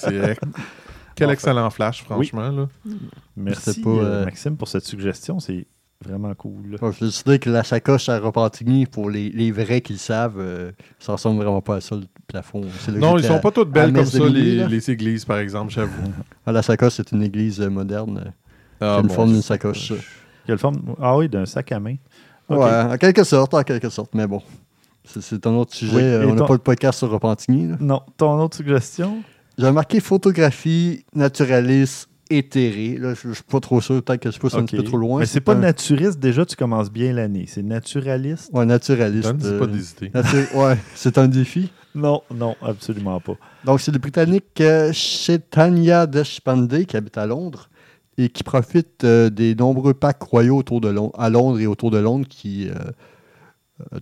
[1.14, 2.50] Quel excellent flash, franchement.
[2.50, 2.68] Là.
[3.36, 5.40] Merci, pas, euh, Maxime, pour cette suggestion.
[5.40, 5.66] C'est
[6.08, 6.78] vraiment cool.
[6.80, 10.38] je veux dire que la sacoche à Repentigny, pour les, les vrais qui le savent,
[10.38, 12.62] euh, ça ressemble vraiment pas à ça, le plafond.
[12.88, 16.12] Non, ils sont pas toutes belles comme ça, les, les, églises, par exemple, j'avoue.
[16.46, 18.32] Ah, la sacoche, c'est une église euh, moderne.
[18.80, 19.92] Ah, une forme d'une sacoche.
[20.46, 21.96] Quelle forme Ah oui, d'un sac à main.
[22.48, 24.42] Ouais, en quelque sorte, en quelque sorte, mais bon.
[25.04, 26.02] C'est un autre sujet.
[26.02, 27.70] Euh, on n'a pas de podcast sur Repentigny.
[27.80, 28.02] Non.
[28.16, 29.22] Ton autre suggestion?
[29.56, 32.96] J'ai marqué photographie naturaliste éthéré.
[32.98, 34.96] Là, je, ne suis pas trop sûr, peut-être que je pousse un petit peu trop
[34.96, 35.20] loin.
[35.20, 37.46] Mais c'est pas naturiste, déjà, tu commences bien l'année.
[37.48, 38.50] C'est naturaliste.
[38.52, 39.34] Ouais, naturaliste.
[39.34, 40.10] ne euh, pas d'hésiter.
[40.54, 41.70] ouais, c'est un défi.
[41.94, 43.34] Non, non, absolument pas.
[43.64, 47.68] Donc, c'est le Britannique euh, Chaitanya Deshpande qui habite à Londres
[48.18, 51.90] et qui profite euh, des nombreux packs royaux autour de Londres, à Londres et autour
[51.90, 52.74] de Londres qui, euh,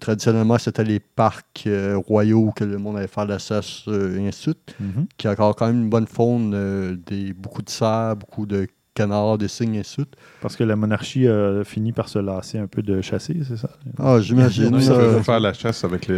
[0.00, 4.26] traditionnellement, c'était les parcs euh, royaux que le monde allait faire la chasse euh, et
[4.26, 5.06] ainsi de suite, mhm.
[5.16, 9.36] qui a encore quand même une bonne faune, des, beaucoup de cerfs, beaucoup de canards,
[9.36, 10.16] des cygnes et ainsi de suite.
[10.40, 13.70] Parce que la monarchie a fini par se lasser un peu de chasser, c'est ça?
[13.98, 14.74] Ah, j'imagine.
[14.74, 15.22] Il ça...
[15.22, 16.10] faire la chasse avec,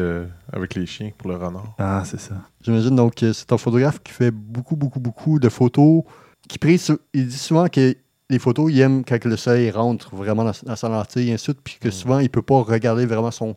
[0.53, 1.75] avec les chiens pour le renard.
[1.79, 2.37] Ah, c'est ça.
[2.63, 6.05] J'imagine, donc, c'est un photographe qui fait beaucoup, beaucoup, beaucoup de photos,
[6.49, 7.95] qui prise, il dit souvent que
[8.31, 11.53] les photos, il aime quand le soleil rentre vraiment dans, sa lentille et ainsi de
[11.53, 11.93] suite, puis que mm.
[11.93, 13.57] souvent, il ne peut pas regarder vraiment son,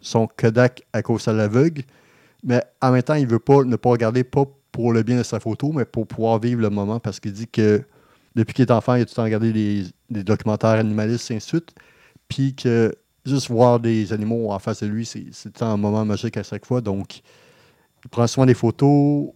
[0.00, 1.82] son Kodak à cause de l'aveugle.
[2.44, 5.18] Mais en même temps, il ne veut pas ne pas regarder, pas pour le bien
[5.18, 7.82] de sa photo, mais pour pouvoir vivre le moment, parce qu'il dit que
[8.34, 11.46] depuis qu'il est enfant, il a tout le temps regardé des, documentaires animalistes et ainsi
[11.46, 11.70] de suite,
[12.28, 12.94] puis que
[13.26, 16.80] juste voir des animaux en face de lui, c'est un moment magique à chaque fois.
[16.80, 17.20] Donc,
[18.04, 19.28] il prend soin des photos,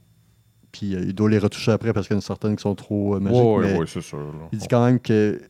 [0.77, 2.75] puis euh, il doit les retoucher après parce qu'il y en a certaines qui sont
[2.75, 3.41] trop euh, magiques.
[3.43, 4.19] Oui, oui, c'est sûr.
[4.53, 5.41] Il dit quand même que.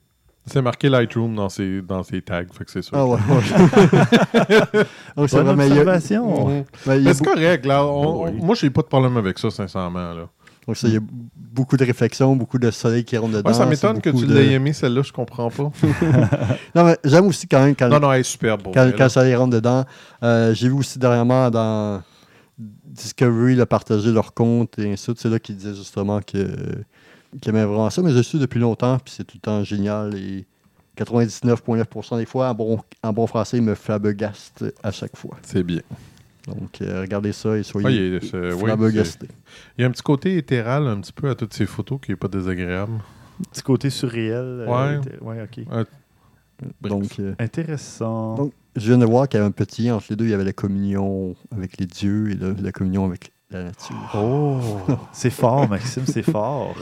[0.49, 2.97] C'est marqué Lightroom dans ses, dans ses tags, fait que c'est sûr.
[2.97, 3.19] Ah ouais,
[5.17, 6.65] Donc c'est vraiment observation.
[6.85, 7.83] c'est correct, là.
[7.83, 10.15] Moi, j'ai pas de problème avec ça, sincèrement.
[10.15, 10.29] Là.
[10.69, 11.01] Donc, ça, il y a
[11.35, 13.53] beaucoup de réflexions, beaucoup de soleil qui rentre dedans.
[13.53, 15.65] ça m'étonne que tu l'aies aimé, celle-là, je comprends pas.
[16.77, 18.63] non, mais j'aime aussi quand même quand, non, non, elle est superbe.
[18.73, 19.85] Quand, quand, le soleil rentre dedans.
[20.23, 22.03] Euh, j'ai vu aussi dernièrement dans
[22.97, 25.19] Discovery a partagé leur compte et ainsi de suite.
[25.21, 26.49] C'est là qu'ils disaient justement que,
[27.41, 28.03] qu'ils aimaient vraiment ça.
[28.03, 30.15] Mais je suis depuis longtemps, puis c'est tout le temps génial.
[30.17, 30.47] Et
[30.97, 35.37] 99,9% des fois, en bon, en bon français, ils me flabbergaste à chaque fois.
[35.43, 35.83] C'est bien.
[36.47, 39.29] Donc, euh, regardez ça et soyez flabbergastés.
[39.77, 42.13] il y a un petit côté éthéral un petit peu à toutes ces photos qui
[42.13, 42.93] n'est pas désagréable.
[42.93, 44.65] Un petit côté surréel.
[44.69, 45.43] Euh, ouais.
[45.43, 45.87] ok.
[46.83, 48.51] donc, euh, intéressant.
[48.77, 50.27] Je viens de voir qu'il y avait un petit entre les deux.
[50.27, 54.11] Il y avait la communion avec les dieux et la, communion avec la nature.
[54.15, 54.59] Oh,
[55.13, 56.75] c'est fort, Maxime, c'est fort.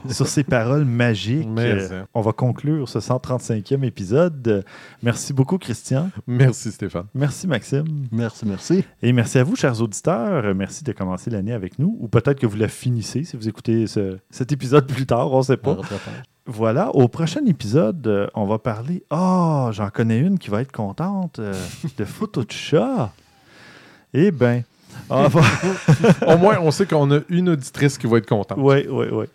[0.10, 2.06] Sur ces paroles magiques, hein.
[2.14, 4.64] on va conclure ce 135e épisode.
[5.02, 6.10] Merci beaucoup, Christian.
[6.26, 7.06] Merci, Stéphane.
[7.14, 8.06] Merci, Maxime.
[8.10, 8.84] Merci, merci.
[9.02, 10.54] Et merci à vous, chers auditeurs.
[10.54, 11.96] Merci de commencer l'année avec nous.
[12.00, 15.42] Ou peut-être que vous la finissez si vous écoutez cet épisode plus tard, on ne
[15.42, 15.76] sait pas.
[16.44, 19.04] Voilà, au prochain épisode, euh, on va parler.
[19.10, 21.54] Oh, j'en connais une qui va être contente euh,
[21.96, 23.12] de photos de chat.
[24.12, 24.62] Eh bien,
[26.26, 28.58] au moins, on sait qu'on a une auditrice qui va être contente.
[28.60, 29.26] Oui, oui, oui.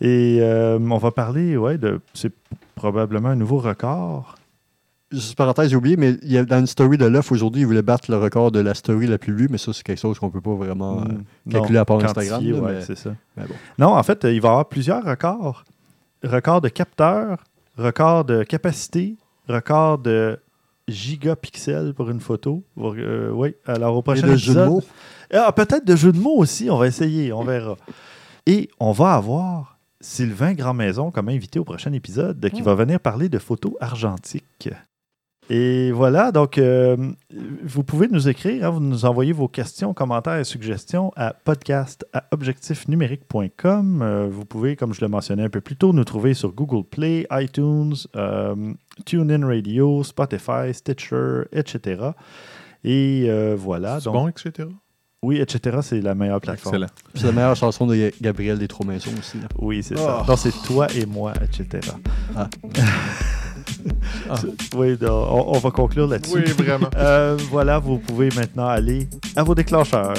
[0.00, 2.00] Et euh, on va parler, ouais, de.
[2.12, 2.32] C'est
[2.74, 4.36] probablement un nouveau record.
[5.12, 7.66] Juste parenthèse, j'ai oublié, mais il y a, dans une story de l'œuf aujourd'hui, il
[7.66, 10.18] voulait battre le record de la story la plus vue, mais ça, c'est quelque chose
[10.18, 11.52] qu'on ne peut pas vraiment hmm.
[11.52, 12.42] calculer à part Instagram.
[12.80, 13.10] c'est ça.
[13.78, 15.64] Non, en fait, il va y avoir plusieurs records
[16.24, 17.44] record de capteur,
[17.76, 19.16] record de capacité,
[19.48, 20.38] record de
[20.88, 22.64] gigapixels pour une photo.
[22.78, 24.82] Euh, oui, alors au prochain Et de mots.
[25.32, 27.76] Ah, peut-être de jeux de mots aussi, on va essayer, on verra.
[28.46, 33.28] Et on va avoir Sylvain Grand-Maison comme invité au prochain épisode qui va venir parler
[33.28, 34.68] de photos argentiques.
[35.50, 36.96] Et voilà, donc euh,
[37.62, 42.06] vous pouvez nous écrire, hein, vous nous envoyez vos questions, commentaires et suggestions à podcast
[42.14, 44.02] à objectifnumérique.com.
[44.02, 46.88] Euh, vous pouvez, comme je le mentionnais un peu plus tôt, nous trouver sur Google
[46.88, 48.72] Play, iTunes, euh,
[49.04, 52.12] TuneIn Radio, Spotify, Stitcher, etc.
[52.82, 54.00] Et voilà.
[54.00, 54.68] C'est bon, etc.
[55.22, 55.78] Oui, etc.
[55.82, 56.86] C'est la meilleure plateforme.
[57.14, 59.38] C'est la meilleure chanson de Gabriel Destromaisons aussi.
[59.58, 60.20] Oui, c'est ça.
[60.22, 60.24] Oh.
[60.30, 61.92] Non, c'est toi et moi, etc.
[62.34, 62.48] Ah.
[64.30, 64.36] Ah.
[64.76, 66.34] Oui, on, va conclure là-dessus.
[66.34, 66.88] Oui, vraiment.
[66.96, 70.14] Euh, voilà, vous pouvez maintenant aller à vos déclencheurs.